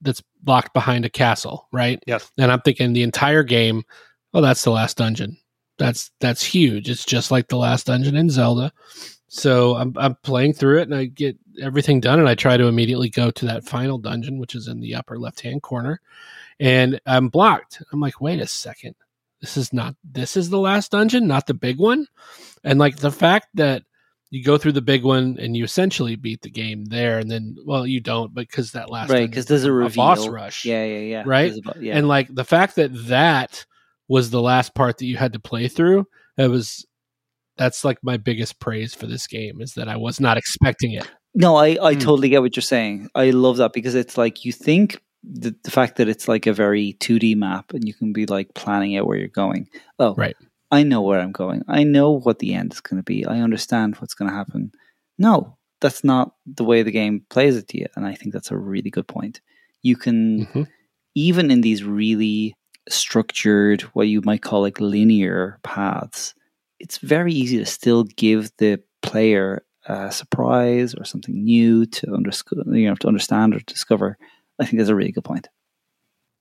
[0.00, 2.02] that's locked behind a castle, right?
[2.06, 2.30] Yes.
[2.38, 3.82] And I'm thinking the entire game,
[4.32, 5.36] oh, that's the last dungeon.
[5.78, 6.88] That's that's huge.
[6.88, 8.72] It's just like the last dungeon in Zelda.
[9.34, 12.66] So I'm I'm playing through it and I get everything done and I try to
[12.66, 16.00] immediately go to that final dungeon, which is in the upper left hand corner
[16.60, 17.82] and I'm blocked.
[17.92, 18.94] I'm like, wait a second.
[19.40, 22.06] This is not this is the last dungeon, not the big one.
[22.62, 23.82] And like the fact that
[24.30, 27.56] you go through the big one and you essentially beat the game there, and then
[27.64, 30.64] well, you don't because that last Right, because there's a a boss rush.
[30.64, 31.22] Yeah, yeah, yeah.
[31.26, 31.52] Right?
[31.52, 31.98] A yeah.
[31.98, 33.66] And like the fact that that
[34.06, 36.06] was the last part that you had to play through,
[36.38, 36.86] it was
[37.56, 41.08] that's like my biggest praise for this game is that I was not expecting it.
[41.34, 42.00] No, I, I Hmm.
[42.00, 43.08] totally get what you're saying.
[43.14, 46.52] I love that because it's like you think the, the fact that it's like a
[46.52, 49.68] very 2D map and you can be like planning out where you're going.
[49.98, 50.36] Oh, Right.
[50.70, 51.62] I know where I'm going.
[51.68, 53.24] I know what the end is going to be.
[53.24, 54.72] I understand what's going to happen.
[55.18, 57.86] No, that's not the way the game plays it to you.
[57.94, 59.40] And I think that's a really good point.
[59.82, 60.66] You can, Mhm.
[61.14, 62.54] even in these really
[62.88, 66.34] structured, what you might call like linear paths,
[66.84, 72.76] it's very easy to still give the player a surprise or something new to undersc-
[72.76, 74.18] you know to understand or discover.
[74.60, 75.48] I think that's a really good point.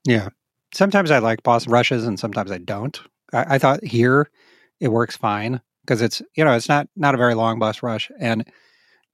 [0.06, 0.30] Yeah.
[0.74, 3.00] Sometimes I like boss rushes and sometimes I don't.
[3.32, 4.30] I, I thought here
[4.80, 8.12] it works fine because it's you know it's not not a very long boss rush
[8.20, 8.46] and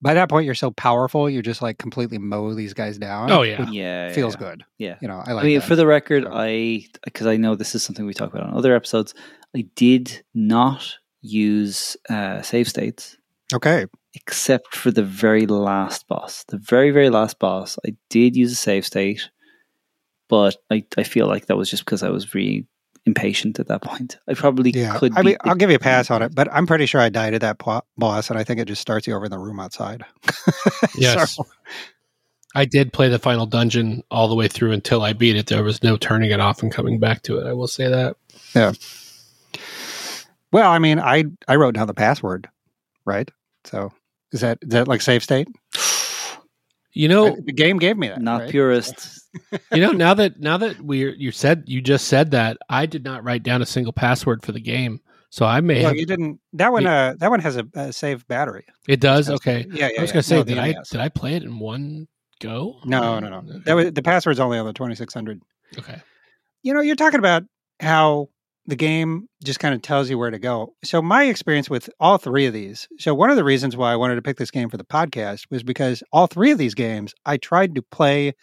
[0.02, 3.32] by that point you're so powerful you just like completely mow these guys down.
[3.32, 3.70] Oh, yeah.
[3.70, 4.40] Yeah, feels yeah.
[4.40, 4.64] good.
[4.80, 4.96] Yeah.
[5.02, 5.44] You know I like.
[5.44, 5.68] I mean, that.
[5.68, 8.58] for the record, So- I because I know this is something we talk about on
[8.58, 9.14] other episodes.
[9.56, 13.18] I did not use uh, save states
[13.54, 13.86] okay.
[14.14, 16.44] except for the very last boss.
[16.48, 19.30] The very very last boss, I did use a save state,
[20.28, 22.66] but I I feel like that was just because I was really
[23.06, 24.18] impatient at that point.
[24.28, 25.18] I probably Yeah, could.
[25.18, 27.10] I mean, the- I'll give you a pass on it, but I'm pretty sure I
[27.10, 29.40] died at that po- boss, and I think it just starts you over in the
[29.40, 30.04] room outside.
[30.96, 31.36] Yes.
[31.36, 31.46] So-
[32.56, 35.46] I did play the final dungeon all the way through until I beat it.
[35.48, 37.46] There was no turning it off and coming back to it.
[37.46, 38.16] I will say that.
[40.52, 42.48] Well, I mean, I I wrote down the password,
[43.06, 43.30] right?
[43.66, 43.92] So
[44.32, 45.48] is that is that like save state?
[46.94, 48.20] You know, the game gave me that.
[48.20, 48.50] not right?
[48.50, 49.22] purist.
[49.72, 53.04] you know now that now that we you said you just said that I did
[53.04, 55.00] not write down a single password for the game,
[55.30, 55.98] so I may Well, have.
[55.98, 56.40] you didn't.
[56.54, 56.88] That one.
[56.88, 58.66] Uh, that one has a, a save battery.
[58.88, 59.66] It does okay.
[59.70, 60.00] Yeah, yeah.
[60.00, 60.14] I was yeah.
[60.14, 60.90] gonna say, No, did I NES.
[60.90, 62.08] did I play it in one
[62.42, 62.80] go?
[62.86, 63.60] No, no, no.
[63.66, 65.42] That was the password's only on the 2600.
[65.78, 66.02] okay.
[66.64, 67.44] You know, you're talking about
[67.80, 68.30] how
[68.65, 70.73] the game just kind of tells you where to go.
[70.84, 72.88] So my experience with all three of these.
[72.99, 75.45] So one of the reasons why I wanted to pick this game for the podcast
[75.49, 78.34] was because all three of these games I tried to play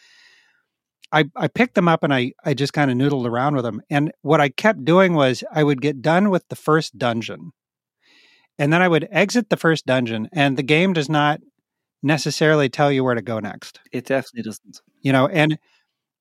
[1.13, 3.81] I, I picked them up and I, I just kind of noodled around with them.
[3.89, 7.53] And what I kept doing was I would get done with the first dungeon.
[8.59, 11.41] And then I would exit the first dungeon, and the game does not
[12.03, 14.81] necessarily tell you where to go next It definitely doesn't.
[15.03, 15.59] you know and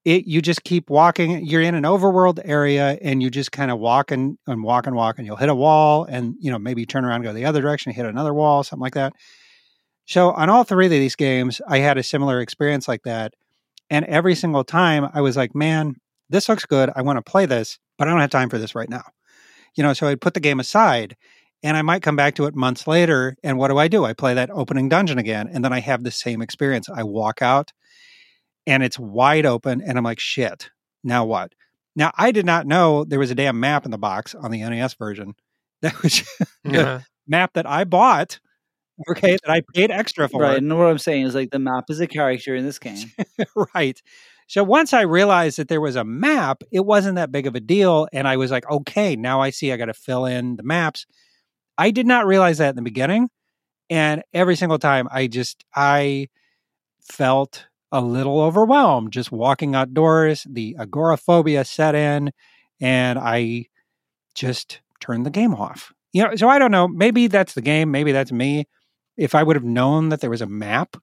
[0.06, 3.80] it you just keep walking you're in an overworld area and you just kind of
[3.80, 6.86] walk and, and walk and walk and you'll hit a wall and you know maybe
[6.86, 9.14] turn around go the other direction hit another wall something like that
[10.06, 13.34] so on all three of these games i had a similar experience like that
[13.90, 15.96] and every single time i was like man
[16.30, 18.76] this looks good i want to play this but i don't have time for this
[18.76, 19.04] right now
[19.76, 21.18] you know so i'd put the game aside
[21.64, 23.36] and I might come back to it months later.
[23.44, 24.06] And what do I do?
[24.06, 25.50] I play that opening dungeon again.
[25.52, 26.90] And then I have the same experience.
[26.90, 27.72] I walk out
[28.68, 29.82] and it's wide open.
[29.82, 30.70] And I'm like, shit,
[31.04, 31.54] now what?
[31.96, 34.60] Now, I did not know there was a damn map in the box on the
[34.62, 35.34] NES version.
[35.82, 36.24] That was
[36.64, 37.02] Yeah.
[37.28, 38.40] map that I bought,
[39.10, 40.42] okay, that I paid extra for.
[40.42, 40.58] Right.
[40.58, 43.12] And what I'm saying is like the map is a character in this game.
[43.76, 44.02] right.
[44.48, 47.60] So once I realized that there was a map, it wasn't that big of a
[47.60, 48.08] deal.
[48.14, 51.06] And I was like, okay, now I see I got to fill in the maps.
[51.78, 53.30] I did not realize that in the beginning.
[53.90, 56.30] And every single time I just, I
[57.02, 60.46] felt a little overwhelmed just walking outdoors.
[60.50, 62.32] The agoraphobia set in
[62.82, 63.68] and I
[64.34, 65.94] just turned the game off.
[66.12, 66.90] You know, so I don't know.
[66.90, 67.92] Maybe that's the game.
[67.92, 68.66] Maybe that's me.
[69.16, 70.98] If I would have known that there was a map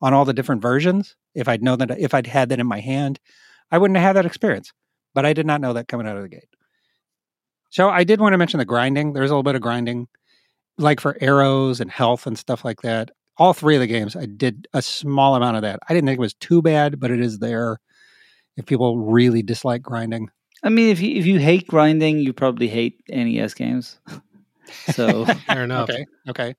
[0.00, 2.80] on all the different versions, if I'd known that, if I'd had that in my
[2.80, 3.20] hand,
[3.70, 4.72] I wouldn't have had that experience.
[5.12, 6.48] But I did not know that coming out of the gate.
[7.68, 9.12] So I did want to mention the grinding.
[9.12, 10.08] There's a little bit of grinding,
[10.78, 13.10] like for arrows and health and stuff like that.
[13.40, 15.80] All three of the games, I did a small amount of that.
[15.88, 17.80] I didn't think it was too bad, but it is there
[18.56, 20.30] if people really dislike grinding.
[20.62, 23.98] I mean, if you if you hate grinding, you probably hate NES games.
[24.92, 25.90] So Fair enough.
[25.90, 26.06] Okay.
[26.28, 26.54] Okay.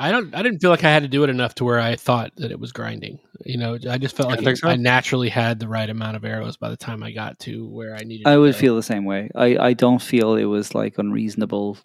[0.00, 0.34] I don't.
[0.34, 2.50] I didn't feel like I had to do it enough to where I thought that
[2.50, 3.20] it was grinding.
[3.44, 4.68] You know, I just felt You like it- so?
[4.68, 7.94] I naturally had the right amount of arrows by the time I got to where
[7.94, 8.26] I needed.
[8.26, 8.58] I to would go.
[8.58, 9.30] feel the same way.
[9.34, 11.78] I, I don't feel it was like unreasonable,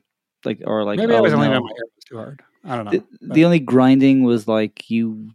[0.45, 1.57] like or like Maybe I oh, was only no.
[1.57, 2.41] on my arrows too hard.
[2.63, 2.91] I don't know.
[2.91, 5.29] the, the only grinding was like you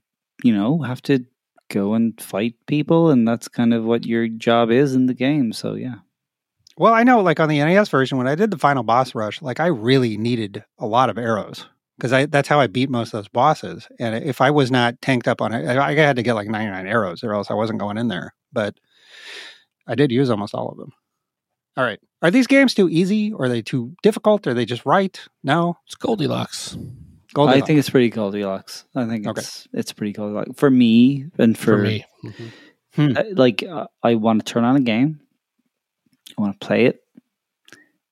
[0.45, 1.25] you know have to
[1.69, 5.53] go and fight people and that's kind of what your job is in the game
[5.53, 5.97] so yeah
[6.79, 9.41] Well, I know, like on the NES version, when I did the final boss rush,
[9.43, 11.67] like I really needed a lot of arrows
[11.97, 13.89] because I that's how I beat most of those bosses.
[13.99, 16.49] And if I was not tanked up on it, I, I had to get like
[16.49, 18.35] 99 arrows or else I wasn't going in there.
[18.53, 18.75] But
[19.89, 20.93] I did use almost all of them.
[21.77, 21.99] All right.
[22.23, 23.33] Are these games too easy?
[23.33, 24.47] Or are they too difficult?
[24.47, 25.19] Are they just right?
[25.43, 25.79] No?
[25.87, 26.77] It's Goldilocks.
[27.37, 27.63] Goldilocks.
[27.63, 29.41] i think it's pretty goldilocks i think Okay.
[29.41, 32.05] it's it's pretty goldilocks for me and For, for, me,
[32.97, 33.17] Mhm.
[33.19, 35.21] uh, like uh, i want to turn on a game
[36.37, 37.01] i want to play it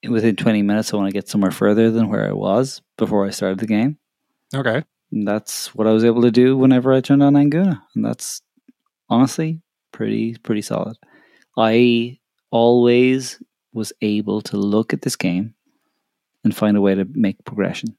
[0.03, 3.27] and within 20 minutes i want to get somewhere further than where i was before
[3.27, 3.99] i started the game
[4.55, 4.85] okay.
[5.13, 7.81] And that's what I was able to do whenever I turned on Anguna.
[7.95, 8.43] And that's
[9.09, 9.61] honestly
[9.93, 10.97] pretty pretty solid.
[11.57, 12.19] I
[12.51, 13.41] always
[13.73, 15.55] was able to look at this game
[16.43, 17.97] and find a way to make progression.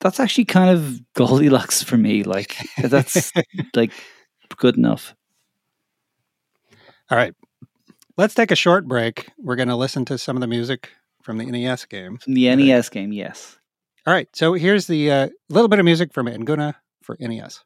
[0.00, 2.22] That's actually kind of Goldilocks for me.
[2.22, 3.32] Like that's
[3.74, 3.92] like
[4.56, 5.14] good enough.
[7.10, 7.34] All right.
[8.16, 9.28] Let's take a short break.
[9.38, 10.90] We're going to listen to some of the music
[11.22, 12.18] from the NES game.
[12.18, 13.58] From the NES game, yes.
[14.06, 14.28] All right.
[14.34, 17.64] So here's the uh, little bit of music from Anguna for NES.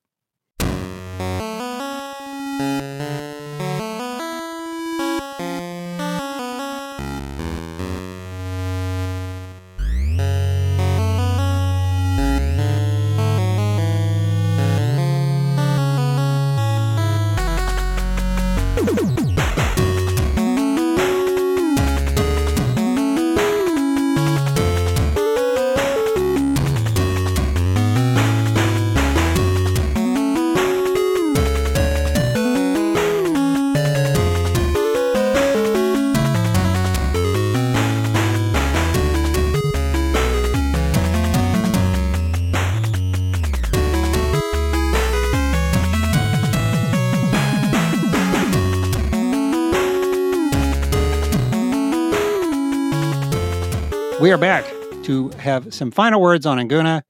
[54.25, 54.65] We are back
[55.03, 57.03] to have some final words on Anguna.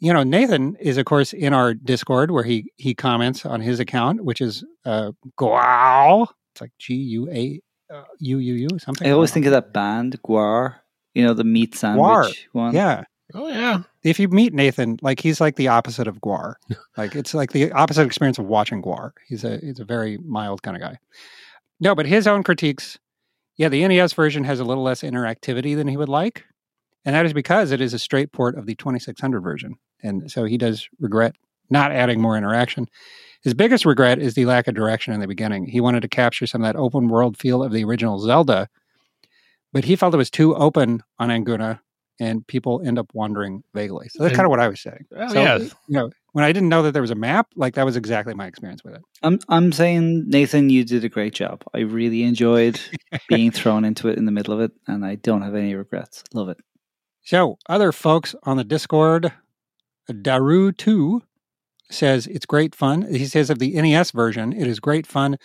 [0.00, 3.80] You know, Nathan is, of course, in our Discord where he he comments on his
[3.80, 6.26] account, which is uh, Guau.
[6.54, 7.60] It's like G U A
[7.92, 9.06] uh, U U U something.
[9.06, 10.76] I always think of that band, Gwar.
[11.12, 12.74] You know, the meat sandwich one.
[12.74, 13.04] Yeah.
[13.34, 16.54] Oh yeah, If you meet Nathan, like he's like the opposite of Gwar.
[16.96, 19.10] like it's like the opposite experience of watching Gwar.
[19.28, 20.96] He's a he's a very mild kind of guy.
[21.78, 22.98] No, but his own critiques.
[23.56, 26.44] Yeah, the NES version has a little less interactivity than he would like,
[27.04, 30.44] and that is because it is a straight port of the 2600 version, and so
[30.44, 31.34] he does regret
[31.70, 32.86] not adding more interaction.
[33.42, 35.66] His biggest regret is the lack of direction in the beginning.
[35.66, 38.68] He wanted to capture some of that open world feel of the original Zelda,
[39.72, 41.80] but he felt it was too open on Anguna,
[42.20, 44.08] and people end up wandering vaguely.
[44.10, 45.06] So that's And- kind of what I was saying.
[45.16, 45.58] oh So, yeah.
[45.58, 48.34] you know, when I didn't know that there was a map, like that was exactly
[48.34, 49.02] my experience with it.
[49.22, 51.62] I'm I'm saying Nathan, you did a great job.
[51.74, 52.80] I really enjoyed
[53.28, 56.24] being thrown into it in the middle of it, and I don't have any regrets.
[56.34, 56.58] Love it.
[57.24, 59.32] So, other folks on the Discord,
[60.10, 61.20] Daru2
[61.90, 63.02] says it's great fun.
[63.14, 65.36] He says of the NES version, it is great fun.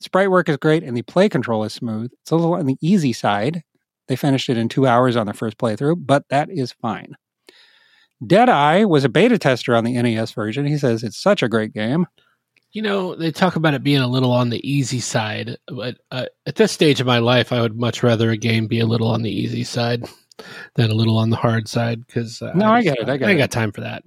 [0.00, 2.10] Sprite work is great and the play control is smooth.
[2.22, 3.62] It's a little on the easy side.
[4.08, 7.16] They finished it in two hours on their first playthrough, but that is fine.
[8.24, 10.66] Deadeye was a beta tester on the NES version.
[10.66, 12.06] He says it's such a great game.
[12.72, 16.26] You know, they talk about it being a little on the easy side, but uh,
[16.46, 19.08] at this stage of my life, I would much rather a game be a little
[19.08, 20.04] on the easy side
[20.74, 23.28] than a little on the hard side because uh, No, I get it, I get
[23.28, 23.38] I it.
[23.38, 24.02] got time for that.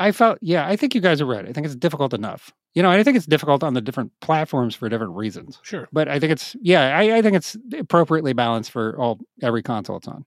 [0.00, 1.46] I felt, yeah, I think you guys are right.
[1.46, 2.50] I think it's difficult enough.
[2.74, 5.58] You know, I think it's difficult on the different platforms for different reasons.
[5.62, 5.88] Sure.
[5.92, 9.98] But I think it's, yeah, I, I think it's appropriately balanced for all every console
[9.98, 10.24] it's on.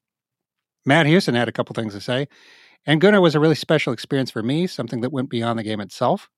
[0.85, 2.27] Matt Hewson had a couple things to say.
[2.87, 6.29] Anguna was a really special experience for me, something that went beyond the game itself.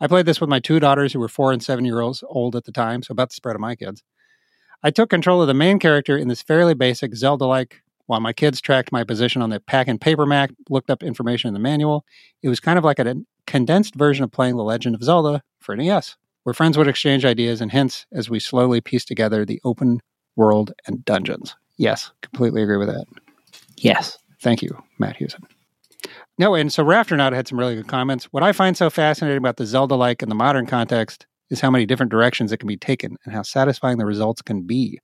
[0.00, 2.54] I played this with my two daughters who were four and seven year olds old
[2.54, 4.04] at the time, so about the spread of my kids.
[4.84, 8.32] I took control of the main character in this fairly basic Zelda like, while my
[8.32, 11.60] kids tracked my position on the pack and paper map, looked up information in the
[11.60, 12.04] manual.
[12.42, 13.16] It was kind of like a
[13.48, 17.60] condensed version of playing The Legend of Zelda for NES, where friends would exchange ideas
[17.60, 20.00] and hints as we slowly pieced together the open
[20.36, 21.56] world and dungeons.
[21.76, 23.04] Yes, completely agree with that.
[23.82, 24.18] Yes.
[24.40, 25.42] Thank you, Matt Hewson.
[26.38, 28.26] No, and so Rafternaut had some really good comments.
[28.26, 31.70] What I find so fascinating about the Zelda like in the modern context is how
[31.70, 35.00] many different directions it can be taken and how satisfying the results can be.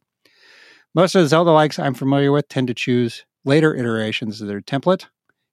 [0.94, 4.60] Most of the Zelda likes I'm familiar with tend to choose later iterations of their
[4.60, 5.06] template.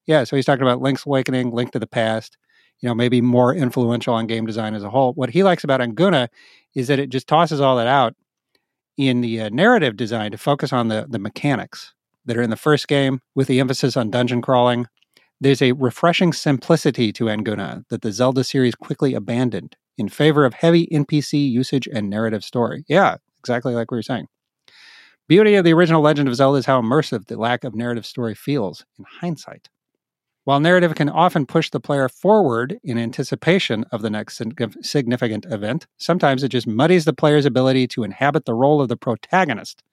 [0.06, 2.38] Yeah, so he's talking about Link's Awakening, Link to the Past,
[2.80, 5.14] you know, maybe more influential on game design as a whole.
[5.14, 6.28] What he likes about Anguna
[6.76, 8.16] is that it just tosses all that out
[8.98, 11.94] in the uh, narrative design to focus on the the mechanics
[12.26, 14.88] that are in the first game with the emphasis on dungeon crawling.
[15.40, 20.54] There's a refreshing simplicity to Anguna that the Zelda series quickly abandoned in favor of
[20.54, 22.84] heavy NPC usage and narrative story.
[22.88, 24.28] Yeah, exactly like we were saying.
[25.28, 28.36] Beauty of the original Legend of Zelda is how immersive the lack of narrative story
[28.36, 29.70] feels in hindsight.
[30.44, 34.42] While narrative can often push the player forward in anticipation of the next
[34.82, 38.98] significant event, sometimes it just muddies the player's ability to inhabit the role of the
[38.98, 39.84] protagonist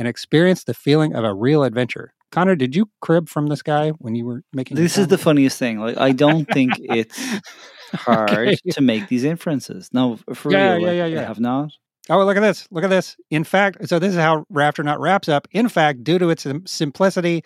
[0.00, 2.14] and experience the feeling of a real adventure.
[2.32, 5.58] Conor, did you crib from this guy when you were making This is the funniest
[5.58, 5.78] thing.
[5.78, 7.18] Like I don't think it's
[7.94, 8.56] hard Okay.
[8.70, 9.90] to make these inferences.
[9.92, 10.80] No, for Yeah, real.
[10.80, 11.26] yeah, like, yeah, I yeah.
[11.26, 11.72] have not.
[12.08, 12.66] Oh, look at this.
[12.70, 13.16] Look at this.
[13.30, 15.46] In fact, so this is how Rafternaut wraps up.
[15.52, 17.44] In fact, due to its sim- simplicity,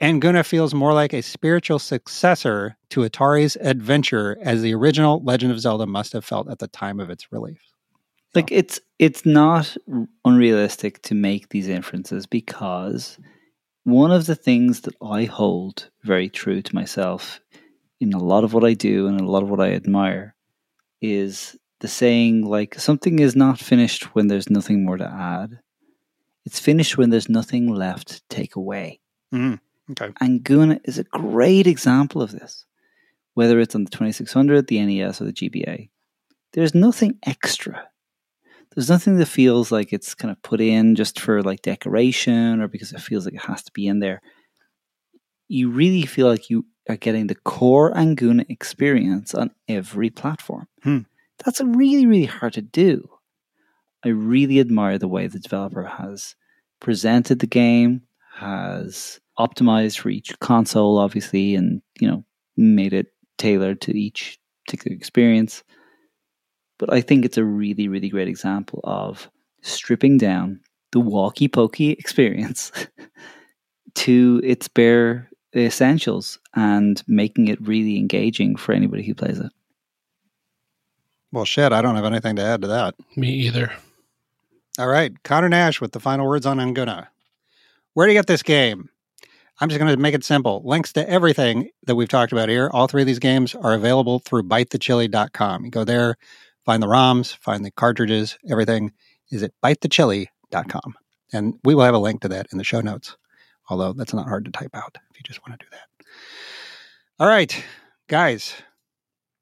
[0.00, 5.60] Anguna feels more like a spiritual successor to Atari's adventure as the original Legend of
[5.60, 7.58] Zelda must have felt at the time of its release.
[8.34, 9.76] Like it's it's not
[10.24, 13.18] unrealistic to make these inferences because
[13.84, 17.40] one of the things that I hold very true to myself
[18.00, 20.34] in a lot of what I do and a lot of what I admire
[21.00, 25.58] is the saying like something is not finished when there's nothing more to add.
[26.44, 29.00] It's finished when there's nothing left to take away.
[29.32, 29.60] Mhm.
[29.90, 30.12] Okay.
[30.22, 32.64] Anguna is a great example of this.
[33.34, 35.90] Whether it's on the 2600, the NES, or the GBA,
[36.52, 37.88] there's nothing extra.
[38.74, 42.68] There's nothing that feels like it's kind of put in just for like decoration or
[42.68, 44.22] because it feels like it has to be in there.
[45.48, 50.66] You really feel like you are getting the core Anguna experience on every platform.
[50.82, 51.00] Hmm.
[51.44, 53.08] That's really, really hard to do.
[54.04, 56.34] I really admire the way the developer has
[56.80, 58.02] presented the game,
[58.34, 62.24] has optimized for each console, obviously, and you know
[62.56, 63.06] made it
[63.38, 65.62] tailored to each particular experience.
[66.82, 69.30] But I think it's a really, really great example of
[69.60, 70.58] stripping down
[70.90, 72.72] the walkie pokey experience
[73.94, 79.52] to its bare essentials and making it really engaging for anybody who plays it.
[81.30, 82.96] Well, shit, I don't have anything to add to that.
[83.14, 83.72] Me either.
[84.76, 85.12] All right.
[85.22, 87.06] Conor Nash with the final words on Anguna.
[87.94, 88.88] Where do you get this game?
[89.60, 90.62] I'm just going to make it simple.
[90.64, 92.70] Links to everything that we've talked about here.
[92.72, 95.64] All three of these games are available through bitethechili.com.
[95.64, 96.16] You go there,
[96.64, 98.92] find the ROMs, find the cartridges, everything
[99.30, 100.94] is at bitethechili.com.
[101.32, 103.16] And we will have a link to that in the show notes,
[103.70, 106.06] although that's not hard to type out if you just want to do that.
[107.18, 107.64] All right,
[108.08, 108.54] guys.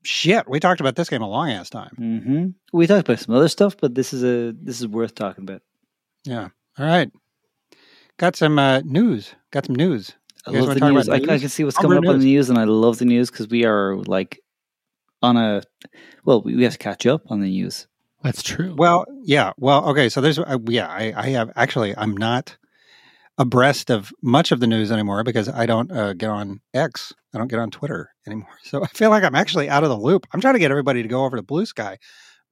[0.03, 1.95] Shit, we talked about this game a long ass time.
[1.97, 5.45] hmm We talked about some other stuff, but this is a this is worth talking
[5.45, 5.61] about.
[6.25, 6.49] Yeah.
[6.79, 7.11] All right.
[8.17, 9.35] Got some uh, news.
[9.51, 10.13] Got some news.
[10.47, 11.09] I love the news.
[11.09, 13.31] I, I can see what's coming up on the news, and I love the news
[13.31, 14.41] because we are like
[15.23, 15.63] on a
[16.25, 17.87] well, we we have to catch up on the news.
[18.23, 18.75] That's true.
[18.77, 19.53] Well, yeah.
[19.57, 20.09] Well, okay.
[20.09, 22.57] So there's, uh, yeah, I, I have actually, I'm not
[23.39, 27.15] abreast of much of the news anymore because I don't uh, get on X.
[27.35, 28.51] I don't get on Twitter anymore.
[28.65, 30.27] So I feel like I'm actually out of the loop.
[30.33, 31.97] I'm trying to get everybody to go over to Bluesky.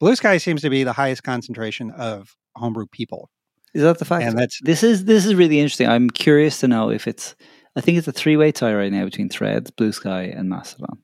[0.01, 3.31] Blue Sky seems to be the highest concentration of homebrew people.
[3.74, 4.24] Is that the fact?
[4.24, 5.89] And that's, This is this is really interesting.
[5.89, 7.36] I'm curious to know if it's.
[7.77, 10.99] I think it's a three way tie right now between Threads, Blue Sky, and Mastodon.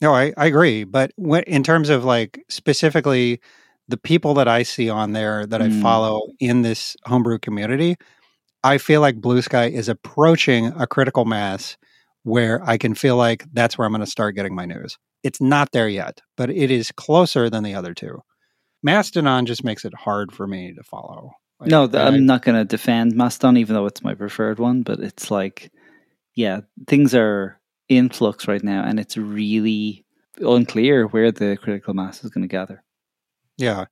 [0.00, 0.84] No, I, I agree.
[0.84, 3.40] But when, in terms of like specifically
[3.88, 5.82] the people that I see on there that I Mm.
[5.82, 7.96] follow in this homebrew community,
[8.64, 11.76] I feel like Bluesky is approaching a critical mass
[12.22, 14.98] where I can feel like that's where I'm going to start getting my news.
[15.22, 18.20] It's not there yet, but it is closer than the other two.
[18.82, 21.32] Mastodon just makes it hard for me to follow.
[21.58, 24.58] Like, no, th- I- I'm not going to defend Mastodon, even though it's my preferred
[24.58, 24.82] one.
[24.82, 25.70] But it's like,
[26.34, 27.59] yeah, things are
[27.90, 30.04] in flux right now, and it's really
[30.40, 32.82] unclear where the critical mass is going to gather.
[33.58, 33.86] Yeah.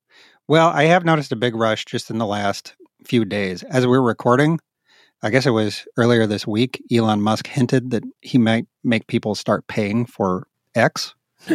[0.47, 3.65] Well, I have noticed a big rush just in the last few days.
[3.65, 4.61] As we we're recording,
[5.23, 9.35] I guess it was earlier this week, Elon Musk hinted that he might make people
[9.35, 11.15] start paying for X.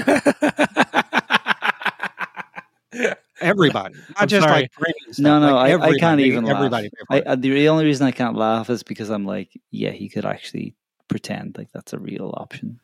[3.42, 3.96] Everybody.
[3.96, 4.62] Not I'm just sorry.
[4.62, 4.72] like
[5.12, 6.58] stuff, No, no, like I- I can't even laugh.
[6.58, 10.26] Everybody I, the only reason I can't laugh is because I'm like, yeah, he could
[10.26, 10.76] actually
[11.08, 12.80] pretend like that's a real option.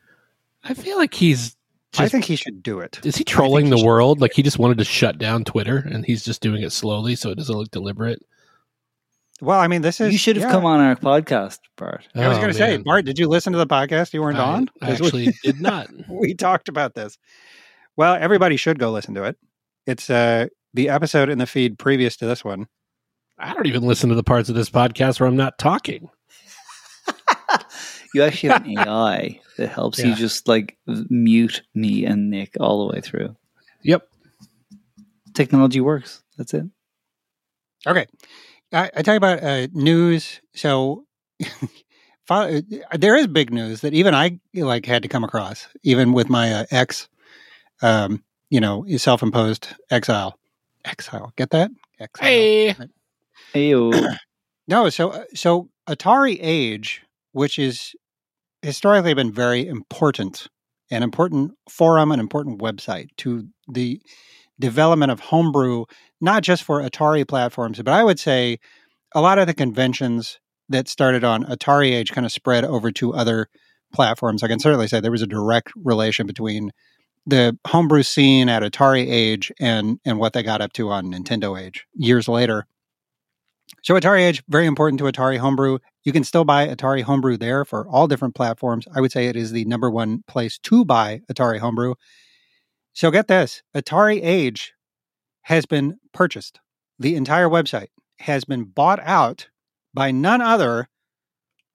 [0.64, 1.56] I feel like he's.
[1.98, 3.00] I think he should do it.
[3.04, 4.20] is he trolling he the world?
[4.20, 7.30] Like he just wanted to shut down Twitter, and he's just doing it slowly, so
[7.30, 8.22] it doesn't look deliberate.
[9.40, 10.12] Well, I mean, this is.
[10.12, 10.50] you should have yeah.
[10.52, 12.06] come on our podcast, Bart.
[12.14, 12.76] I was Oh, going to say.
[12.76, 14.12] Bart, did you listen to the podcast?
[14.12, 14.70] You weren't I, on?
[14.82, 15.88] I 'Cause we- actually did not.
[16.08, 17.16] we talked about this.
[17.96, 19.36] Well, everybody should go listen to it.
[19.86, 22.66] It's uh, the episode in the feed previous to this one.
[23.38, 26.10] I don't even listen to the parts of this podcast where I'm not talking.
[28.14, 32.86] You actually have an AI that helps you just like mute me and Nick all
[32.86, 33.36] the way through.
[33.82, 34.06] Yep.
[35.34, 36.22] Technology works.
[36.36, 36.64] That's it.
[37.86, 38.06] Okay.
[38.72, 40.40] I, I tell you about uh, news.
[40.54, 41.04] So
[42.28, 46.52] there is big news that even I like had to come across, even with my
[46.52, 47.08] uh, ex,
[47.82, 50.38] um, you know, self-imposed exile.
[50.84, 51.32] Exile.
[51.36, 51.70] Get that?
[51.98, 52.28] Exile.
[52.28, 52.76] Hey.
[53.54, 54.16] Ayo.
[54.68, 57.00] No, so uh, so AtariAge,
[57.32, 57.94] which is
[58.62, 60.48] historically been very important,
[60.90, 64.00] an important forum, an important website to the
[64.58, 65.84] development of homebrew,
[66.20, 68.58] not just for Atari platforms, but I would say
[69.14, 70.38] a lot of the conventions
[70.68, 73.48] that started on AtariAge kind of spread over to other
[73.92, 74.42] platforms.
[74.42, 76.70] I can certainly say there was a direct relation between
[77.26, 82.28] the homebrew scene at AtariAge and and what they got up to on NintendoAge years
[82.28, 82.66] later.
[83.82, 85.78] So AtariAge, very important to Atari Homebrew.
[86.04, 88.86] You can still buy Atari Homebrew there for all different platforms.
[88.94, 91.94] I would say it is the number one place to buy Atari Homebrew.
[92.92, 94.68] So get this AtariAge
[95.42, 96.60] has been purchased.
[96.98, 97.88] The entire website
[98.20, 99.48] has been bought out
[99.94, 100.88] by none other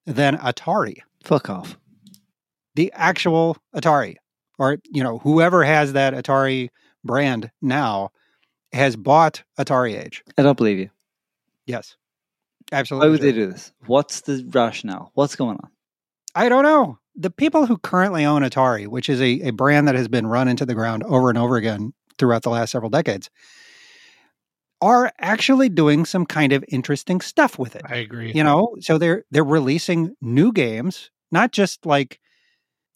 [0.05, 1.77] than Atari, Fuck off.
[2.75, 4.17] the actual Atari,
[4.59, 6.69] or, you know, whoever has that Atari
[7.03, 8.11] brand now
[8.71, 10.21] has bought AtariAge.
[10.37, 10.89] I don't believe you.
[11.65, 11.95] Yes.
[12.71, 13.07] Absolutely.
[13.07, 13.31] Why would true.
[13.31, 13.71] they do this?
[13.85, 15.11] What's the rationale?
[15.13, 15.69] What's going on?
[16.33, 16.99] I don't know.
[17.15, 20.47] The people who currently own Atari, which is a, a brand that has been run
[20.47, 23.29] into the ground over and over again throughout the last several decades,
[24.81, 27.83] are actually doing some kind of interesting stuff with it.
[27.85, 28.33] I agree.
[28.33, 32.19] You know, so they're they're releasing new games, not just like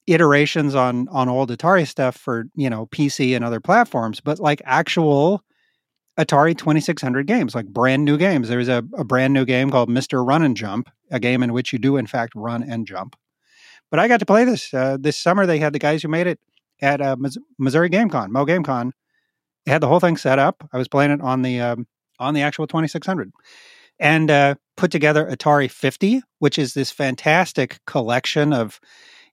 [0.05, 4.61] iterations on on old Atari stuff for, you know, PC and other platforms, but like
[4.65, 5.43] actual
[6.19, 8.49] Atari 2600 games, like brand new games.
[8.49, 10.25] There's a, a brand new game called Mr.
[10.25, 13.15] Run and Jump, a game in which you do in fact run and jump.
[13.89, 15.45] But I got to play this uh, this summer.
[15.45, 16.39] They had the guys who made it
[16.81, 18.91] at uh, Mis- Missouri GameCon, Mo GameCon.
[19.65, 20.67] They had the whole thing set up.
[20.71, 21.87] I was playing it on the um,
[22.19, 23.31] on the actual 2600,
[23.97, 28.79] and uh, put together Atari 50, which is this fantastic collection of.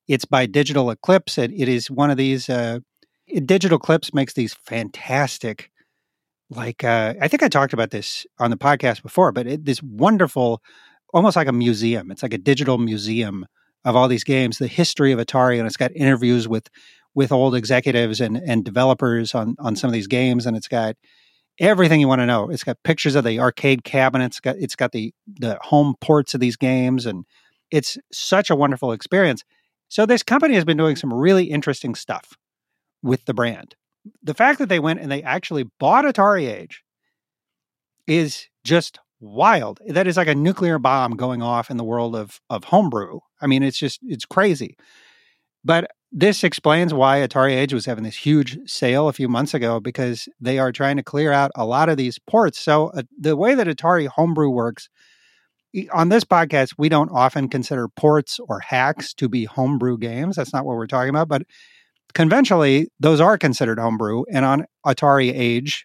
[0.09, 1.37] It's by Digital Eclipse.
[1.37, 2.49] It, it is one of these.
[2.49, 2.79] Uh,
[3.45, 5.73] Digital Eclipse makes these fantastic,
[6.51, 9.83] like uh, I think I talked about this on the podcast before, but it, this
[9.83, 10.63] wonderful,
[11.13, 12.11] almost like a museum.
[12.11, 13.47] It's like a digital museum
[13.85, 16.69] of all these games, the history of Atari, and it's got interviews with
[17.15, 20.97] with old executives and and developers on on some of these games, and it's got
[21.59, 22.51] everything you want to know.
[22.51, 24.37] It's got pictures of the arcade cabinets.
[24.37, 27.25] It's got it's got the the home ports of these games, and
[27.71, 29.43] it's such a wonderful experience.
[29.89, 32.35] So this company has been doing some really interesting stuff
[33.03, 33.77] with the brand.
[34.23, 36.77] The fact that they went and they actually bought AtariAge
[38.07, 39.81] is just wild.
[39.87, 43.21] That is like a nuclear bomb going off in the world of of homebrew.
[43.41, 44.77] I mean, it's just it's crazy.
[45.65, 50.29] But this explains why AtariAge was having this huge sale a few months ago because
[50.41, 52.59] they are trying to clear out a lot of these ports.
[52.59, 54.89] So uh, the way that Atari homebrew works
[55.93, 60.37] on this podcast, we don't often consider ports or hacks to be homebrew games.
[60.37, 61.29] That's not what we're talking about.
[61.29, 61.43] But
[62.17, 64.25] conventionally, those are considered homebrew.
[64.33, 65.85] And on AtariAge,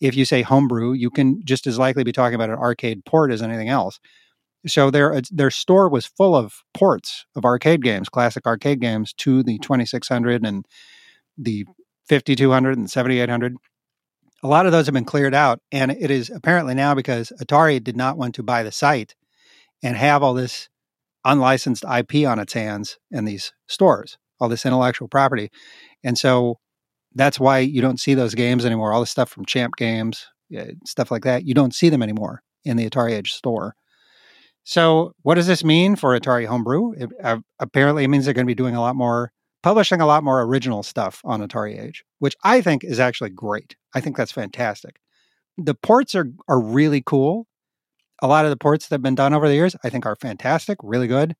[0.00, 3.30] if you say homebrew, you can just as likely be talking about an arcade port
[3.30, 4.00] as anything else.
[4.66, 9.14] So their uh, their store was full of ports of arcade games, classic arcade games,
[9.18, 10.66] to the 2600 and
[11.38, 11.64] the
[12.08, 13.56] 5200 and 7800.
[14.42, 17.82] A lot of those have been cleared out, and it is apparently now because Atari
[17.82, 19.14] did not want to buy the site
[19.82, 20.68] and have all this
[21.24, 25.50] unlicensed IP on its hands in these stores all this intellectual property.
[26.02, 26.58] And so
[27.14, 28.92] that's why you don't see those games anymore.
[28.92, 30.26] All the stuff from Champ Games,
[30.86, 33.74] stuff like that, you don't see them anymore in the AtariAge store.
[34.62, 36.92] So, what does this mean for Atari Homebrew?
[36.92, 40.06] It, uh, apparently, it means they're going to be doing a lot more, publishing a
[40.06, 43.74] lot more original stuff on AtariAge, which I think is actually great.
[43.94, 45.00] I think that's fantastic.
[45.56, 47.46] The ports are are really cool.
[48.22, 50.14] A lot of the ports that have been done over the years, I think, are
[50.14, 51.34] fantastic, really good.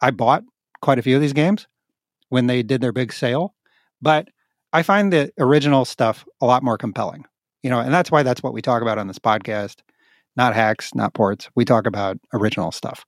[0.00, 0.44] I bought
[0.80, 1.66] quite a few of these games
[2.28, 3.54] when they did their big sale,
[4.00, 4.28] but
[4.72, 7.24] I find the original stuff a lot more compelling.
[7.62, 9.76] You know, and that's why that's what we talk about on this podcast
[10.36, 11.48] not hacks, not ports.
[11.54, 13.04] We talk about original stuff.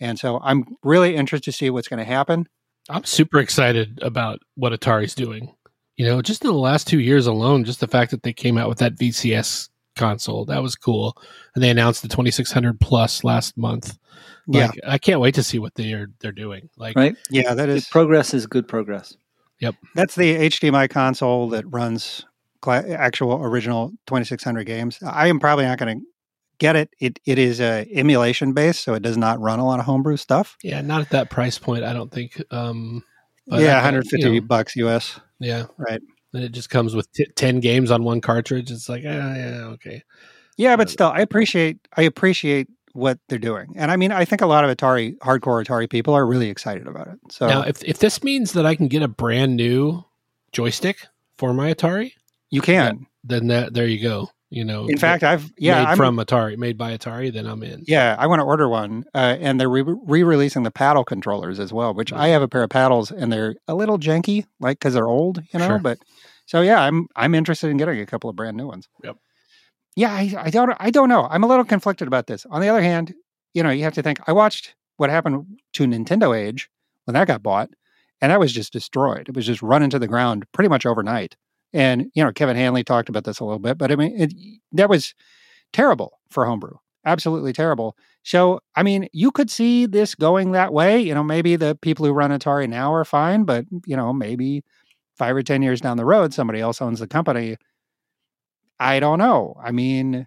[0.00, 2.46] And so I'm really interested to see what's going to happen.
[2.88, 5.54] I'm super excited about what Atari's doing.
[5.96, 8.56] You know, just in the last two years alone, just the fact that they came
[8.56, 9.68] out with that VCS
[9.98, 11.16] console, that was cool.
[11.54, 13.98] And they announced the 2600 plus last month.
[14.46, 14.90] Like, yeah.
[14.90, 16.70] I can't wait to see what they're they're doing.
[16.76, 17.16] Like Right?
[17.30, 19.14] Yeah, that is progress is good progress.
[19.60, 19.74] Yep.
[19.94, 22.24] That's the HDMI console that runs
[22.66, 24.98] actual original 2600 games.
[25.02, 26.06] I am probably not going to
[26.58, 26.90] get it.
[27.00, 30.16] It it is a emulation based, so it does not run a lot of homebrew
[30.16, 30.56] stuff.
[30.62, 31.84] Yeah, not at that price point.
[31.84, 32.42] I don't think.
[32.50, 33.04] Um,
[33.46, 35.18] yeah, 150 you know, bucks US.
[35.38, 36.02] Yeah, right.
[36.38, 38.70] And it just comes with t- 10 games on one cartridge.
[38.70, 40.04] It's like, ah, yeah, okay.
[40.56, 44.40] Yeah, but still, I appreciate I appreciate what they're doing, and I mean, I think
[44.40, 47.18] a lot of Atari hardcore Atari people are really excited about it.
[47.30, 50.04] So now, if if this means that I can get a brand new
[50.50, 51.06] joystick
[51.36, 52.12] for my Atari,
[52.50, 53.06] you can.
[53.22, 56.78] Then that there you go you know in fact i've yeah made from atari made
[56.78, 59.82] by atari then i'm in yeah i want to order one uh, and they're re-
[59.82, 63.56] releasing the paddle controllers as well which i have a pair of paddles and they're
[63.66, 65.78] a little janky like because they're old you know sure.
[65.78, 65.98] but
[66.48, 69.16] so yeah i'm i'm interested in getting a couple of brand new ones yep
[69.96, 72.68] yeah I, I don't i don't know i'm a little conflicted about this on the
[72.68, 73.14] other hand
[73.54, 76.68] you know you have to think i watched what happened to nintendo age
[77.04, 77.70] when that got bought
[78.20, 81.36] and that was just destroyed it was just run into the ground pretty much overnight
[81.72, 84.32] and, you know, Kevin Hanley talked about this a little bit, but I mean, it,
[84.72, 85.14] that was
[85.72, 86.76] terrible for homebrew.
[87.04, 87.96] Absolutely terrible.
[88.22, 91.00] So, I mean, you could see this going that way.
[91.00, 94.62] You know, maybe the people who run Atari now are fine, but, you know, maybe
[95.18, 97.56] five or 10 years down the road, somebody else owns the company.
[98.80, 99.56] I don't know.
[99.62, 100.26] I mean,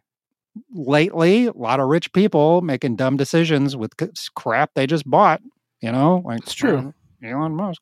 [0.73, 3.93] lately, a lot of rich people making dumb decisions with
[4.35, 5.41] crap they just bought,
[5.81, 6.93] you know, like it's true.
[7.23, 7.81] Uh, Elon Musk.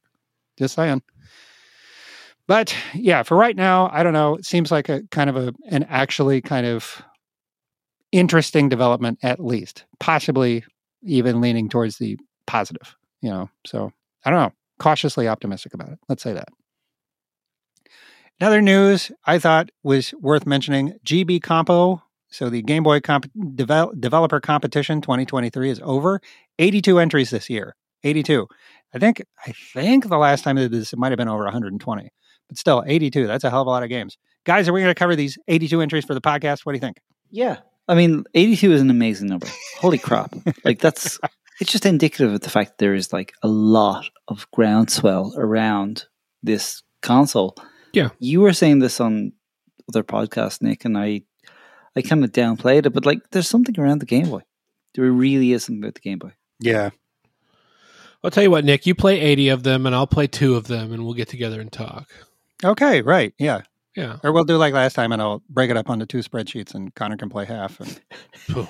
[0.58, 1.02] Just saying.
[2.48, 4.36] But yeah, for right now, I don't know.
[4.36, 7.02] It seems like a kind of a an actually kind of
[8.12, 10.64] interesting development, at least, possibly
[11.04, 12.18] even leaning towards the
[12.48, 12.96] positive.
[13.22, 13.92] You know, so
[14.26, 14.54] I don't know.
[14.80, 16.00] Cautiously optimistic about it.
[16.08, 16.50] Let's say that.
[18.40, 22.04] Another news I thought was worth mentioning: GB Compo.
[22.32, 26.22] So the Game Boy comp- devel- Developer Competition 2023 is over.
[26.60, 27.76] 82 entries this year.
[28.04, 28.48] 82.
[28.94, 31.44] I think I think the last time they did this, it might have been over
[31.44, 32.12] 120
[32.50, 34.94] but still 82 that's a hell of a lot of games guys are we going
[34.94, 36.98] to cover these 82 entries for the podcast what do you think
[37.30, 37.58] yeah
[37.88, 39.48] i mean 82 is an amazing number
[39.78, 40.34] holy crap
[40.66, 41.20] like that's
[41.62, 46.06] it's just indicative of the fact that there is like a lot of groundswell around
[46.44, 47.56] this console
[47.94, 49.32] yeah you were saying this on
[49.90, 51.22] other podcasts nick and i
[51.96, 54.42] i kind of downplayed it but like there's something around the game boy
[54.96, 56.90] there really is something about the game boy yeah
[58.22, 58.86] I'll tell you what, Nick.
[58.86, 61.62] You play eighty of them, and I'll play two of them, and we'll get together
[61.62, 62.10] and talk.
[62.64, 63.34] Okay, right.
[63.38, 63.62] Yeah.
[63.96, 64.18] Yeah.
[64.24, 66.94] Or we'll do like last time and I'll break it up onto two spreadsheets and
[66.96, 67.80] Conor can play half.
[67.80, 68.00] And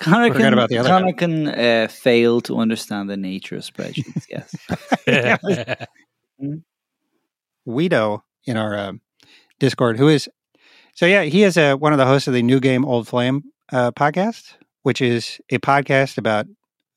[0.00, 4.26] Conor can, about the other Conor can uh, fail to understand the nature of spreadsheets.
[4.28, 4.54] Yes.
[7.68, 8.92] Weedo in our uh,
[9.58, 10.28] Discord, who is,
[10.94, 13.44] so yeah, he is uh, one of the hosts of the New Game Old Flame
[13.72, 16.46] uh, podcast, which is a podcast about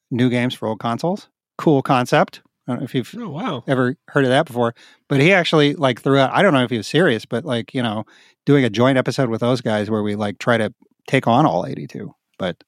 [0.10, 1.28] new games for old consoles.
[1.58, 2.42] Cool concept.
[2.68, 3.64] I don't know if you've oh, wow.
[3.68, 4.74] ever heard of that before.
[5.08, 7.74] But he actually like threw out, I don't know if he was serious, but like,
[7.74, 8.06] you know,
[8.46, 10.74] doing a joint episode with those guys where we like try to
[11.08, 12.14] take on all 82.
[12.38, 12.64] But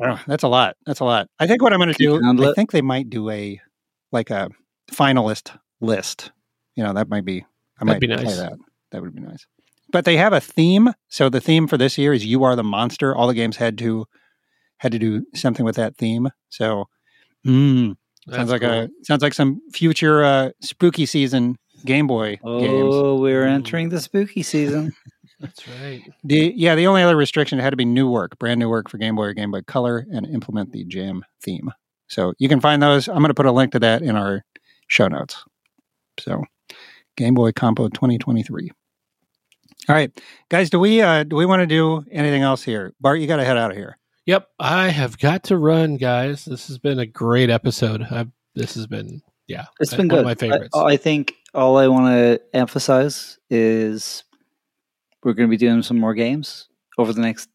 [0.00, 0.76] know, that's a lot.
[0.86, 1.28] That's a lot.
[1.38, 3.60] I think what I'm going to do, I think they might do a
[4.12, 4.50] like a
[4.90, 6.32] finalist list.
[6.80, 7.42] You know, that might be,
[7.78, 8.38] I That'd might be nice.
[8.38, 8.58] that.
[8.90, 9.44] That would be nice.
[9.92, 10.94] But they have a theme.
[11.08, 13.76] So the theme for this year is "You Are the Monster." All the games had
[13.78, 14.06] to
[14.78, 16.30] had to do something with that theme.
[16.48, 16.86] So,
[17.46, 17.96] mm,
[18.30, 18.70] sounds like cool.
[18.70, 23.20] a sounds like some future uh, spooky season Game Boy oh, games.
[23.20, 24.94] we're entering the spooky season.
[25.38, 26.02] That's right.
[26.24, 28.96] The yeah, the only other restriction had to be new work, brand new work for
[28.96, 31.72] Game Boy or Game Boy Color, and implement the Jam theme.
[32.08, 33.06] So you can find those.
[33.06, 34.46] I'm going to put a link to that in our
[34.88, 35.44] show notes.
[36.18, 36.42] So
[37.20, 38.70] Game Boy Compo 2023.
[39.88, 40.10] All right,
[40.48, 40.70] guys.
[40.70, 42.94] Do we uh, do we want to do anything else here?
[42.98, 43.98] Bart, you got to head out of here.
[44.24, 46.46] Yep, I have got to run, guys.
[46.46, 48.02] This has been a great episode.
[48.10, 50.18] I've, this has been Yeah, it's been one good.
[50.20, 50.74] of my favorites.
[50.74, 54.24] I, I think all I want to emphasize is
[55.22, 57.50] we're going to be doing some more games over the next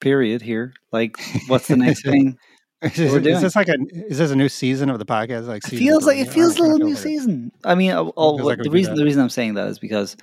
[0.00, 0.74] period here.
[0.92, 1.16] Like,
[1.46, 2.38] what's the next thing?
[2.82, 5.46] Is, this- is this like a is this a new season of the podcast?
[5.46, 7.50] Like It feels like it feels a little new season.
[7.64, 10.16] I mean, uh, all, feels like the reason the reason I'm saying that is because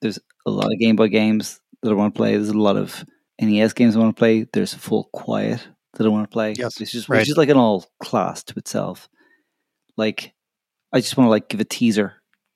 [0.00, 2.32] there's a lot of Game Boy games that I want to play.
[2.32, 3.04] There's a lot of
[3.40, 4.46] NES games I want to play.
[4.52, 6.54] There's full quiet that I want to play.
[6.56, 7.18] Yes, it's just right.
[7.18, 9.08] which is like an all class to itself.
[9.96, 10.34] Like,
[10.92, 12.14] I just want to like give a teaser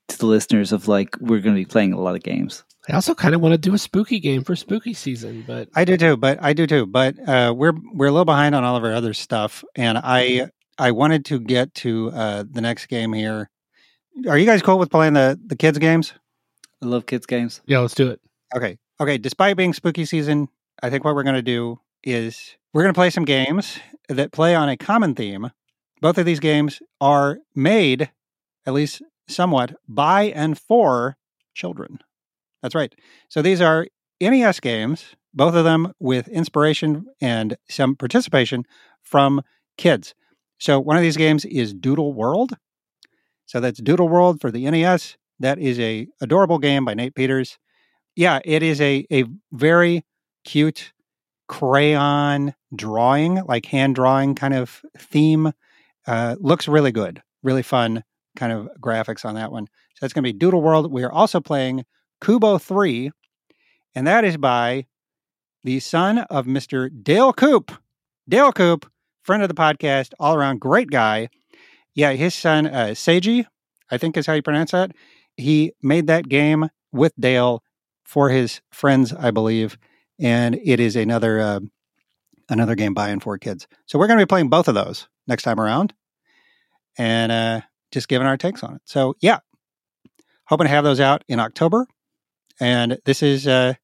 [0.09, 2.65] to the listeners of like we're going to be playing a lot of games.
[2.89, 5.85] I also kind of want to do a spooky game for spooky season, but I
[5.85, 8.77] do too, but I do too, but uh, we're we're a little behind on all
[8.77, 13.12] of our other stuff, and I I wanted to get to uh, the next game
[13.12, 13.51] here.
[14.28, 16.15] Are you guys cool with playing the the kids games?
[16.82, 17.61] I love kids games.
[17.66, 18.20] yeah, let's do it.
[18.57, 19.19] Okay, okay.
[19.19, 20.48] Despite being spooky season,
[20.82, 23.78] I think what we're going to do is we're going to play some games
[24.09, 25.51] that play on a common theme.
[26.01, 28.11] Both of these games are made,
[28.65, 31.19] at least somewhat, by and for
[31.55, 31.98] children.
[32.62, 32.95] That's right.
[33.28, 33.87] So these are
[34.20, 38.65] NES games, both of them with inspiration and some participation
[39.03, 39.43] from
[39.78, 40.15] kids.
[40.59, 42.53] So one of these games is Doodle World.
[43.47, 45.16] So that's Doodle World for the NES.
[45.41, 47.59] That is a adorable game by Nate Peters.
[48.15, 50.05] Yeah, it is a a very
[50.45, 50.93] cute
[51.49, 55.53] crayon drawing, like hand drawing kind of theme.
[56.07, 58.05] Uh, looks really good, really fun
[58.37, 59.66] kind of graphics on that one.
[59.97, 60.93] So it's going to be Doodle World.
[60.93, 61.85] We are also playing
[62.21, 63.11] Kubo 3,
[63.95, 64.87] and that is by
[65.65, 66.91] the son of Mr.
[67.03, 67.73] Dale Coop.
[68.29, 68.91] Dale Coop,
[69.23, 71.29] friend of the podcast, all around great guy.
[71.95, 73.47] Yeah, his son, uh, Seiji,
[73.91, 74.93] I think is how you pronounce that.
[75.37, 77.63] He made that game with Dale
[78.05, 79.79] for his friends, I believe,
[80.19, 81.61] and it is another uh,
[82.49, 83.67] another game by and for kids.
[83.87, 85.95] So we're going to be playing both of those next time around,
[86.99, 87.61] and uh,
[87.93, 88.83] just giving our takes on it.
[88.85, 89.39] So yeah,
[90.47, 91.87] hoping to have those out in October,
[92.61, 93.74] and this is uh,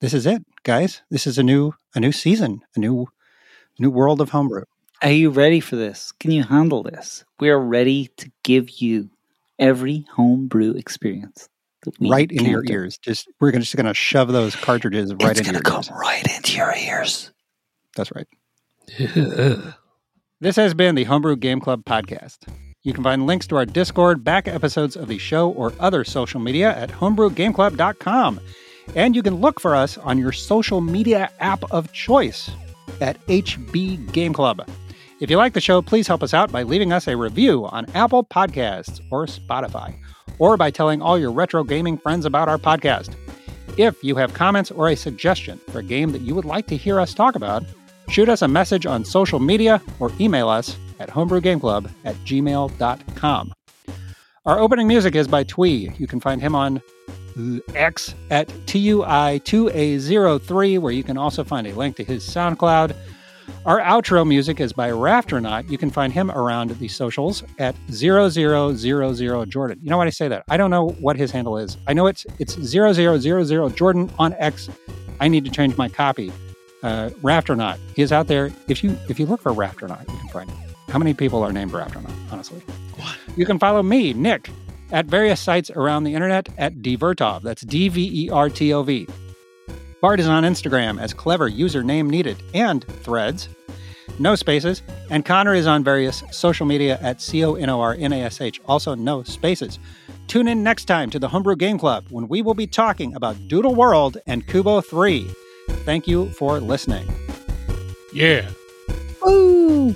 [0.00, 1.02] this is it, guys.
[1.10, 3.08] This is a new a new season, a new
[3.78, 4.64] new world of homebrew.
[5.02, 6.12] Are you ready for this?
[6.12, 7.24] Can you handle this?
[7.40, 9.10] We are ready to give you
[9.58, 11.48] every homebrew experience
[12.00, 12.72] right into your do.
[12.72, 12.98] ears.
[12.98, 15.90] Just we're just going to shove those cartridges right it's into gonna your come ears.
[15.98, 17.30] right into your ears.
[17.96, 18.28] That's right.
[20.42, 22.38] This has been the Homebrew Game Club podcast.
[22.82, 26.40] You can find links to our Discord, back episodes of the show, or other social
[26.40, 28.40] media at homebrewgameclub.com.
[28.94, 32.50] And you can look for us on your social media app of choice
[33.02, 34.66] at HB Game Club.
[35.20, 37.84] If you like the show, please help us out by leaving us a review on
[37.94, 39.94] Apple Podcasts or Spotify,
[40.38, 43.14] or by telling all your retro gaming friends about our podcast.
[43.76, 46.78] If you have comments or a suggestion for a game that you would like to
[46.78, 47.62] hear us talk about,
[48.08, 53.52] shoot us a message on social media or email us at homebrewgameclub at gmail.com.
[54.46, 55.92] Our opening music is by Twee.
[55.98, 56.80] You can find him on
[57.74, 62.94] X at TUI2A03, where you can also find a link to his SoundCloud.
[63.66, 65.70] Our outro music is by Rafternaut.
[65.70, 69.78] You can find him around the socials at 0000 Jordan.
[69.82, 70.44] You know why I say that?
[70.48, 71.76] I don't know what his handle is.
[71.86, 74.70] I know it's it's 0000 Jordan on X.
[75.20, 76.32] I need to change my copy.
[76.82, 77.10] Uh.
[77.94, 78.50] He is out there.
[78.68, 80.69] If you if you look for Rafternaut, you can find him.
[80.90, 82.60] How many people are named Rafternaut, honestly?
[82.96, 83.16] What?
[83.36, 84.50] You can follow me, Nick,
[84.90, 87.42] at various sites around the internet at Dvertov.
[87.42, 89.06] That's D V E R T O V.
[90.00, 93.48] Bart is on Instagram as clever username needed and threads,
[94.18, 97.94] no spaces, and Conor is on various social media at C O N O R
[97.98, 99.78] N A S H, also no spaces.
[100.26, 103.36] Tune in next time to the Homebrew Game Club when we will be talking about
[103.48, 105.28] Doodle World and Kubo 3.
[105.84, 107.08] Thank you for listening.
[108.12, 108.48] yeah.
[109.22, 109.94] Woo!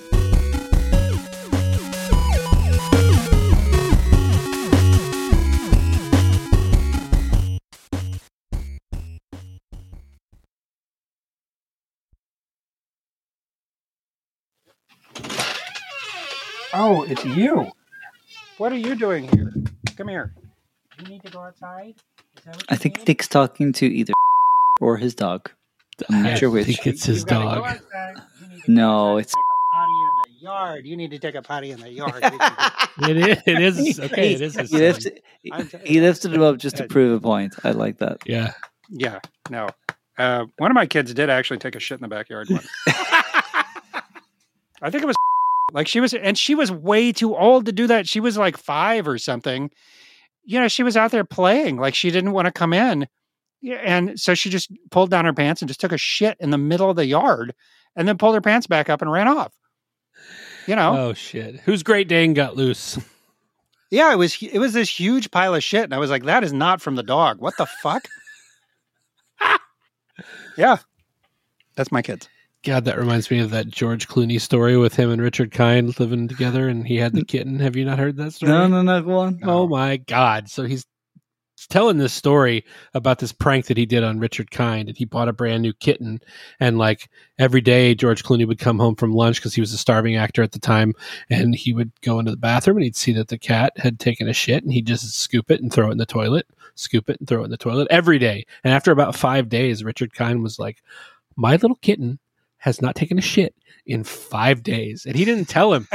[17.07, 17.71] It's you.
[18.57, 19.53] What are you doing here?
[19.97, 20.33] Come here.
[20.99, 21.95] You need to go outside?
[22.37, 24.15] Is that what I think Dick's talking to either
[24.81, 25.51] or his dog.
[26.09, 26.63] I'm not I sure which.
[26.63, 27.79] I think it's his dog.
[28.67, 30.87] No, it's potty in the yard.
[30.87, 32.23] You need to take a potty in the yard.
[32.97, 33.43] It is.
[33.45, 34.35] It is okay.
[34.35, 34.79] It is he, son.
[34.79, 35.21] lifted,
[35.53, 37.57] I'm he, he lifted him up just to prove a point.
[37.65, 38.19] I like that.
[38.25, 38.53] Yeah.
[38.89, 39.19] yeah,
[39.51, 39.69] no.
[40.17, 42.69] Uh, one of my kids did actually take a shit in the backyard once.
[42.87, 43.65] I
[44.91, 45.17] think it was
[45.75, 48.09] like she was, and she was way too old to do that.
[48.09, 49.71] She was like five or something.
[50.45, 53.09] You know, she was out there playing, like she didn't want to come in.
[53.63, 56.59] And so she just pulled down her pants and just took a shit in the
[56.59, 57.55] middle of the yard
[57.97, 59.53] and then pulled her pants back up and ran off.
[60.67, 61.61] You know, Oh shit.
[61.61, 62.99] Whose Great Dane got loose?
[63.91, 66.43] Yeah, it was it was this huge pile of shit, and I was like, "That
[66.43, 67.41] is not from the dog.
[67.41, 68.09] What the fuck?"
[70.57, 70.79] yeah,
[71.77, 72.29] that's my kids.
[72.65, 76.29] God, that reminds me of that George Clooney story with him and Richard Kind living
[76.29, 77.61] together, and he had the kitten.
[77.61, 78.53] Have you not heard that story?
[78.53, 79.03] No, no, oh no.
[79.03, 79.41] Go on.
[79.43, 80.49] Oh my God!
[80.49, 80.87] So he's
[81.69, 82.65] telling this story
[82.95, 85.75] about this prank that he did on Richard Kind, and he bought a brand new
[85.75, 86.21] kitten,
[86.59, 89.79] and like every day George Clooney would come home from lunch because he was a
[89.79, 90.95] starving actor at the time,
[91.29, 94.27] and he would go into the bathroom and he'd see that the cat had taken
[94.27, 96.47] a shit, and he'd just scoop it and throw it in the toilet,
[96.77, 98.47] scoop it and throw it in the toilet every day.
[98.63, 100.83] And after about five days, Richard Kind was like,
[101.37, 102.19] "My little kitten."
[102.65, 103.55] Has not taken a shit
[103.85, 105.87] in five days, and he didn't tell him.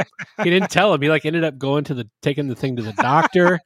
[0.44, 1.02] he didn't tell him.
[1.02, 3.58] He like ended up going to the taking the thing to the doctor,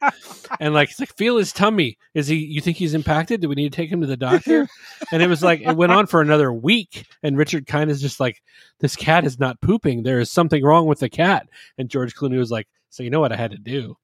[0.59, 1.99] and like like feel his tummy.
[2.15, 2.37] Is he?
[2.37, 3.43] You think he's impacted?
[3.43, 4.67] Do we need to take him to the doctor?
[5.13, 8.21] And it was like it went on for another week, and Richard kind of just
[8.21, 8.43] like
[8.81, 10.03] this cat is not pooping.
[10.03, 11.49] There is something wrong with the cat.
[11.79, 13.97] And George Clooney was like, so you know what I had to do?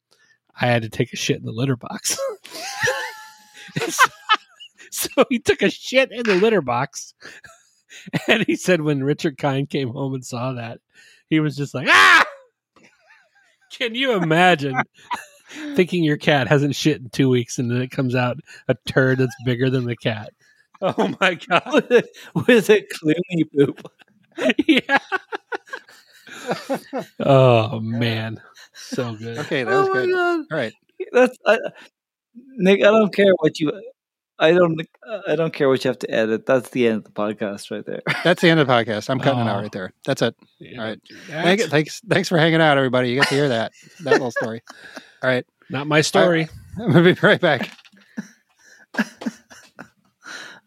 [0.60, 2.18] I had to take a shit in the litter box.
[4.90, 7.14] so he took a shit in the litter box.
[8.28, 10.81] And he said when Richard Kind came home and saw that,
[11.28, 12.24] he was just like, ah!
[13.72, 14.77] Can you imagine
[15.74, 19.18] thinking your cat hasn't shit in two weeks and then it comes out a turd
[19.18, 20.32] that's bigger than the cat?
[20.82, 21.62] Oh my God.
[21.74, 22.05] with, a,
[22.35, 23.82] with Clooney poop.
[24.66, 24.98] yeah.
[27.20, 28.40] oh man.
[28.74, 29.39] So good.
[29.39, 30.12] Okay, that was oh my good.
[30.12, 30.72] god, All right,
[31.12, 31.59] that's I,
[32.56, 32.81] Nick.
[32.81, 33.72] I don't care what you.
[34.42, 34.80] I don't.
[35.28, 36.46] I don't care what you have to edit.
[36.46, 38.00] That's the end of the podcast right there.
[38.24, 39.10] that's the end of the podcast.
[39.10, 39.62] I'm cutting it out Oh.
[39.62, 39.92] right there.
[40.06, 40.34] That's it.
[40.58, 41.00] Yeah, All right.
[41.28, 43.10] that's Thank, thanks, thanks for hanging out, everybody.
[43.10, 43.72] You get to hear that
[44.04, 44.62] that little story.
[45.22, 46.48] All right, Not my story.
[46.80, 47.70] I'm gonna be right back.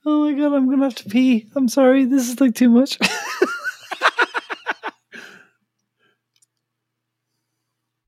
[0.06, 1.48] Oh my god, I'm gonna have to pee.
[1.56, 2.04] I'm sorry.
[2.04, 3.00] This is like too much.